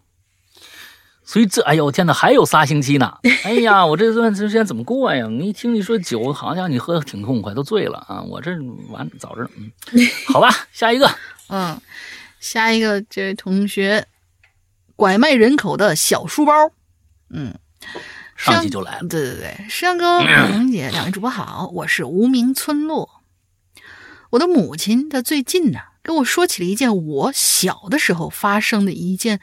[1.23, 3.19] 所以这，哎呦，我天哪，还有仨星期呢！
[3.45, 5.27] 哎呀，我这段时间怎么过呀？
[5.27, 8.23] 你一听你说酒，好像你喝的挺痛快，都醉了啊！
[8.23, 8.51] 我这
[8.89, 9.49] 完早着呢。
[9.55, 9.71] 嗯，
[10.33, 11.07] 好吧，下一个，
[11.49, 11.79] 嗯，
[12.39, 14.07] 下一个这位同学，
[14.95, 16.53] 拐卖人口的小书包，
[17.29, 17.53] 嗯，
[18.35, 19.07] 上集就来了。
[19.07, 23.12] 对对对，山哥、 萌姐两位主播好，我是无名村落。
[24.33, 29.39] 我的母亲，她最近呢跟我说起了一件我小的时候发生的一件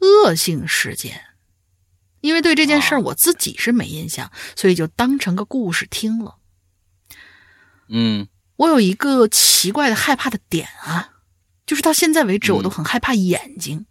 [0.00, 1.22] 恶性事件。
[2.20, 6.36] 因为对这件事儿我自己是没印象，所以就当成个故事听了。
[7.88, 11.22] 嗯，我有一个奇怪的害怕的点啊，
[11.64, 13.86] 就是到现在为止我都很害怕眼睛。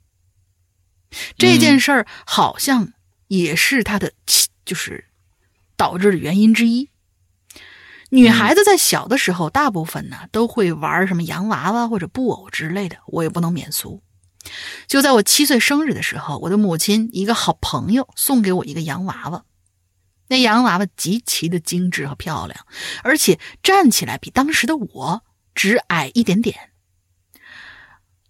[1.38, 2.94] 这件事儿好像
[3.30, 4.12] 也是他的，
[4.66, 5.06] 就是
[5.76, 6.90] 导致的原因之一。
[8.10, 14.02] 女孩子在小的时候，大部分呢都会玩什么洋娃娃或者布偶之类的，我也不能免俗。
[14.88, 19.44] 就在我七岁生日的时候，我的母亲一个好朋友送给我一个洋娃娃，
[20.28, 22.66] 那洋娃娃极其的精致和漂亮，
[23.04, 25.24] 而且站起来比当时的我
[25.56, 26.70] 只矮一点点。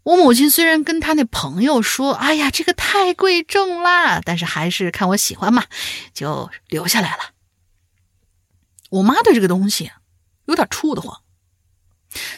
[0.03, 5.65] 我母亲虽然跟她那朋友说：“哎呀，这个太贵重啦”，但是还是看我喜欢嘛，
[6.13, 7.34] 就留下来了。
[8.95, 9.91] 我妈对这个东西
[10.45, 11.21] 有点怵得慌，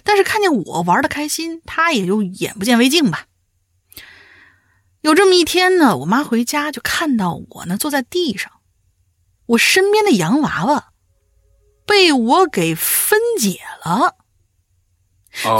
[0.03, 3.25] 但是看见我玩的开心，她也就眼不见为净吧。
[5.01, 8.51] 有这么一天呢，我妈回家就看到我呢坐在地上，
[9.45, 10.93] 我身边的洋娃娃
[11.85, 14.15] 被我给分解了。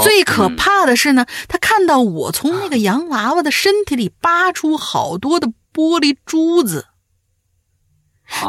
[0.02, 6.88] 最可怕的是呢，她看到我从那个洋娃娃的身体里扒出好多的玻璃珠子。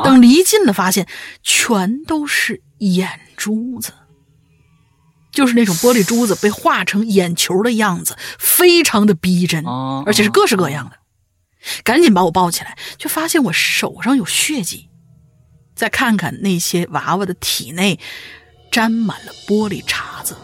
[0.04, 1.08] 等离近了，发现
[1.42, 3.94] 全都是眼珠子，
[5.32, 9.66] 就是那种玻璃珠子被画成眼球的样子，非常的逼真，
[10.06, 10.98] 而且是各式各样的。
[11.84, 14.90] 赶紧把我抱起来，却发现我手上有血迹。
[15.76, 18.00] 再看看那些娃娃的体内，
[18.70, 20.36] 沾满了玻璃碴子，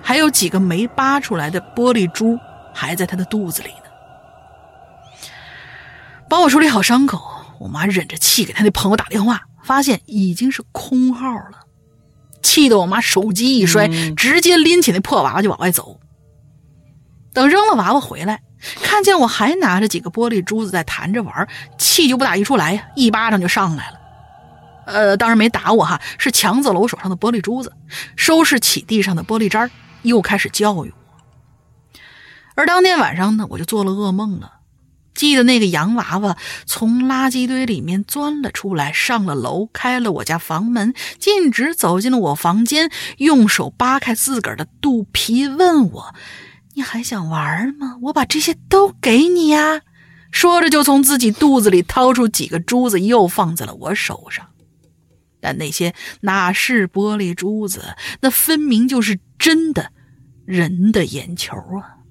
[0.00, 2.38] 还有几个没扒出来的玻璃珠
[2.72, 5.28] 还在他的肚子里呢。
[6.28, 7.41] 帮我处理好伤口。
[7.62, 11.60] 我妈忍着气给她那朋友打电话，发现已经是空号了，
[12.42, 16.00] 气得我妈手机一摔，直接拎起那破娃娃就往外走。
[17.32, 18.42] 等扔了娃娃回来，
[18.82, 21.48] 看见我还拿着几个玻璃珠子在弹着玩，
[21.78, 24.00] 气就不打一处来呀，一巴掌就上来了。
[24.84, 27.72] 呃，当然没打我哈，是抢走了我手上的玻璃珠子，
[28.16, 29.70] 收拾起地上的玻璃渣
[30.02, 32.00] 又开始教育我。
[32.56, 34.54] 而当天晚上呢，我就做了噩梦了。
[35.14, 46.14] 记得那个洋娃娃从垃圾堆里面钻了出来，上了楼，开了我家房门，径直走进了我房间，用手扒开自个儿的肚皮，问我
[46.74, 47.98] ：“你还想玩吗？
[48.02, 49.82] 我把这些都给你呀！”
[50.32, 54.46] 说着就从自己肚子里掏出几个珠子，又放在了我手上。
[55.40, 59.92] 但那些哪是玻璃珠子，那分明就是真的
[60.46, 62.01] 人的眼球啊！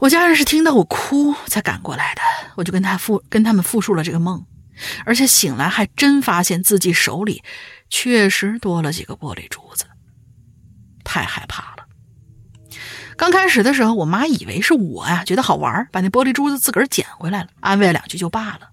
[0.00, 2.22] 我家人是听到我哭才赶过来的，
[2.56, 4.46] 我就跟他复跟他们复述了这个梦，
[5.04, 7.42] 而且醒来还真发现自己手里
[7.90, 9.84] 确实多了几个玻璃珠子，
[11.04, 11.84] 太害怕了。
[13.18, 18.70] 刚开始的时候，我妈以为是我呀，觉得好玩，把那玻璃珠子自个儿捡回来了，安慰两句就罢了。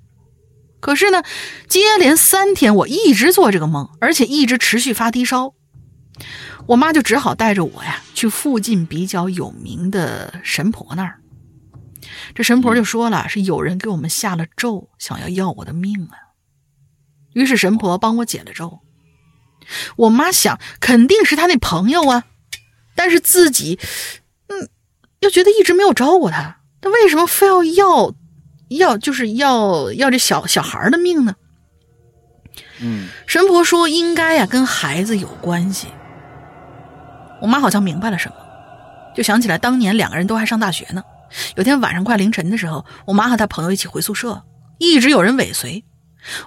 [0.80, 1.24] 可是呢，
[1.68, 5.54] 接连三天我一直做这个梦，而且一直持续发低烧，
[6.68, 11.20] 我妈就只好带着我呀去附近比较有名的神婆那儿。
[12.36, 16.36] 这神婆就说了，是有人给我们下了咒，想要要我的命啊。
[17.34, 18.80] 于是神婆帮我解了咒。
[19.96, 22.24] 我妈想，肯定是他那朋友啊，
[22.96, 23.80] 但是自己，
[24.48, 24.70] 嗯，
[25.20, 28.14] 又觉得一直没有招过他，他为什么非要要，
[28.70, 31.36] 要就是要要这小小孩的命呢？
[32.80, 35.88] 嗯，神婆说应该呀跟孩子有关系。
[37.42, 38.36] 我妈好像明白了什么，
[39.16, 41.04] 就想起来当年两个人都还上大学呢。
[41.56, 44.44] 有天晚上快凌晨的时候，我妈和她朋友一起回宿舍，
[44.78, 45.84] 一直有人尾随。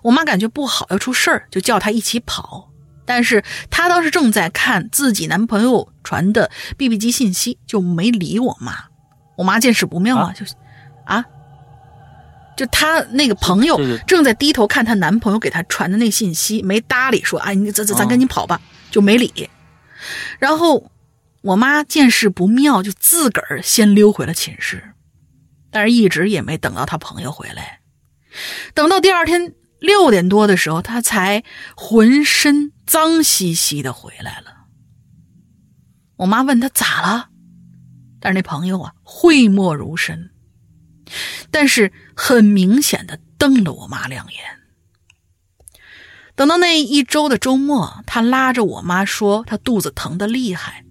[0.02, 2.70] 我妈感觉不好要出事儿，就叫她一起跑。
[3.04, 8.72] 但是她当时正在看自己男朋友传的 BB 机信息，就没理我妈。
[9.36, 10.44] 我妈见势不妙啊，就
[11.04, 11.24] 啊，
[12.56, 18.60] 就她那个朋友正在低头看她男朋友给她传的那信息，没搭理，说：“哎，你咱咱咱赶紧跑吧。”
[18.90, 19.48] 就没理。
[20.38, 20.90] 然后
[21.42, 24.92] 我妈见势不妙，就自个儿先溜回了寝室，
[25.70, 27.80] 但是一直也没等到她朋友回来。
[28.74, 29.54] 等到第二天。
[29.80, 31.42] 六点多的时候，他才
[31.74, 34.66] 浑身脏兮兮的回来了。
[36.16, 37.30] 我妈问他咋了，
[38.20, 40.32] 但是那朋友啊讳莫如深，
[41.50, 44.59] 但是很明显的瞪了我妈两眼。
[46.40, 50.82] 等到那一周的周末，他拉着我妈说他肚子疼的厉害，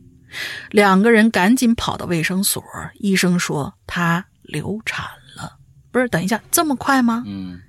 [0.69, 2.63] 两个人赶紧跑到卫生所，
[2.99, 5.57] 医生说他流产了。
[5.91, 7.23] 不是，等一下，这么快吗？
[7.25, 7.59] 嗯。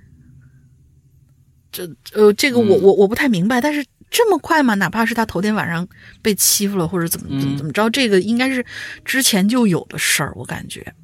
[1.72, 4.74] 这呃，这个我我我不太明白，但是这么快吗？
[4.74, 5.88] 哪怕是他头天晚上
[6.20, 8.62] 被欺负了，或者怎么怎么怎么着，这个应该是
[9.06, 10.34] 之前就有的事儿。
[10.36, 10.94] 我感觉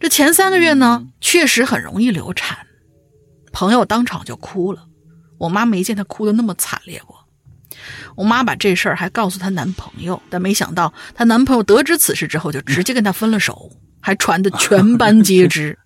[0.00, 2.56] 这前三个月呢，确实很容易流产。
[3.52, 4.86] 朋友当场就哭了，
[5.42, 7.18] 我妈没见她哭的那么惨烈过。
[8.14, 15.76] 我妈把这事儿还告诉她男朋友，但没想到她男朋友得知此事之后，就直接跟她分了手，还传的全班皆知。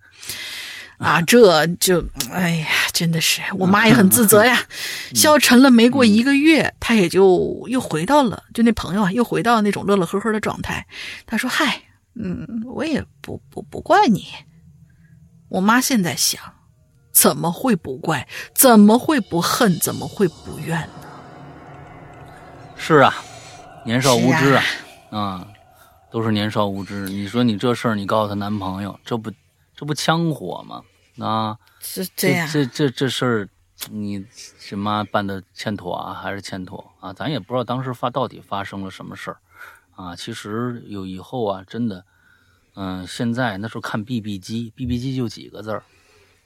[0.99, 4.63] 啊，这就哎呀，真的是我妈也很自责呀。
[5.15, 10.87] 消沉了没过一个月，她也就又回到了，就那朋友啊，又回到那种乐乐呵呵的状态。
[11.27, 11.83] 她说：“嗨，
[12.15, 14.27] 嗯，我也不不不怪你。”
[15.49, 16.43] 我妈现在想，
[17.17, 18.29] 怎么会不怪？
[18.53, 19.81] 怎么会不恨？
[19.81, 21.09] 怎么会不怨呢？
[22.77, 23.15] 是啊，
[23.87, 24.63] 年少无知啊，
[25.11, 25.49] 啊，
[26.11, 27.09] 都是年少无知。
[27.09, 29.33] 你说你这事儿，你告诉她男朋友，这不？
[29.75, 30.83] 这不枪火吗？
[31.19, 32.47] 啊，是这样。
[32.53, 33.49] 这这这事儿，
[33.91, 34.23] 你
[34.59, 37.15] 什么办的欠妥啊，还是欠妥啊？
[37.15, 39.39] 咱也不知道当时发到底发生了什么事儿
[39.95, 40.15] 啊。
[40.15, 42.05] 其实有以后啊，真的，
[42.75, 45.83] 嗯，现在那时候看 BB 机，BB 机就几个字儿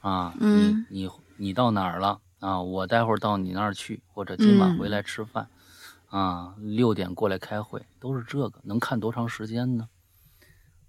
[0.01, 0.35] 啊。
[0.41, 0.87] 嗯。
[0.91, 2.61] 你你你到哪儿了啊？
[2.61, 5.49] 我待会儿到你那儿去，或者今晚回来吃饭
[6.09, 6.55] 啊。
[6.59, 9.89] 六点过来开会，都是这个，能看多长时间呢？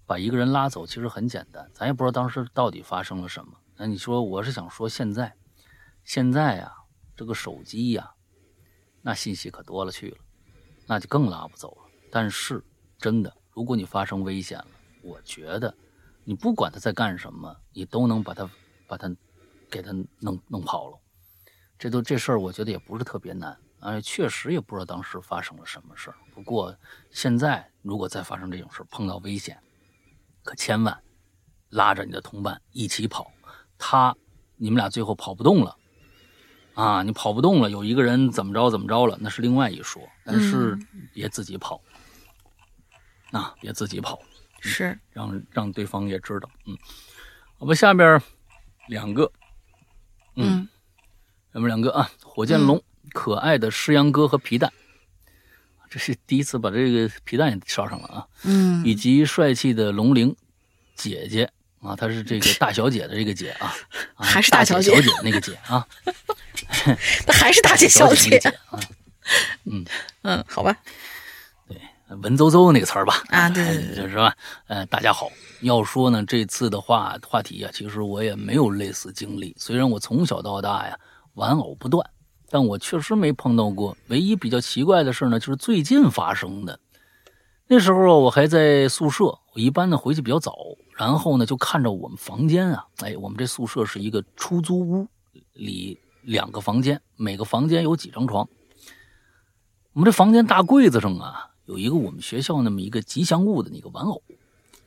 [0.04, 3.52] 把一个人拉走其实很简单，咱也不知道当时到底发生了什么。
[3.76, 5.34] 那你说，我是想说，现在，
[6.04, 6.72] 现在呀，
[7.16, 8.12] 这个手机呀，
[9.00, 10.16] 那信息可多了去了，
[10.86, 11.90] 那就更拉不走了。
[12.10, 12.62] 但是
[12.98, 14.66] 真的，如果你发生危险了，
[15.02, 15.74] 我觉得，
[16.24, 18.48] 你不管他在干什么，你都能把他
[18.92, 19.10] 把他
[19.70, 20.98] 给他弄弄跑了。
[21.78, 23.58] 这都这事儿，我觉得也不是特别难。
[23.80, 26.16] 哎，确实也不知道当时发生了什么事儿。
[26.34, 26.76] 不过
[27.10, 29.58] 现在，如果再发生这种事儿，碰到危险。
[30.42, 31.02] 可千万
[31.70, 33.32] 拉着你的同伴一起跑，
[33.78, 34.14] 他
[34.56, 35.74] 你们俩最后跑不动了
[36.74, 37.02] 啊！
[37.02, 40.02] 你跑不动了，有一个人怎么着怎么着了，那是另外一说。
[40.22, 40.78] 但是
[41.14, 41.80] 别自己跑，
[43.30, 44.20] 啊，别自己跑，
[44.60, 46.50] 是让让对方也知道。
[46.66, 46.76] 嗯，
[47.58, 48.20] 我们下边
[48.92, 49.32] 两个，
[50.36, 50.68] 嗯，
[51.52, 52.82] 咱们两个啊，火箭龙、
[53.12, 54.72] 可爱的诗阳哥和皮蛋。
[55.90, 60.34] 这是第一次把这个皮蛋也烧上了啊，嗯，以及帅气的龙玲
[60.94, 61.50] 姐姐
[61.80, 63.74] 啊，她是这个大小姐的这个姐啊，
[64.14, 64.92] 还是大小姐。
[65.22, 65.86] 那个姐啊，
[67.26, 68.38] 那 还是大姐小姐。
[68.70, 68.80] 啊，
[69.64, 69.84] 嗯。
[70.22, 70.84] 嗯，好吧，对，
[72.22, 74.36] 文绉绉那个词儿吧，啊，对对对，是吧？
[74.66, 75.30] 呃，大家好，
[75.62, 80.98] 要说呢，这次的话话题啊，其实我也没有类似经历，虽然我从小到大呀
[81.34, 82.08] 玩偶不断。
[82.54, 83.96] 但我确实没碰到过。
[84.08, 86.78] 唯一比较奇怪的事呢，就是最近发生的。
[87.66, 89.24] 那时候我还在宿舍，
[89.54, 90.54] 我一般呢回去比较早，
[90.98, 95.08] 然后呢就看着我们房间啊，哎，我们这宿舍是一个出租屋，
[95.54, 98.46] 里两个房间，每个房间有几张床。
[99.94, 104.22] 我们这房间大柜子上啊，有一个我们学校那么一个吉祥物的那个玩偶。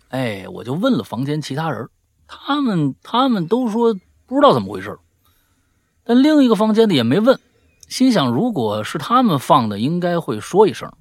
[0.10, 1.90] 哎，我就问了房间其他人，
[2.28, 3.96] 他们他们都说
[4.28, 5.00] 不知道怎么回事
[6.04, 7.40] 但另一个房间的也没问，
[7.88, 10.92] 心想如果是他们放的，应该会说一声。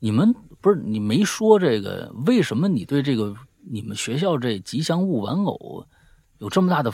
[0.00, 2.12] 你们不是你没说这个？
[2.26, 3.36] 为什么你对这个
[3.70, 5.86] 你们学校这吉祥物玩偶
[6.38, 6.92] 有这么大的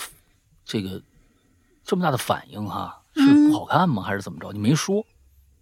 [0.67, 1.03] 这个
[1.83, 2.67] 这么大的反应？
[2.67, 4.03] 哈，是不好看吗？
[4.03, 4.53] 还是怎么着？
[4.53, 5.03] 你没说。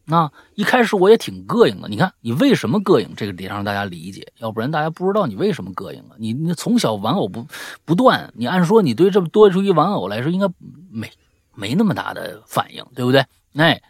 [0.09, 1.89] 那一开始我也挺膈应的。
[1.89, 3.15] 你看，你为什么膈应？
[3.15, 6.17] 这个得让大家理解，要不然大家不知道你为什么膈应啊。
[6.17, 7.47] 你你从小玩偶不
[7.85, 10.49] 不断，你按说你对这么多出一玩偶来说，应该
[10.91, 11.11] 没
[11.55, 13.23] 没那么大的反应，对不对？
[13.57, 13.81] 哎，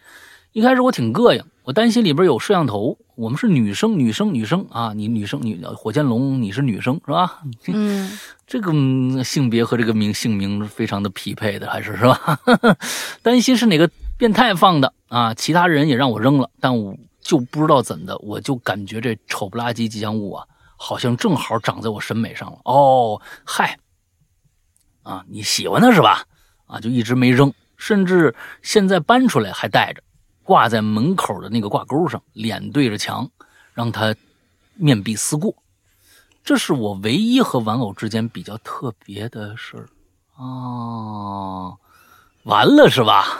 [0.52, 1.44] 一开始我挺膈应。
[1.62, 4.94] 我担心里边有摄像头，我们是女生，女生，女生啊！
[4.94, 7.42] 你女生，女火箭龙，你是女生是吧？
[7.68, 8.10] 嗯，
[8.46, 8.72] 这个
[9.22, 12.40] 性别和这个名姓名非常的匹配的，还是是吧？
[13.20, 15.32] 担心是哪个变态放的啊？
[15.32, 20.46] 其他人也让我扔了，但我就不知道怎的，我就感觉这丑不拉几吉祥物啊，
[20.76, 22.58] 好像正好长在我审美上了。
[22.64, 23.78] 哦，嗨，
[25.04, 26.26] 啊，你喜欢它是吧？
[26.66, 30.02] 啊，就一直没扔，甚至现在搬出来还带着。
[30.42, 33.30] 挂在门口的那个挂钩上，脸对着墙，
[33.74, 34.16] 让他
[34.74, 35.54] 面壁思过。
[36.42, 39.88] 这是我唯一和玩偶之间比较特别的事儿
[40.42, 41.76] 啊！
[42.48, 43.24] 完了是吧？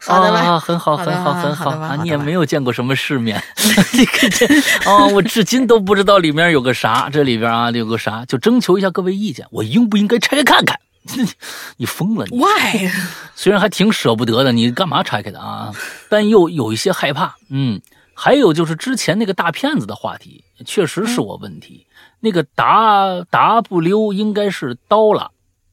[0.00, 1.96] 好的吧，很好，很好，很好啊！
[2.00, 3.42] 你也没有见过什么世面，
[3.94, 4.46] 你看这
[4.88, 7.10] 啊，我至今都不知道里面有个啥。
[7.10, 8.24] 这里边啊，有个啥？
[8.26, 10.78] 就征求一下各位意见，我应不应该拆开看看？
[11.76, 12.88] 你疯了？Why？
[13.34, 15.72] 虽然还挺舍不得的，你干嘛拆开的啊？
[16.08, 17.34] 但又有一些害怕。
[17.50, 17.80] 嗯，
[18.14, 21.86] 还有就是之前那个大骗子的话题，确实是我问题。
[22.20, 25.32] 那个 W 应该是刀了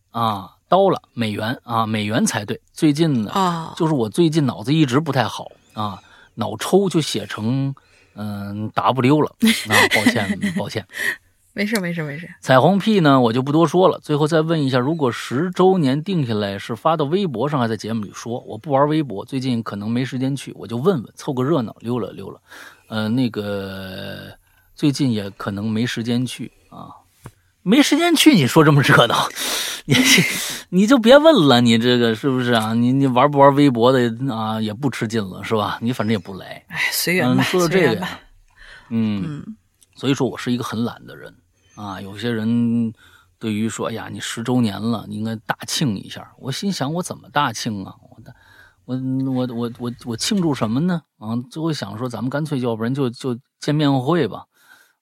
[0.09, 2.61] 啊，刀了美元啊，美元才对。
[2.71, 6.01] 最近呢，啊，就是我最近脑子一直不太好啊，
[6.35, 7.75] 脑抽就写成
[8.15, 9.35] 嗯 W 了
[9.67, 10.87] 啊， 抱歉，抱歉。
[11.51, 12.25] 没事没事没事。
[12.39, 13.99] 彩虹屁呢，我就不多说了。
[13.99, 18.39] 最后再问一下，如果十周年定下来是发到微博上，还在节目里说？
[18.47, 22.39] 我不玩微博，最近可能没时间去，我就问问，凑个热闹，溜了溜了。
[22.87, 24.33] 呃，那个
[24.73, 26.87] 最近也可能没时间去啊，
[27.63, 28.33] 没时间去。
[28.33, 29.27] 你说这么热闹，
[29.85, 29.95] 你
[30.69, 32.73] 你就别问了，你这个是不是啊？
[32.73, 34.59] 你你玩不玩微博的啊？
[34.61, 35.77] 也不吃劲了，是吧？
[35.81, 36.63] 你反正也不来。
[36.67, 38.07] 哎，随缘吧，说说这个，
[38.89, 39.55] 嗯，
[39.95, 41.33] 所以说我是一个很懒的人。
[41.75, 42.93] 啊，有些人
[43.39, 46.31] 对于说，哎呀，你十周年了，你应该大庆一下。
[46.37, 47.95] 我心想，我怎么大庆啊？
[48.09, 48.35] 我的，
[48.85, 48.95] 我
[49.31, 51.01] 我我我我庆祝什么呢？
[51.17, 54.45] 啊，最后想说，咱们干脆要不然就就见面会吧。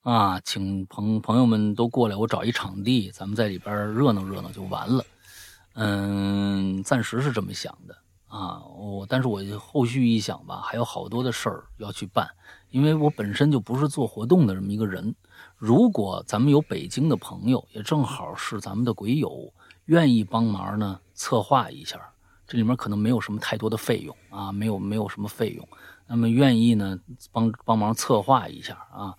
[0.09, 5.05] 啊，请朋朋友们都过来，我找一场地，咱们在里边热闹热闹就完了。
[5.73, 7.95] 嗯，暂时是这么想的
[8.27, 8.59] 啊。
[8.63, 12.27] 我但是我后续一想吧，还有好多的事儿要去办，
[12.71, 15.13] 因为我本身就不是做活动的这么一个人。
[15.55, 19.53] 如果咱们有北京的朋友，也正好是咱们的鬼友，
[19.85, 22.01] 愿意帮忙呢，策划一下，
[22.47, 25.67] 这里面可能没有什么太多的费用啊，没有没有什么费用，
[26.07, 26.97] 那么愿意呢
[27.31, 29.13] 帮帮忙策划一下啊，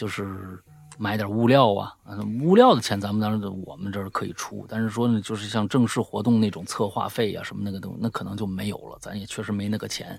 [0.00, 0.58] 就是
[0.96, 1.94] 买点物料啊，
[2.42, 10.18] 物料的钱咱们当然我们这儿可以出，但是说呢，就是像正式活动那种策划费呀什么那个东西，那可能就没有了，咱也确实没那个钱，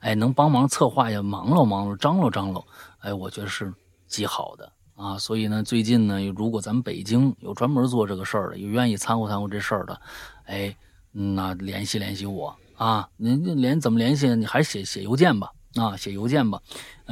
[0.00, 2.66] 哎，能帮忙策划呀，忙喽忙喽，张罗张罗，
[2.98, 3.72] 哎，我觉得是
[4.08, 4.72] 极好的。
[4.96, 10.00] 啊，所以呢，最近呢，如果咱们北京有专门做这个事儿的，有愿意参和参和这事儿的，
[10.46, 10.76] 哎，
[11.12, 13.08] 那联系联系我啊。
[13.16, 14.34] 您联怎么联系？
[14.34, 16.60] 你还写写邮件吧，啊，写邮件吧。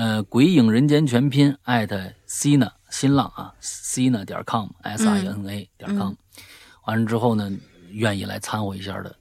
[0.01, 1.94] 呃，鬼影人间全拼艾特
[2.27, 6.14] cina 新浪啊，cina 点 com s i n a 点 com。
[6.86, 7.52] 完了之后呢，
[7.90, 9.14] 愿意来掺和一下的，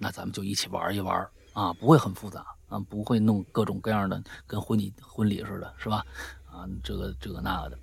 [0.00, 6.02] 那咱们就一起玩一玩啊，不会很复杂啊，不会弄各种各样的跟婚礼婚礼似的，是吧？
[6.50, 7.78] 啊，这个这个那个的。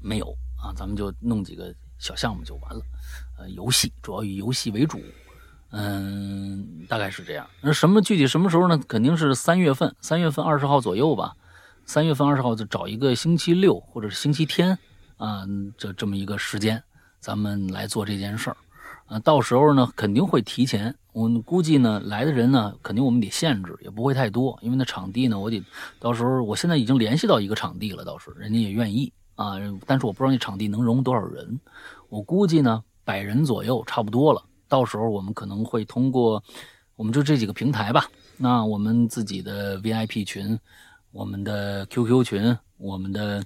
[0.00, 0.26] 没有
[0.62, 2.80] 啊，咱们就弄几个小项目就完了。
[3.40, 5.02] 呃，游戏主要以游戏为主，
[5.70, 7.44] 嗯，大概是这样。
[7.60, 8.78] 那什么具体什么时候呢？
[8.86, 11.34] 肯定是三月份，三月份二十号左右吧。
[11.86, 14.76] 三月份二十号就找一个星期六或者是星期天
[15.16, 15.46] 啊，
[15.78, 16.82] 这这么一个时间，
[17.20, 18.56] 咱们来做这件事儿。
[19.06, 25.62] 啊，到时候呢肯定会提前，我估计呢来的人呢肯定我们得限制，也不会太多，因为那场地呢我得
[26.00, 29.12] 到时候我现在已经联系到一个场地了，倒是人家也愿意。
[29.36, 29.52] 啊，
[29.86, 31.60] 但是我不知道那场地能容多少人，
[32.08, 34.42] 我估计呢百人左右差不多了。
[34.66, 36.42] 到时候我们可能会通过，
[36.96, 38.08] 我们就这几个平台吧。
[38.38, 40.58] 那我们自己的 VIP 群，
[41.16, 43.42] 我们的 QQ 群，我们的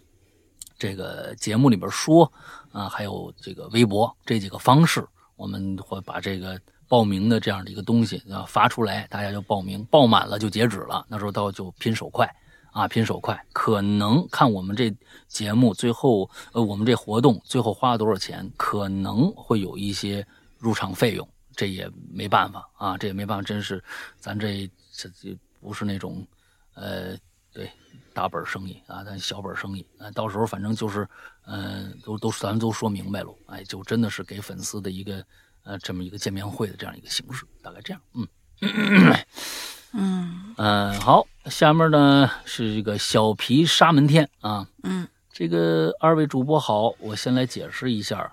[0.76, 2.30] 这个节目里边说
[2.72, 5.06] 啊，还有这个微博这几个方式，
[5.36, 11.06] 我们会把这个报名的这样的一个东西啊发出来，大家就报名，报满了就截止了。
[11.08, 12.28] 那时候到就拼手快
[12.72, 14.92] 啊，拼手快，可能看我们这
[15.28, 20.26] 节目最后，呃，我们这活动最后花了多少钱，可能会有一些
[20.58, 23.80] 入场费用，这也没办法啊，这也没办法，真是
[24.18, 26.26] 咱这这这不是那种，
[26.74, 27.16] 呃，
[27.52, 27.70] 对。
[28.12, 31.08] 大本生意啊，咱小本生意啊，到时候反正就是，
[31.46, 35.24] 嗯，都都咱都说明白了，哎，就真的是给粉丝的一个
[35.62, 38.26] 呃这么一个见面会的这样一个形式，大概这样，嗯，
[38.60, 40.54] 嗯。
[40.56, 48.32] 嗯， 好，下面呢是一个小皮沙门天啊，嗯，这个二位主播好，我先来解释一下，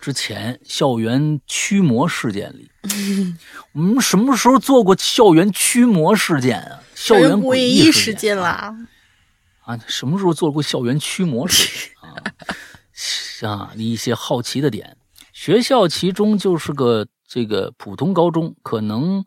[0.00, 2.70] 之前校园驱魔事件里，
[3.72, 6.80] 我们什么时候做过校园驱魔事件啊？
[6.94, 8.74] 校园诡异事件啦。
[9.64, 12.22] 啊，什么时候做过校园驱魔事件啊？
[12.92, 14.96] 像， 一些好奇的点。
[15.32, 19.24] 学校其中就是个这个普通高中，可能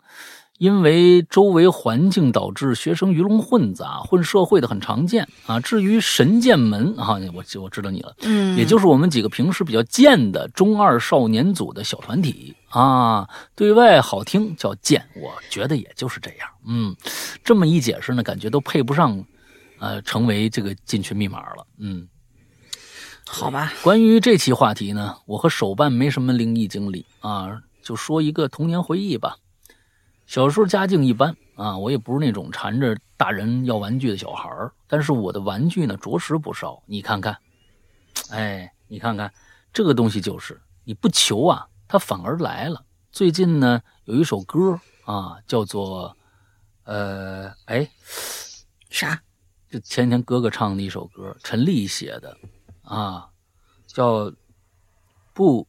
[0.59, 5.59] 因为周围环境导致学生鱼龙混杂，混社会的很常见啊。
[5.59, 13.27] 至于神剑门啊，我我知道你了，嗯，也就是我们几个平时比较贱的中二少年组的小团体啊。
[13.55, 16.49] 对外好听叫贱，我觉得也就是这样。
[16.67, 16.93] 嗯，
[17.41, 19.25] 这么一解释呢，感觉都配不上。
[19.79, 21.65] 呃，成为这个进群密码了。
[21.77, 22.05] 嗯，
[23.25, 23.71] 好吧。
[23.81, 29.37] 关于这期话题呢，我和手办没什么灵异经历啊，就说一个童年回忆吧。
[30.29, 36.83] 小时候家境一般啊，我也不是那种缠着大人要玩具的小孩儿，但是我的玩具呢，着实不少。
[36.85, 37.35] 你看看，
[38.29, 39.33] 哎，你看看
[39.73, 42.85] 这个东西就是你不求啊，它反而来了。
[43.11, 46.15] 最近呢，有一首歌啊，叫做
[46.83, 47.89] 呃，哎，
[48.91, 49.19] 啥？
[49.67, 52.37] 就前天哥哥唱的一首歌，陈粒写的，
[52.83, 53.31] 啊，
[53.87, 54.31] 叫
[55.33, 55.67] 不，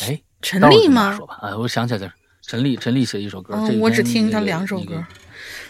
[0.00, 1.12] 哎，陈粒吗？
[1.16, 3.52] 说吧，啊，我想起来了，陈粒，陈粒写一首歌。
[3.56, 5.04] 嗯，我只听他两首歌。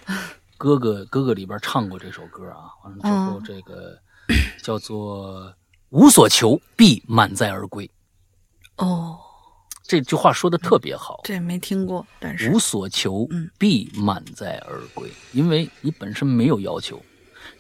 [0.59, 3.99] 哥哥，哥哥里边唱过这首歌啊，完了之后这个
[4.63, 5.51] 叫做
[5.89, 7.91] “无所求，必满载而归”。
[8.77, 9.19] 哦。
[9.83, 13.27] 这句话说的特别好，这没听过，但是无所求，
[13.57, 17.01] 必满载而归，因为你本身没有要求，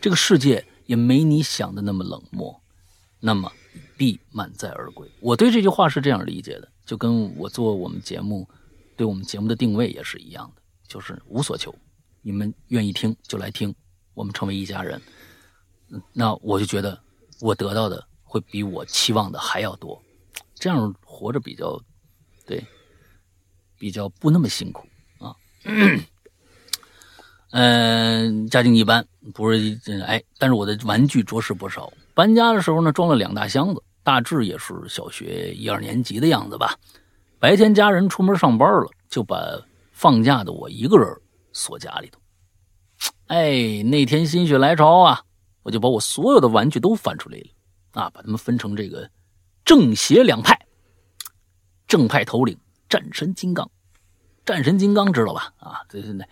[0.03, 2.61] 这个世界也没你想的那么冷漠，
[3.21, 3.51] 那么
[3.97, 5.09] 必满载而归。
[5.21, 8.49] 我对这句话是这样理解的，就跟我做我们节目，
[8.97, 11.75] 对我们节目的定位也是一样的，就是无所求，
[12.23, 13.75] 你们愿意听就来听，
[14.15, 14.99] 我们成为一家人，
[16.15, 16.99] 那我就觉得
[17.41, 20.03] 我得到的会比我期望的还要多，
[20.55, 21.79] 这样活着比较。
[22.49, 22.65] 对，
[23.77, 24.87] 比较不那么辛苦
[25.19, 25.35] 啊。
[27.51, 29.05] 嗯，家境一般，
[29.35, 31.93] 不是哎，但是我的玩具着实不少。
[32.15, 36.77] 搬家的时候呢，装了两大箱子，大致也是小学一二年级的样子吧。
[37.41, 39.37] 白天家人出门上班了，就把
[39.91, 41.09] 放假的我一个人
[41.53, 42.21] 锁家里头。
[43.27, 45.25] 哎，那天心血来潮啊，
[45.65, 49.11] 我就把我所有的玩具都翻出来了啊，把它们分成这个
[49.65, 50.57] 正邪两派。
[51.89, 52.57] 正派头领
[52.89, 53.69] 战神金刚，
[54.45, 55.53] 战神金刚知道吧？
[55.59, 56.25] 啊，这那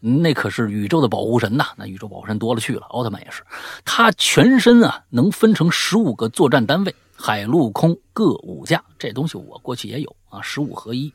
[0.00, 1.66] 那可是宇宙的保护神呐！
[1.76, 3.44] 那宇宙保护神多了去了，奥特曼也是。
[3.84, 8.82] 他全身啊能分成十五个作战单位，海陆空各五架。
[8.96, 11.12] 这东西我过去也有啊，十五合一。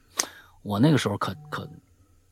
[0.62, 1.68] 我那个时候可可，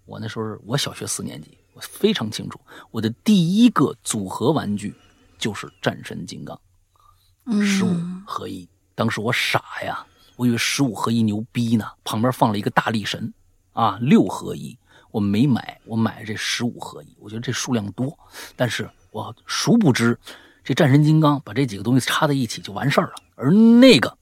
[0.05, 2.59] 我那时候我小学四年级，我非常清楚，
[2.91, 4.93] 我的第一个组合玩具
[5.37, 6.59] 就是战神金刚，
[7.65, 7.95] 十五
[8.27, 8.67] 合一。
[8.93, 10.05] 当时我傻呀。
[10.37, 13.31] 我以为十五合一牛逼呢，旁边放了一个大力神，
[13.73, 14.75] 啊，六合一，
[15.11, 18.17] 我没买，我买这十五合一，我觉得这数量多，
[18.55, 20.17] 但是我殊不知，
[20.63, 24.15] 这战神金刚把这几个东西插在一起就完事儿了，而那个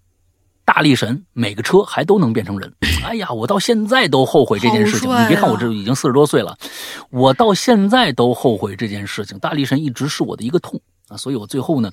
[0.65, 5.09] 大力神每个车还都能变成人，哎呀，我到现在都后悔这件事情。
[5.09, 6.57] 你别看我这已经四十多岁了，
[7.09, 9.37] 我到现在都后悔这件事情。
[9.39, 11.91] 大力神一直是我的一个痛啊，所以我最后呢。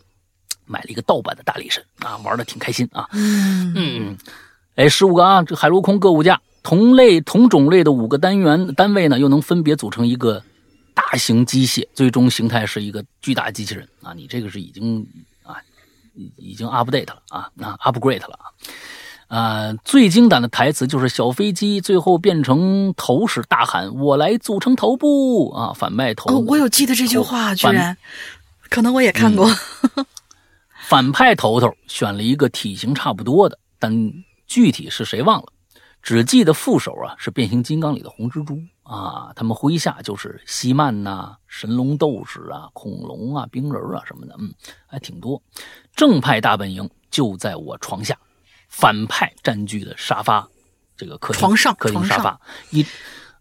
[0.68, 3.08] 买了一个盗版的大力神啊，玩的挺开心啊。
[3.12, 4.16] 嗯嗯，
[4.74, 10.42] 哎，十五个啊，这海陆空各五架，同类同种类的五个单元单位呢，又能分别组成一个
[10.96, 14.14] 大型机械，最终形态是一个巨大机器人啊。
[14.14, 15.06] 你这个是已经
[15.42, 15.60] 啊，
[16.36, 18.48] 已经 update 了啊，那 upgrade 了啊。
[19.28, 27.96] 啊，最经典的台词就是小飞机最后变成头时大喊：“我来组成头部啊！”反派头，我有记得这句话，居然，
[28.70, 29.50] 可能我也看过。
[30.88, 33.92] 反派头头选了一个体型差不多的，但
[34.46, 35.48] 具体是谁忘了，
[36.06, 44.54] 只记得副手啊是变形金刚里的红蜘蛛啊，他们麾下就是西曼呐、神龙斗士啊、恐龙啊、冰人啊什么的，嗯，
[44.86, 45.42] 还挺多。
[45.96, 48.16] 正派大本营就在我床下，
[48.68, 50.48] 反派占据的沙发，
[50.96, 52.86] 这个客厅床上客厅沙发一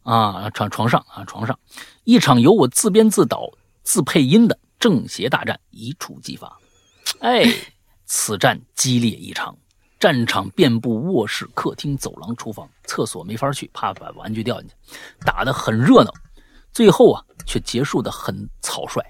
[0.01, 1.59] 啊，床床上啊，床上，
[2.03, 3.47] 一场由我自编自导
[3.83, 6.57] 自配音的正邪大战一触即发。
[7.19, 7.45] 哎，
[8.05, 9.55] 此战激烈异常，
[9.99, 16.11] 战场遍布卧室、客厅、走廊、厨房、厕所，没法去，怕把玩具掉进去，打得很热闹。
[16.71, 19.01] 最后啊，却结束的很草率。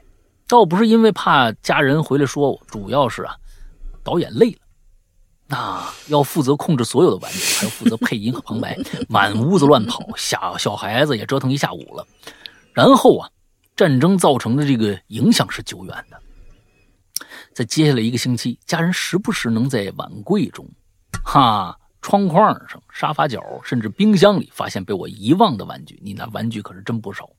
[0.47, 3.35] 倒不是因为怕家人回来说我，主要是啊，
[4.03, 4.59] 导演累了。
[5.47, 8.77] 那要负责控制所有的玩具，还要负责配音和旁白，
[9.09, 12.05] 满屋子乱跑，小小孩子也折腾一下午了。
[12.73, 13.29] 然后啊，
[13.75, 16.21] 战争造成的这个影响是久远的。
[17.55, 20.67] 在接下来一个星期，家人时不时能在碗柜中、
[21.23, 25.97] 哈窗框上、沙发角，甚至冰箱里发现被我遗忘的玩具。
[26.03, 27.29] 你那玩具可是真不少。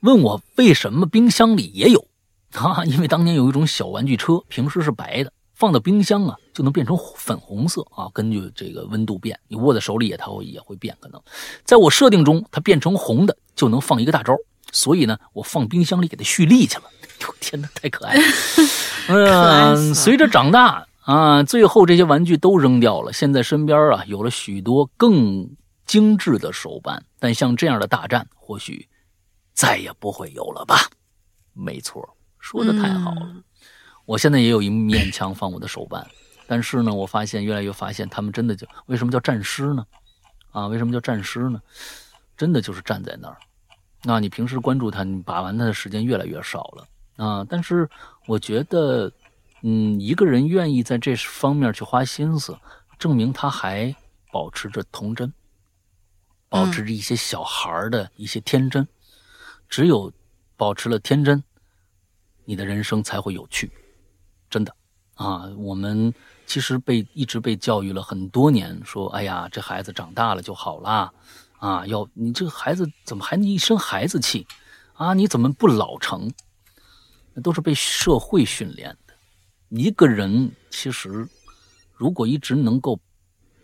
[0.00, 2.06] 问我为什么冰箱里也有？
[2.52, 5.32] 哈，因为当年有一种小玩具车，平时是白的。
[5.54, 8.10] 放到冰箱啊，就能变成粉红色啊。
[8.12, 10.94] 根据这个温度变，你握在手里也它会也会变。
[11.00, 11.18] 可能
[11.64, 14.36] 在我设定中，它变成红的就能放一个大招。
[14.72, 16.84] 所以呢，我放冰箱里给它蓄力去了。
[17.26, 18.22] 哟 天哪，太可爱了！
[19.08, 23.12] 嗯，随着长大啊，最后这些玩具都扔掉了。
[23.12, 25.48] 现在身边啊有了许多更
[25.84, 28.88] 精致的手办，但像这样的大战，或许
[29.52, 30.76] 再也不会有了吧？
[31.52, 33.36] 没错，说的太好了。
[34.04, 36.06] 我现在也有一面墙放我的手办，
[36.46, 39.84] 但是呢，我发现越来越发现他们真的就为什么叫战师呢？
[40.52, 41.60] 啊，为什么叫战师呢？
[42.36, 43.36] 真的就是站在那儿。
[44.02, 46.86] 那你平时关注他，你把玩他的时间越来越少了
[47.16, 47.44] 啊。
[47.48, 47.88] 但是
[48.26, 49.12] 我觉得，
[49.62, 52.56] 嗯，一个人愿意在这方面去花心思，
[52.98, 53.94] 证明他还
[54.32, 55.32] 保持着童真，
[56.48, 58.86] 保持着一些小孩的一些天真。
[59.68, 60.12] 只有
[60.56, 61.42] 保持了天真，
[62.44, 63.70] 你的人生才会有趣。
[64.48, 64.72] 真的，
[65.14, 66.14] 啊，我们
[66.46, 71.12] 其实被一直被教育了很多年，说，哎呀，这孩子长大了就好啦，
[71.58, 74.46] 啊，要你这个孩子怎么还一身孩子气，
[74.94, 76.32] 啊，你怎么不老成？
[77.36, 79.14] 那都是被社会训练的。
[79.68, 81.28] 一个人其实，
[81.92, 82.98] 如果一直能够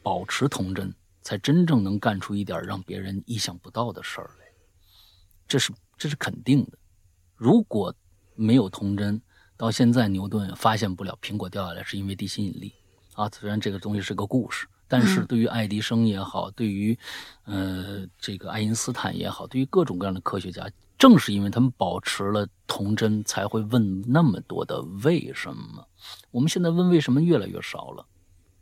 [0.03, 4.47] 保持童真，才真正能干出一点让别人意想不到的事儿来，
[5.49, 6.79] 这是这是肯定的。
[7.35, 7.95] 如果
[8.35, 9.21] 没有童真，
[9.57, 12.75] 到现在，牛顿发现不了苹果掉下来是因为地心引力
[13.15, 13.31] 啊。
[13.31, 16.99] 虽然这个东西是个故事，但是对于爱迪生也好，对于
[17.45, 20.69] 呃这个爱因斯坦也好，对于各种各样的科学家，
[21.03, 25.85] 正是因为他们保持了童真，才会问那么多的为什么。
[26.31, 28.07] 我们现在问为什么越来越少了，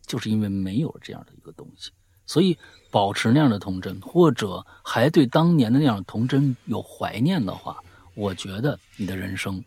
[0.07, 1.91] 就是因为没有这样的一个东西。
[2.25, 2.57] 所以，
[2.91, 7.79] 保持那样的童真，或者还对当年的那样的童真有怀念的话，
[8.15, 9.63] 我觉得你的人生。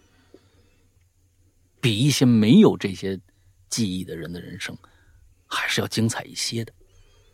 [1.80, 3.20] 比一些没有这些
[3.70, 4.76] 记忆的人的人生，
[5.46, 6.74] 还是要精彩一些的，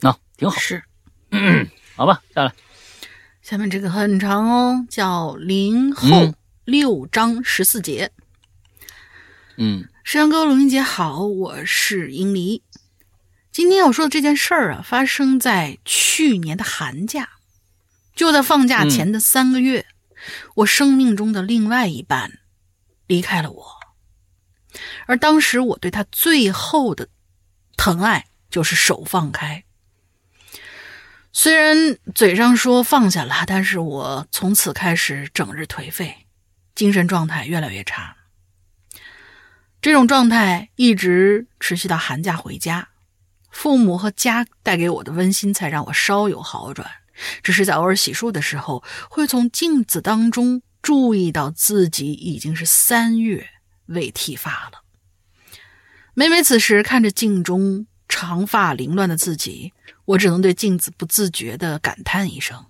[0.02, 0.58] 那挺好。
[0.58, 0.84] 是，
[1.96, 2.54] 好吧，下来，
[3.42, 6.34] 下面这个很长哦，叫林后
[6.66, 8.12] 六章十四节。
[9.58, 12.62] 嗯，山哥、龙云姐好，我是英离。
[13.52, 17.30] 今天要说的这件事儿啊，发生在去年的寒假，
[18.16, 19.86] 就在放假前的三个月，
[20.56, 22.40] 我生命中的另外一半
[23.08, 23.80] 离开了我。
[25.08, 27.08] 而当时我对他最后的
[27.76, 29.64] 疼爱，就是手放开。
[31.32, 36.26] 虽然嘴上说放下了，但是我从此开始整日颓废，
[36.76, 38.18] 精神状态越来越差。
[39.82, 42.90] 这种状态一直持续到寒假回家，
[43.50, 46.90] 父母和家带给我的温馨才让我稍有好转。
[47.44, 53.50] 只是在偶尔洗漱的时候，会从镜子当中注意到自己已经是三月。
[53.92, 54.84] 未剃发了。
[56.14, 59.74] 每每此时看着镜中长发凌乱的自己，
[60.10, 62.66] 我只能对镜子不自觉地感叹一声。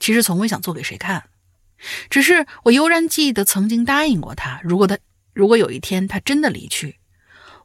[0.00, 1.28] 其实从未想做给谁看，
[2.10, 4.98] 只是我悠然记得曾经答应过他，如果他
[5.32, 6.98] 如果有一天他真的离去，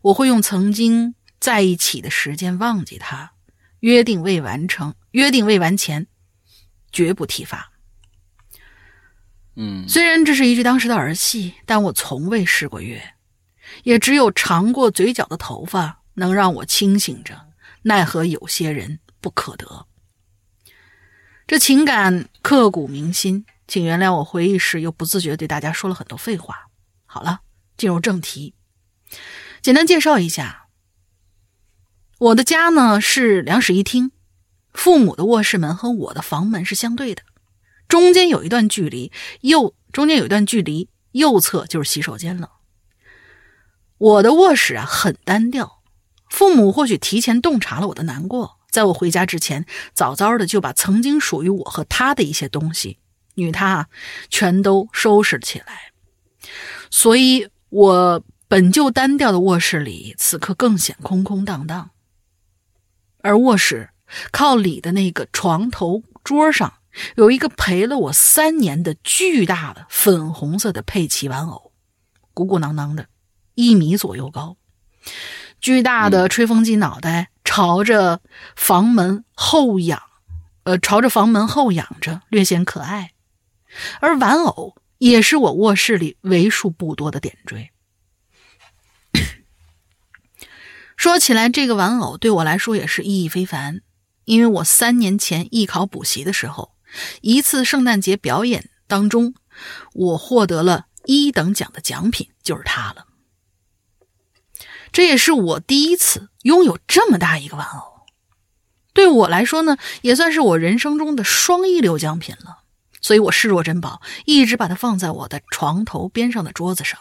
[0.02, 3.34] 我会用曾经在一起的时间忘记他，
[3.80, 6.06] 约定未完成，约定未完前，
[6.92, 7.72] 绝不剃发。
[9.56, 13.16] 嗯，虽然这是一句当时的儿戏，但我从未试过约，
[13.84, 17.48] 也只有长过嘴角的头发能让我清醒着。
[17.84, 19.88] 奈何有些人不可得，
[21.46, 26.70] 这情感刻骨铭心，请原谅我回忆时又不自觉对大家说了很多废话。
[27.06, 27.42] 好了，
[27.78, 28.56] 进入正题，
[29.62, 30.68] 简单介绍一下，
[32.20, 34.12] 我的家呢是两室一厅，
[34.74, 37.22] 父母的卧室门和我的房门是相对的。
[37.88, 39.12] 中间有一段距离，
[39.42, 42.54] 右中间有一段距离，右侧就是洗手间了。
[43.98, 45.73] 我的卧室啊很单调，
[46.34, 52.98] 父母或许提前洞察了我的难过，在我回家之前，早早的就把曾经属于我和他的一些东西，
[53.36, 53.88] 与他
[54.32, 55.92] 全都收拾起来。
[56.90, 61.92] 所以，我本就单调的卧室里，此刻更显空空荡荡。
[63.20, 63.92] 而卧室
[64.32, 66.74] 靠里的那个床头桌上，
[67.16, 71.72] 有一个陪了我三年的巨大的粉红色的佩奇玩偶，
[72.34, 73.06] 鼓鼓囊囊的，
[73.54, 74.58] 一米左右高，
[75.64, 78.20] 巨大的吹风机脑袋朝着
[78.54, 80.04] 房门后仰，
[80.64, 83.14] 呃，朝着房门后仰着，略显可爱。
[84.02, 87.72] 而玩偶也是我卧室里为数不多的点缀。
[90.98, 93.80] 说起来，这个玩偶对我来说也是意义非凡，
[94.26, 96.74] 因为我三年前艺考补习的时候，
[97.22, 99.34] 一次圣诞节表演当中，
[99.94, 103.06] 我获得了一等奖的奖品就是它了。
[104.94, 108.06] 这也是我第一次拥有这么大一个玩偶，
[108.94, 112.64] 对我来说呢，也算是我人生中的双一流奖品了，
[113.02, 116.98] 所以我视若珍宝，一直把它放在我的床头边上的桌子上。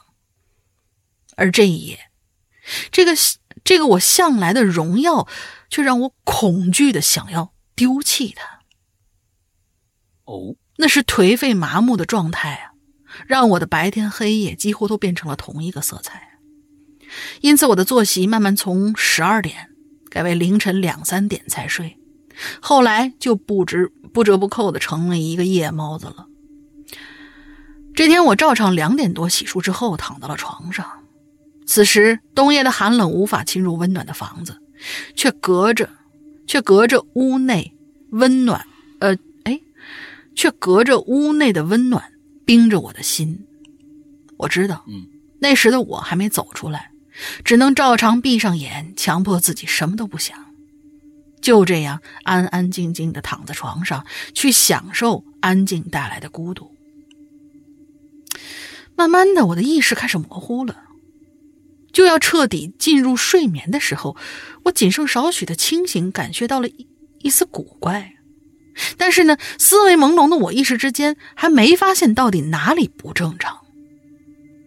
[1.37, 2.11] 而这一夜，
[2.91, 3.13] 这个。
[3.65, 5.29] 这个我向来的荣耀，
[5.69, 8.63] 却让我恐惧的想要丢弃它。
[10.25, 12.73] 哦，那是颓废麻木的状态啊，
[13.27, 16.32] 让我的白天黑夜几乎都变成了同一个色彩。
[17.41, 19.69] 因此，我的作息慢慢从十二点
[20.11, 21.97] 改为凌晨两三点才睡，
[22.61, 26.27] 后来就不知不折不扣的成了一个夜猫子了。
[27.95, 30.87] 这天，我照常两点多洗漱之后躺到了床上。
[31.67, 34.57] 此时，冬夜的寒冷无法侵入温暖的房子，
[35.15, 35.89] 却隔着，
[36.47, 37.75] 却隔着屋内
[38.11, 38.67] 温暖，
[39.01, 39.61] 呃，哎，
[40.35, 42.03] 却隔着屋内的温暖，
[42.45, 43.47] 冰着我的心。
[44.39, 45.07] 我知道，嗯，
[45.39, 46.91] 那时的我还没走出来，
[47.45, 50.37] 只能照常闭上眼，强迫自己什么都不想，
[51.41, 56.75] 就这样安安静静的躺在床上，去享受安静带来的孤独。
[58.95, 60.85] 慢慢的，我的意识开始模糊了。
[61.93, 64.17] 就要彻底进入睡眠的时候，
[64.65, 66.87] 我仅剩少许的清醒感觉到了一
[67.21, 68.15] 一丝古怪，
[68.97, 73.62] 但是呢，思维朦胧的我一时之间还没发现到底哪里不正常。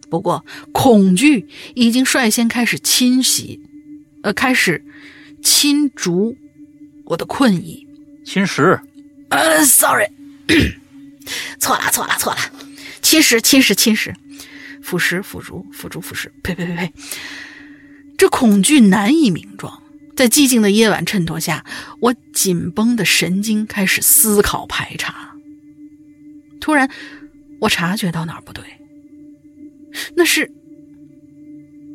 [0.10, 3.60] 不过，恐惧已经率先开始侵袭，
[4.24, 4.84] 呃，开始
[5.44, 6.38] 侵逐
[7.06, 7.88] 我的困意，
[8.26, 8.80] 侵蚀。
[9.30, 10.08] 呃，sorry，
[11.60, 12.40] 错了，错了，错了，
[13.02, 14.14] 侵蚀，侵蚀，侵蚀。
[14.82, 16.30] 腐蚀，腐竹，腐竹，腐蚀。
[16.44, 16.94] 呸呸呸呸！
[18.18, 19.82] 这恐惧难以名状，
[20.16, 21.66] 在寂静的夜晚衬托下，
[22.00, 25.36] 我紧绷的神经开始思考排查。
[26.62, 26.90] 突然，
[27.62, 28.64] 我察觉到哪儿不对，
[30.16, 30.52] 那是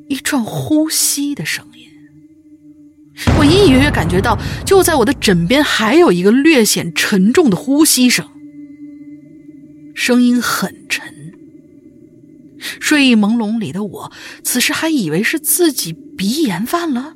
[0.09, 1.89] 一串呼吸的声音。
[3.39, 8.27] 我隐隐约约感觉到，就在我的枕边，还有一个略显沉重的呼吸声，
[9.95, 11.11] 声音很沉。
[12.79, 14.13] 睡意朦胧里的我，
[14.43, 17.15] 此时还以为是自己鼻炎犯了，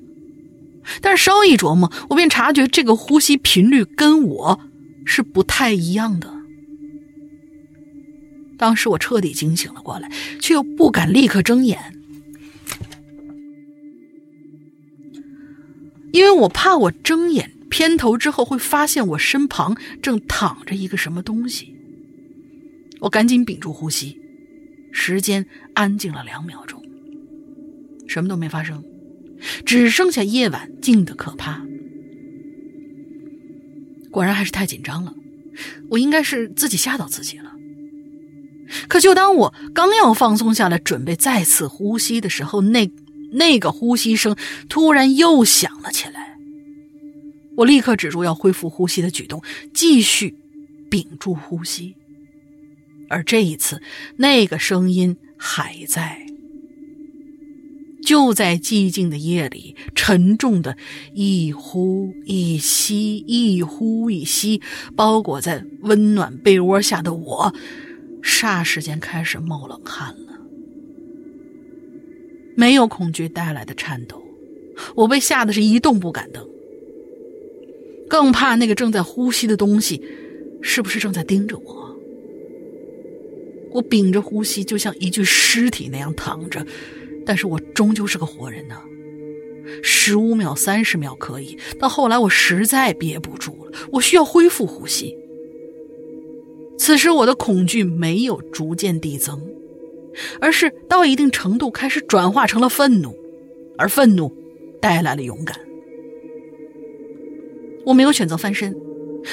[1.01, 4.61] 但是稍一琢磨，我便察觉这个呼吸频率跟我
[5.05, 6.33] 是不太一样的。
[8.57, 10.11] 当时我彻底惊醒了过来，
[10.41, 11.79] 却又不敢立刻睁眼，
[16.13, 21.75] 因为我怕我睁眼偏头之后会发现我身旁正躺着一个什么东西。
[23.01, 24.21] 我赶紧屏住呼吸。
[24.97, 25.45] 时间
[25.75, 26.81] 安静了两秒钟，
[28.07, 28.85] 什么都没发生，
[29.67, 31.67] 只剩下夜晚静的可怕。
[34.13, 35.13] 果然还是太紧张了，
[35.91, 37.54] 我应该是自己吓到自己了。
[38.89, 42.91] 可就当我刚要放松下来，准备再次呼吸的时候，那
[43.33, 44.37] 那个呼吸声
[44.69, 46.37] 突然又响了起来。
[47.57, 49.43] 我立刻止住要恢复呼吸的举动，
[49.73, 50.35] 继续
[50.91, 51.95] 屏住呼吸。
[53.09, 53.81] 而这一次，
[54.17, 56.27] 那个声音还在，
[58.03, 60.77] 就在寂静的夜里，沉重的
[61.15, 64.61] 一呼一吸，一呼一吸，
[64.97, 67.55] 包裹在温暖被窝下的我，
[68.25, 70.33] 霎时间开始冒冷汗了。
[72.57, 74.23] 没有恐惧带来的颤抖，
[74.95, 76.49] 我被吓得是一动不敢动，
[78.09, 80.03] 更怕那个正在呼吸的东西，
[80.63, 81.97] 是不是正在盯着我？
[83.73, 86.65] 我屏着呼吸，就像一具尸体那样躺着，
[87.27, 88.81] 但是我终究是个活人呢。
[89.83, 95.17] 十五秒、三十秒可以，到后来我实在憋不住了，我需要恢复呼吸。
[96.77, 99.41] 此时我的恐惧没有逐渐递增，
[100.41, 103.15] 而是到一定程度开始转化成了愤怒，
[103.79, 104.33] 而愤怒
[104.81, 105.57] 带来了勇敢。
[107.87, 108.75] 我没有选择翻身，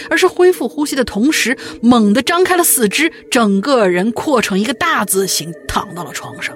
[0.10, 6.56] 而是恢复呼吸的同时，猛地张开了四肢，整个人扩成一个大字形，躺到了床上。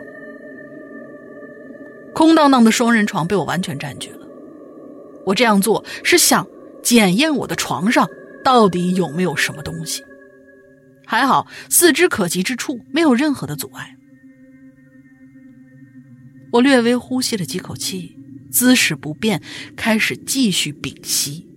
[2.13, 4.19] 空荡荡的双人床被我完全占据了。
[5.25, 6.47] 我这样做是想
[6.81, 8.07] 检验我的床上
[8.43, 10.03] 到底有没有什么东西。
[11.05, 13.95] 还好，四肢可及之处没有任何的阻碍。
[16.51, 18.17] 我略微呼吸了几口气，
[18.49, 19.41] 姿势不变，
[19.75, 21.47] 开始继续屏息。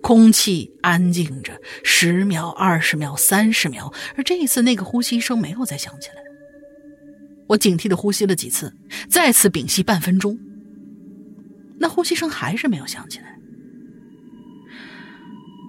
[0.00, 6.16] 空气安静着十秒、二十秒、三十秒，而这一次那个呼吸声没有再响起来。
[7.48, 8.74] 我警惕的呼吸了几次，
[9.08, 10.38] 再次屏息半分钟，
[11.78, 13.38] 那呼吸声还是没有响起来。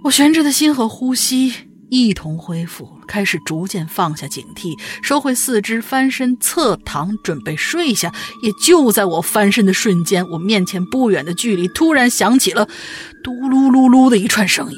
[0.05, 1.68] 我悬着的心和呼吸。
[1.89, 8.13] 一同恢复，开始逐渐放下警惕，收回四肢，翻身侧躺，准备睡下。
[8.41, 12.67] 也就在我翻身的瞬间，我面前不远的距离突然响起了
[13.23, 14.77] “嘟噜噜噜”的一串声音。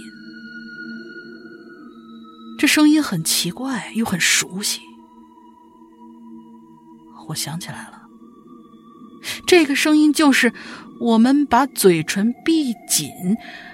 [2.58, 4.80] 这声音很奇怪，又很熟悉。
[7.28, 8.02] 我想起来了，
[9.48, 10.54] 这个声音就是
[11.00, 13.10] 我们把嘴唇闭紧。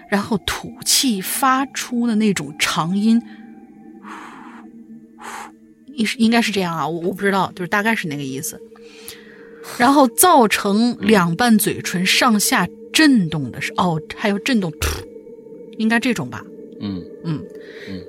[0.09, 3.21] 然后吐气发出的那种长音，
[5.95, 8.61] 应应该是这样啊，我我不知道，就是大概是那个意思。
[9.77, 14.71] 然后造成两半嘴唇上下震动的是哦，还有震动，
[15.77, 16.41] 应该这种吧？
[16.79, 17.43] 嗯嗯
[17.89, 18.01] 嗯，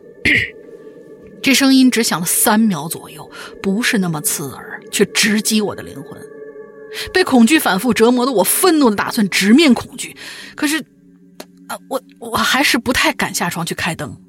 [1.42, 3.28] 这声音只响了三秒左右，
[3.60, 6.20] 不是那么刺耳，却直击我的灵魂。
[7.12, 10.14] 被恐惧反复折磨的我，愤怒的打算直面恐惧，
[10.54, 10.84] 可是。
[11.68, 14.20] 啊，我我还是不太敢下床去开灯。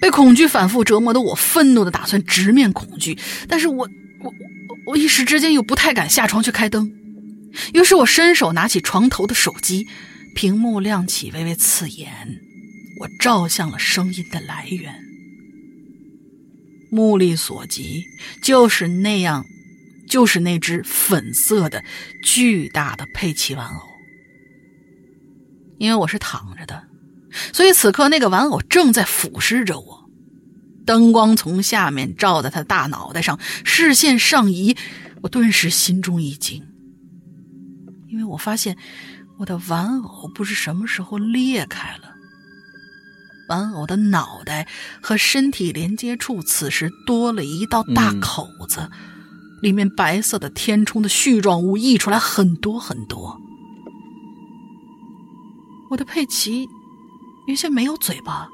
[0.00, 3.88] 被恐惧反复折磨的我，愤怒的打算直面恐惧，但是我
[4.22, 4.34] 我
[4.86, 6.90] 我一时之间又不太敢下床去开灯。
[7.74, 9.86] 于是我伸手拿起床头的手机，
[10.34, 12.40] 屏幕亮起，微微刺眼。
[13.00, 14.94] 我照向了声音的来源，
[16.90, 18.04] 目力所及，
[18.42, 19.44] 就是那样，
[20.08, 21.82] 就是那只粉色的
[22.22, 23.89] 巨大的佩奇玩偶。
[25.80, 26.84] 因为我是躺着的，
[27.54, 30.10] 所以此刻那个玩偶正在俯视着我，
[30.84, 34.76] 灯光从下面照在他大脑袋上，视线上移，
[35.22, 36.62] 我顿时心中一惊，
[38.10, 38.76] 因为我发现
[39.38, 42.12] 我的玩偶不知什么时候裂开了，
[43.48, 44.68] 玩偶的脑袋
[45.00, 48.90] 和身体连接处此时多了一道大口子，
[49.62, 53.40] 里面白色的填充的絮状物溢出来很多很多。
[55.90, 56.68] 我的佩奇
[57.46, 58.48] 原先没有嘴巴，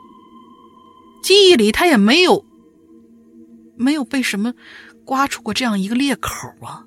[1.22, 2.44] 记忆里他也没有
[3.76, 4.54] 没有被什么
[5.04, 6.30] 刮出过这样一个裂口
[6.62, 6.84] 啊。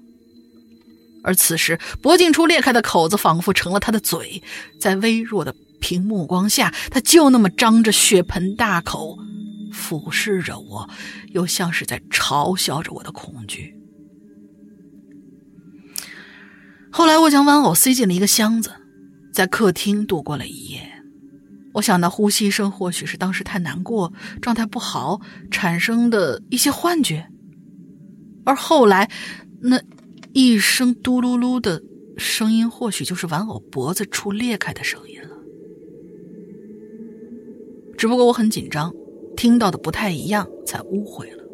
[1.24, 4.42] 而此时脖颈处裂开的口子仿佛成了他的嘴，
[4.80, 9.20] 在微弱的屏幕光下，他就那么张着血盆大口
[9.72, 10.90] 俯视着我，
[11.34, 13.76] 又像是在嘲笑着我的恐惧。
[16.90, 18.72] 后来我将玩偶塞进了一个箱子。
[19.40, 20.82] 在客厅度过了一夜，
[21.72, 24.12] 我想那呼吸声或许是当时太难过、
[24.42, 27.26] 状态不好产生的一些幻觉，
[28.44, 29.10] 而后来
[29.62, 29.82] 那
[30.34, 31.82] 一声嘟噜噜的
[32.18, 35.30] 声音，或许就是玩偶脖子处裂开的声音了。
[37.98, 38.94] 只不过我很紧张，
[39.38, 41.46] 听到的不太一样，才误会了。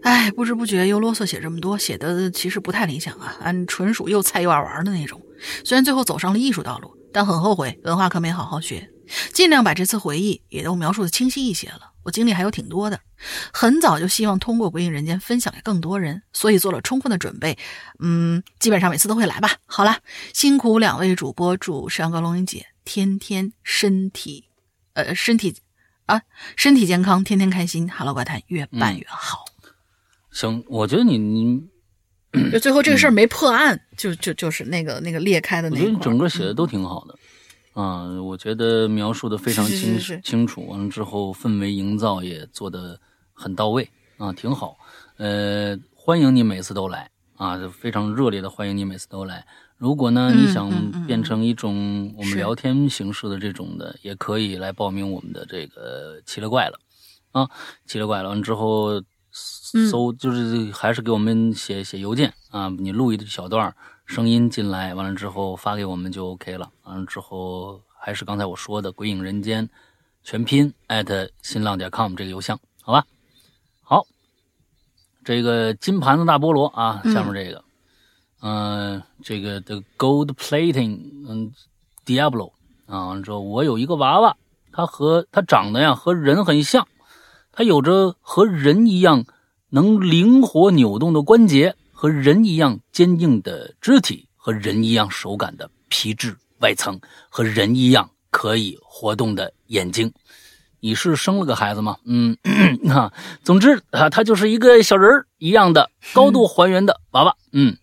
[0.00, 5.20] 哎，不知不觉又啰嗦写这么多，写的其实不太理想啊，俺纯属又菜又爱玩的那种。
[5.64, 8.90] 虽然最后走上了艺术道路，但很后悔文化课没好好学，
[9.32, 11.92] 尽量把这次回忆也都描述的清晰一些了。
[12.02, 13.00] 我经历还有挺多的，
[13.50, 17.56] 很早就希望通过《鬼影人间》分享给更多人，所以做了充分的准备。
[17.98, 19.56] 嗯，基本上每次都会来吧。
[19.64, 19.98] 好了，
[20.34, 24.48] 辛苦两位主播，祝山高龙吟姐天天身体，
[24.92, 25.56] 呃，身体
[26.04, 26.20] 啊，
[26.56, 27.90] 身体健康，天天开心。
[27.90, 29.46] Hello 怪谈越办越好。
[30.30, 31.73] 行，我觉得你你。
[32.50, 35.80] 就最后这个事儿没破案，就就就是那个那个裂开的那。
[35.80, 42.98] 我觉得整个写的都挺好的，啊，我觉得描述的非常清清楚，完了之后氛围营造也做的
[43.32, 43.88] 很到位，
[44.18, 44.76] 啊，挺好。
[45.16, 49.46] 呃，欢迎你每次都来啊，非常热烈的欢迎你每次都来。
[49.76, 50.70] 如果呢你想
[51.06, 56.80] 变成一种我们聊天形式的这种的，也可以来报名我们的这个奇了怪了，
[57.32, 57.48] 啊，
[57.86, 59.02] 奇了怪了，完之后。
[59.34, 63.74] 搜就是还是给我们写写邮件啊，你录一小段
[64.06, 66.70] 声音进来，完了之后发给我们就 OK 了。
[66.84, 69.68] 完了之后还是刚才我说的“鬼影人间”
[70.22, 70.72] 全拼
[71.42, 73.04] 新浪点 com 这个邮箱，好吧？
[73.82, 74.06] 好，
[75.24, 77.64] 这个金盘子大菠萝啊，下面这个，
[78.40, 81.52] 嗯，这个的 gold plating，嗯
[82.06, 82.52] ，Diablo
[82.86, 84.36] 啊，完了之后我有一个娃娃，
[84.70, 86.86] 他和他长得呀和人很像，
[87.56, 89.24] 他有着和人一样
[89.70, 100.12] 能灵活扭动的关节，和人一样坚硬的肢体，和人一样手感的皮质外层，和人一样可以活动的眼睛。
[100.80, 101.96] 你是生了个孩子吗？
[102.04, 102.36] 嗯，
[102.90, 103.12] 哈，
[103.44, 107.36] 总之啊，他就是一个小人儿一样的高度还原的娃娃。
[107.52, 107.76] 嗯，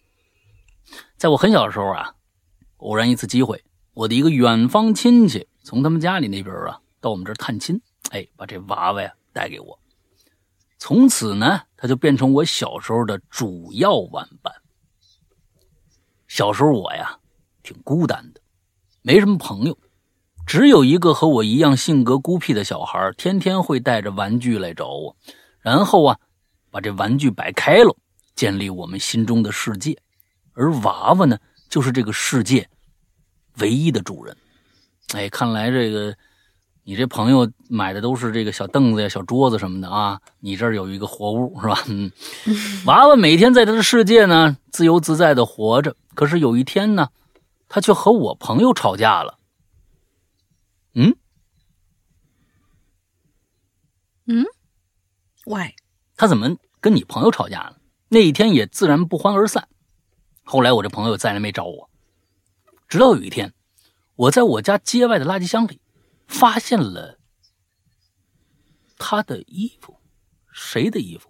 [1.15, 2.13] 在我很小的时候啊，
[2.77, 7.81] 偶然一次机会，我的一个远方亲戚从他们家里那边啊到我们这儿探亲，
[8.11, 9.79] 哎，把这娃娃呀带给我，
[10.77, 14.53] 从此呢，他就变成我小时候的主要玩伴。
[16.27, 17.19] 小时候我呀，
[17.61, 18.41] 挺孤单的，
[19.01, 19.77] 没什么朋友。
[20.47, 25.15] 只有一个和我一样性格孤僻的小孩，天天会带着玩具来找我，
[25.59, 26.19] 然后啊，
[26.71, 27.95] 把这玩具摆开了，
[28.35, 29.97] 建立我们心中的世界。
[30.53, 31.37] 而娃娃呢，
[31.69, 32.67] 就是这个世界
[33.59, 34.35] 唯一的主人。
[35.13, 36.17] 哎，看来这个
[36.83, 41.83] 你这朋友买的都是这个小凳子呀、小桌子什么的啊，你这儿有一个活物是吧？
[41.87, 42.11] 嗯，
[42.85, 45.95] 娃娃每天在他的世界呢，自由自在的活着。
[46.15, 47.09] 可是有一天呢，
[47.69, 49.37] 他却和我朋友吵架了。
[50.93, 51.15] 嗯，
[54.25, 54.45] 嗯
[55.45, 55.73] ，Why？
[56.17, 57.77] 他怎么跟你朋友吵架了？
[58.09, 59.67] 那一天也自然不欢而散。
[60.43, 61.89] 后来我这朋友再也没找我，
[62.89, 63.53] 直到有一天，
[64.15, 65.79] 我在我家街外的垃圾箱里
[66.31, 67.19] 发现了
[68.97, 69.97] 他的衣服。
[70.51, 71.29] 谁的衣服？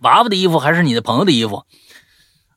[0.00, 1.64] 娃娃的衣服还是你的朋友的衣服？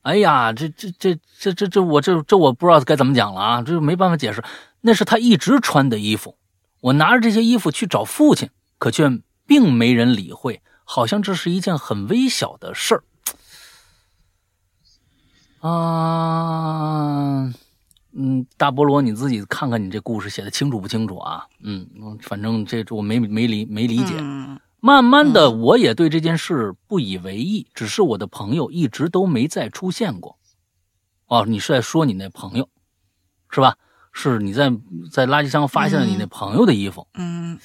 [0.02, 3.62] 哎呀，这这这这这这，我这这我不知道该怎么讲了啊！
[3.62, 4.44] 这没办法解释。
[4.82, 6.38] 那是他一直穿的衣服，
[6.80, 9.10] 我拿着这些衣服去找父亲，可却
[9.46, 13.04] 并没人理会，好像这是一件很微小的事儿。
[15.68, 17.54] 啊，
[18.14, 21.46] 嗯，大菠萝，你自己看看你这故事写的清楚不清楚啊？
[21.62, 21.88] 嗯，
[22.22, 24.16] 反正这我没没理没理解。
[24.80, 30.38] 慢慢的，我也对这件事不以为意，只是我的朋友一直都没再出现过。
[31.28, 32.68] 哦，你是在说你那朋友，
[33.50, 33.76] 是吧？
[34.12, 34.70] 是你在
[35.10, 37.08] 在垃圾箱发现了你那朋友的衣服。
[37.14, 37.60] 嗯，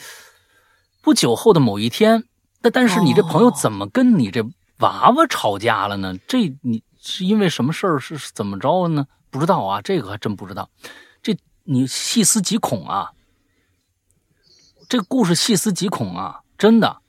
[1.02, 2.22] 不久后的某一天，
[2.62, 4.44] 但但是你这朋友怎么跟你这
[4.78, 6.16] 娃娃吵架了呢？
[6.28, 7.98] 这你是因为什么事儿？
[7.98, 9.06] 是怎么着呢？
[9.30, 10.70] 不知道啊，这个还真不知道。
[11.22, 13.12] 这你细思极恐啊！
[14.88, 17.00] 这个故事细思极恐啊，真的。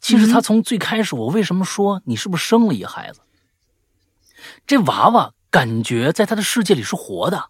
[0.00, 3.20] 其实他从最开始，我为什么说你是不是生了一孩子？
[4.66, 5.34] 这娃娃。
[5.54, 7.48] 感觉在他的世界里是活的，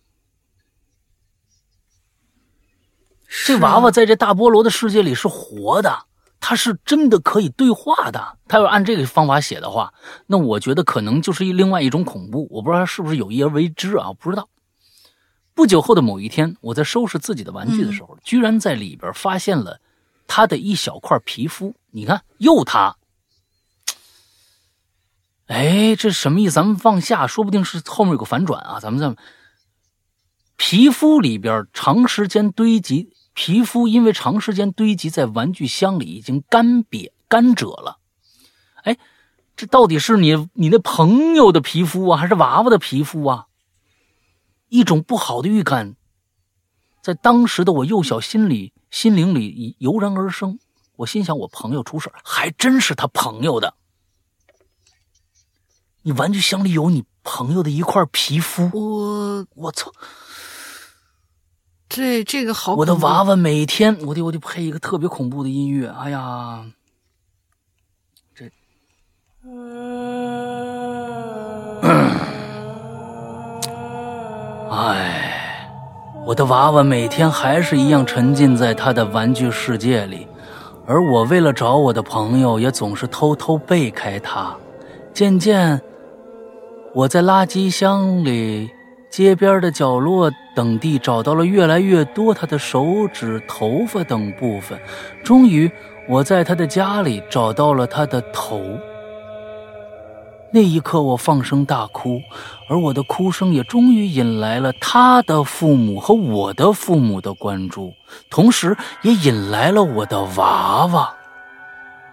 [3.47, 6.05] 这娃娃在这大菠萝的世界里是活的，
[6.47, 8.37] 他是真的可以对话的。
[8.47, 9.95] 他要按这个方法写的话，
[10.27, 12.47] 那我觉得可能就是另外一种恐怖。
[12.51, 14.13] 我不知道他是不是有意而为之啊？
[14.13, 14.51] 不知道。
[15.55, 19.81] 不久后的某一天，我在收拾自己的玩具的时候，居然在里边发现了
[20.27, 21.75] 他的一小块皮肤。
[21.93, 22.97] 你看，又他。
[25.47, 26.57] 哎，这什么意思？
[26.57, 28.81] 咱们往下，说不定是后面有个反转啊！
[28.81, 29.17] 咱们再
[30.57, 37.99] 皮肤里边长时间堆积，皮肤因为长时间堆积在玩具箱里，已经干瘪、干褶了。
[38.85, 38.97] 哎，
[39.57, 43.47] 这到底是你你那朋友的皮肤啊，还是娃娃的皮肤啊？
[44.69, 45.97] 一种不好的预感，
[47.03, 50.59] 在当时的我幼小心里、心灵里油然而生。
[50.97, 53.75] 我心想，我朋友出事还真是他朋友的。
[56.03, 59.91] 你玩具箱里有你朋友的一块皮肤，我我操！
[61.95, 66.65] 这这个好，我的娃娃每天我得我得配一个特别恐怖的音乐，哎呀，
[68.35, 68.47] 这，
[74.73, 75.71] 哎，
[76.27, 80.27] 我的娃娃每天还是一样沉浸在他的玩具世界里，
[80.89, 84.53] 而我为了找我的朋友，也总是偷偷背开他，
[85.13, 85.81] 渐渐。
[86.93, 88.71] 我在垃圾箱里、
[89.17, 94.77] 街边的角落等地找到了越来越多他的手指、头发等部分，
[95.23, 95.71] 终于，
[96.09, 98.61] 我在他的家里找到了他的头。
[100.51, 102.21] 那一刻，我放声大哭，
[102.69, 107.95] 而我的哭声也终于引来了他的父母和我的父母的关注，
[108.29, 111.15] 同时也引来了我的娃娃。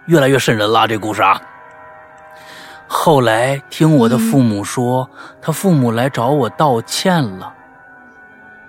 [0.06, 1.42] 越来越瘆人了，这故事啊！
[2.94, 5.08] 后来听我的父母说，
[5.40, 7.54] 他父母来找我道歉了。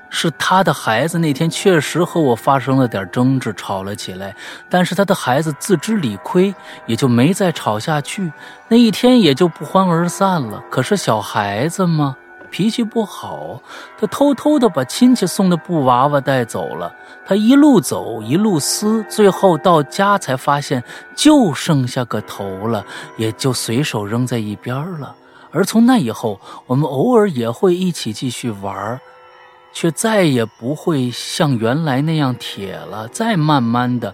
[0.10, 4.34] 是他的孩子那天确实和我发生了点争执，吵了起来。
[4.70, 6.56] 但是他的孩子自知理亏，
[6.86, 8.32] 也就没再吵下去。
[8.70, 10.64] 那一天也就不欢而散了。
[10.72, 12.16] 可是小孩子嘛，
[12.54, 13.60] 脾气不好，
[13.98, 16.94] 他偷偷的把亲戚送的布娃娃带走了。
[17.26, 20.84] 他一路走一路撕，最后到家才发现
[21.16, 22.86] 就剩下个头了，
[23.18, 25.16] 也就随手扔在一边了。
[25.50, 29.02] 而从那以后，我们偶尔也会一起继续玩，
[29.74, 33.08] 却再也不会像原来那样铁了。
[33.08, 34.14] 再慢慢的，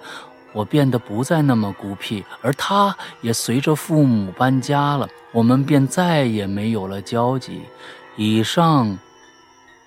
[0.53, 7.63] 我变得不再那么孤僻，而他也随着父母搬家了，我们便再也没有了交集。
[8.21, 8.99] 以上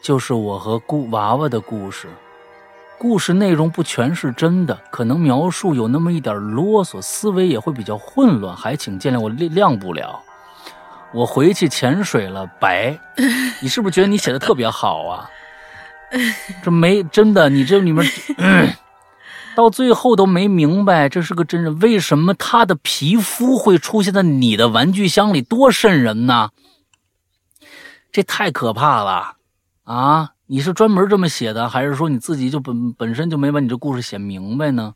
[0.00, 2.08] 就是我和故娃娃的故事。
[2.98, 10.18] 故事内容不全是真的，可能描述有那么一点啰嗦，思维也会比较混乱，还请见谅，我谅不了。
[11.12, 12.98] 我回去潜水了，白，
[13.60, 15.28] 你是不是觉得你写的特别好啊？
[16.64, 18.02] 这没真的，你这里面
[19.54, 25.42] 到最后都没明白这是个真人，为什么他的皮肤会出现在你的玩具箱里？
[25.42, 26.48] 多瘆人呐！
[28.12, 29.36] 这太可怕了
[29.84, 30.34] 啊！
[30.46, 34.94] 你是专门这么写的，还是说你自己就本本身就没把你这故事写明白呢？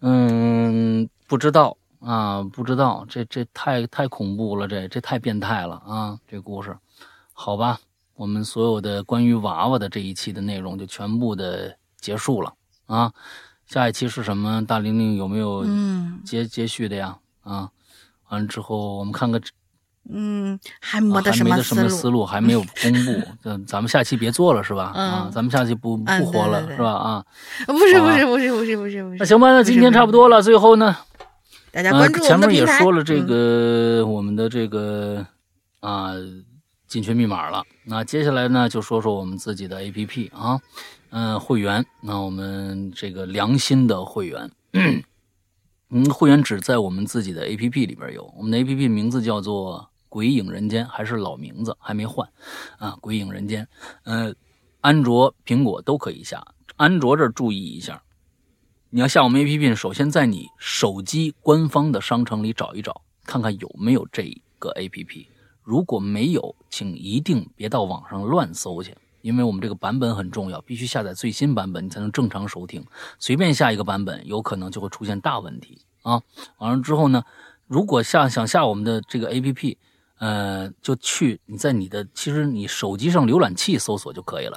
[0.00, 1.76] 嗯，不知道。
[2.00, 6.18] 啊，不知道，这这太太恐怖了，这这太变态了啊！
[6.26, 6.74] 这故事，
[7.34, 7.78] 好吧，
[8.14, 12.54] 我们所有的关于娃娃的这一期的内容就全部的结束了
[12.86, 13.12] 啊。
[13.66, 14.64] 下一期是什么？
[14.64, 15.62] 大玲玲有没有
[16.24, 17.18] 接接续的呀？
[17.42, 17.70] 啊，
[18.30, 19.38] 完了之后我们看看，
[20.08, 24.92] 嗯，还没得什么思路，还没有 公布，嗯，咱们下期别做了是吧？
[24.94, 26.90] 啊，咱们下期不不活了是吧？
[26.90, 27.24] 啊，
[27.66, 30.96] 不是不是不是不是不是不是，那行吧，那今天差不多了，最后呢？
[31.72, 35.24] 大家关注前面也说了这个我们的这个
[35.78, 36.14] 啊
[36.88, 37.62] 进群密码了。
[37.84, 40.58] 那接下来呢，就说说我们自己的 APP 啊，
[41.10, 41.86] 嗯，会员。
[42.00, 48.24] 那我们这个良心的会员，嗯，会员只在我们自己的 APP 里边有。
[48.36, 52.28] 我们的 APP 名字叫做《鬼影人间》，还是老名字，还没换
[52.78, 53.64] 啊，《鬼影人间》。
[54.02, 54.36] 嗯，
[54.82, 56.46] 安卓、苹果都可以下。
[56.76, 58.02] 安卓这注意一下。
[58.90, 65.26] 你要下我们 APP，首先在你手机官方的商城里找一找，看看有没有这个 APP。
[65.62, 72.84] 如果没有，请一定别到网上乱搜去，因为我们这个版本很重要，必须下载最新版本，你才能正常收听。
[73.20, 76.20] 随便下一个版本，有可能就会出现大问题啊！
[76.58, 77.22] 完了之后呢，
[77.68, 79.76] 如果下想下我们的这个 APP，
[80.20, 84.56] 呃，就去你在你的其实你手机上浏览器搜索就可以了，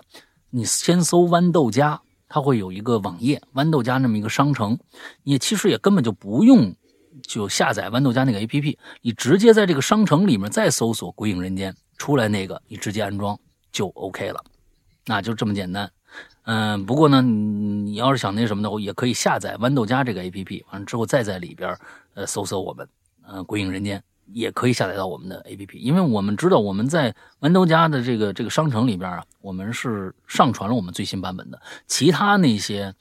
[0.51, 1.99] 你先搜豌豆荚。
[2.29, 4.75] 它会有一个网页，豌豆荚那么一个商城，
[5.21, 6.75] 你其实也根本就不用
[7.21, 13.39] 就下载豌豆荚那个 APP，你直接在这个商城里面再搜索《鬼影人间》，出来那个你直接安装
[13.71, 14.43] 就 OK 了，
[15.05, 15.91] 那就这么简单。
[16.45, 21.77] 嗯，不过呢，你要是想那什么的，我也可以下载豌豆荚这个 APP，完了之后再在里边
[22.15, 22.89] 呃搜索我们，
[23.27, 23.99] 呃《鬼影人间》。
[24.31, 32.93] 也可以下载到我们的 APP，因为我们知道我们在豌豆荚的这个这个商城里边啊，我们是上传了我们最新版本的，其他那些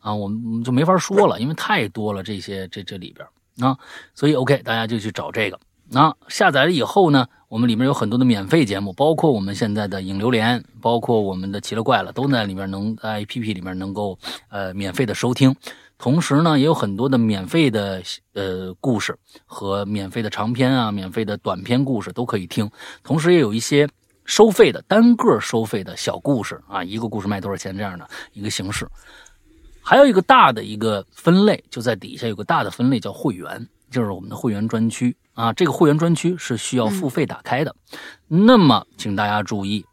[0.00, 3.78] 啊，我们就没法说了，因为太多了这些这这里边啊，
[4.14, 5.58] 所以 OK，大家就去找这个。
[5.90, 14.18] 那下载了以后呢，我们里面有很多的免费节目，包括我们现在的影流连，包括我们的奇了怪了，都在里面能在 APP 里面能够
[14.48, 15.54] 呃免费的收听。
[15.96, 18.02] 同时呢，也有很多的免费的
[18.34, 19.16] 呃故事
[19.46, 22.70] 和免费的长篇啊、免费的短篇故事都可以听。
[23.02, 23.88] 同时也有一些
[24.24, 28.86] 收费的单个收费的小故事啊，一个故事卖多少钱这样的一个形式。
[29.80, 35.52] 还有一个大的一个分类，就在底下有个大的分类叫会员，就是我们的会员专区啊。
[35.52, 37.74] 这个会员专区是需要付费打开的。
[38.26, 39.86] 那么，请大家注意，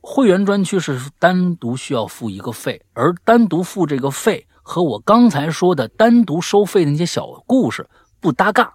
[0.00, 4.46] 会员专区是单独需要付一个费，而单独付这个费。
[4.68, 7.88] 和我刚才说的单独收费的那些小故事
[8.20, 8.74] 不搭嘎，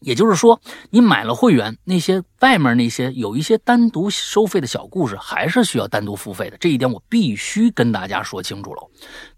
[0.00, 0.60] 也就是说，
[0.90, 6.58] 你买了会员，那些外面那些有一些单独收费的小故事，还是需要单独付费的。
[6.58, 8.82] 这一点我必须跟大家说清楚了，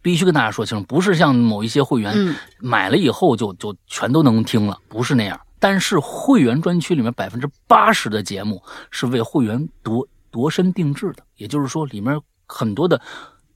[0.03, 2.13] 必须跟大家说清楚，不是像某一些会员
[2.59, 5.41] 买了以后就就全都能听了，不是那样。
[5.61, 8.61] 但是会员专区里面百分之八十的节目
[8.91, 13.01] 是为会员度度身定制的，也就是说，里面很多的，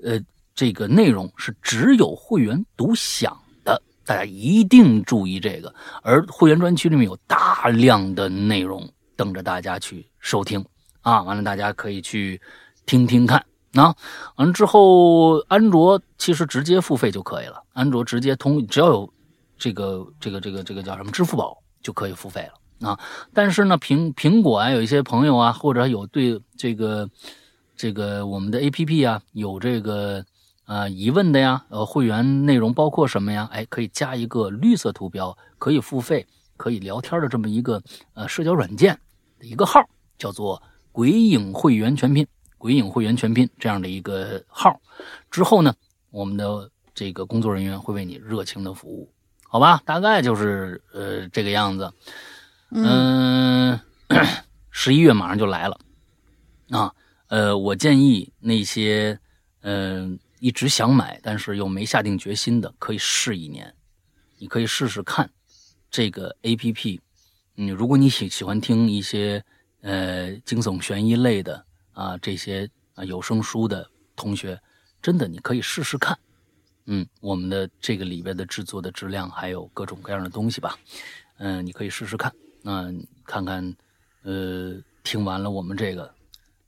[0.04, 0.20] 呃。
[0.54, 5.74] 这个内容是只有会员独享的，大家一定注意这个。
[6.02, 10.62] 而会员专区里面有大量的内容等着大家去收听
[11.00, 11.22] 啊！
[11.22, 12.40] 完了，大家可以去
[12.84, 13.42] 听听看。
[13.72, 13.84] 那
[14.36, 17.62] 完了之后，安卓其实直接付费就可以了。
[17.72, 19.10] 安卓直接通，只要有
[19.56, 23.00] 这个这个这个这个叫什么支付宝就可以付费了啊。
[23.32, 27.08] 但是呢，苹苹果啊，有一些朋友啊，或者有对这个
[27.74, 30.22] 这个我们的 APP 啊，有这个。
[30.64, 33.48] 啊，疑问的呀，呃，会员内容包括什么呀？
[33.52, 36.26] 哎，可以加一个绿色图标，可以付费，
[36.56, 37.82] 可以聊天的这么一个
[38.14, 38.98] 呃社交软件
[39.38, 39.80] 的一个号，
[40.16, 40.62] 叫做
[40.92, 42.26] 鬼影会员全拼
[42.58, 44.80] ”“鬼影会员全拼”这样的一个号，
[45.30, 45.74] 之后呢，
[46.10, 49.10] 我们的这个工作人员会为你热情的服务，
[49.48, 49.82] 好吧？
[49.84, 51.92] 大概就是呃这个样子。
[52.70, 53.78] 嗯，
[54.70, 55.78] 十一月马上就来了
[56.70, 56.94] 啊。
[57.28, 59.18] 呃，我建议那些
[59.62, 63.72] 嗯一直想买但是又没下定决心的，可以试一年，
[64.38, 65.30] 你可以试试看
[65.88, 67.00] 这个 A P P。
[67.54, 69.44] 嗯，如果你喜喜欢听一些
[69.82, 74.60] 呃惊悚悬疑类的啊这些啊有声书的同学，
[75.00, 76.18] 真的你可以试试看。
[76.86, 80.76] 嗯，我们的这个里边的制作的质量还有各种各样的东西吧。
[81.36, 82.92] 嗯，你可以试试看，那
[83.24, 83.76] 看看
[84.22, 84.74] 呃
[85.04, 86.12] 听完了我们这个。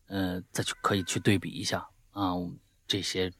[0.07, 2.35] 呃，再去可以去对比一下啊，
[2.87, 3.33] 这些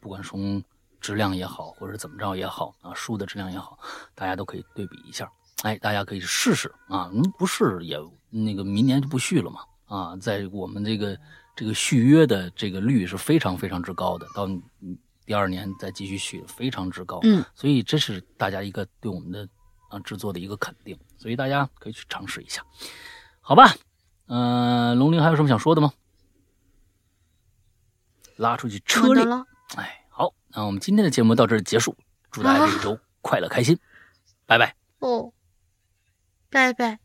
[0.00, 0.62] 不管从
[1.00, 3.78] 质量也好，或者怎么着也好啊，书的质量也好，
[4.14, 5.30] 大家都可以对比一下。
[5.62, 7.98] 哎，大家可以试试啊，嗯，不试也
[8.30, 9.60] 那个明年就不续了嘛？
[9.86, 11.18] 啊，在我们这个
[11.54, 14.48] 这个续约的这个率是非常非常之高的，到
[15.24, 17.20] 第二年再继续续，非常之高。
[17.22, 19.48] 嗯，所以这是大家一个对我们的
[19.88, 22.62] 啊制作的一个肯定，所以大家可以去尝试一下，
[23.40, 23.74] 好吧？
[24.26, 25.92] 嗯，龙鳞还有什么想说的吗？
[28.36, 29.20] 拉出去车里，
[29.76, 31.96] 哎，好，那我们今天的节目到这儿结束，
[32.30, 33.78] 祝大家这一周快乐开心，
[34.46, 34.74] 拜拜。
[34.98, 35.32] 哦，
[36.50, 37.03] 拜拜。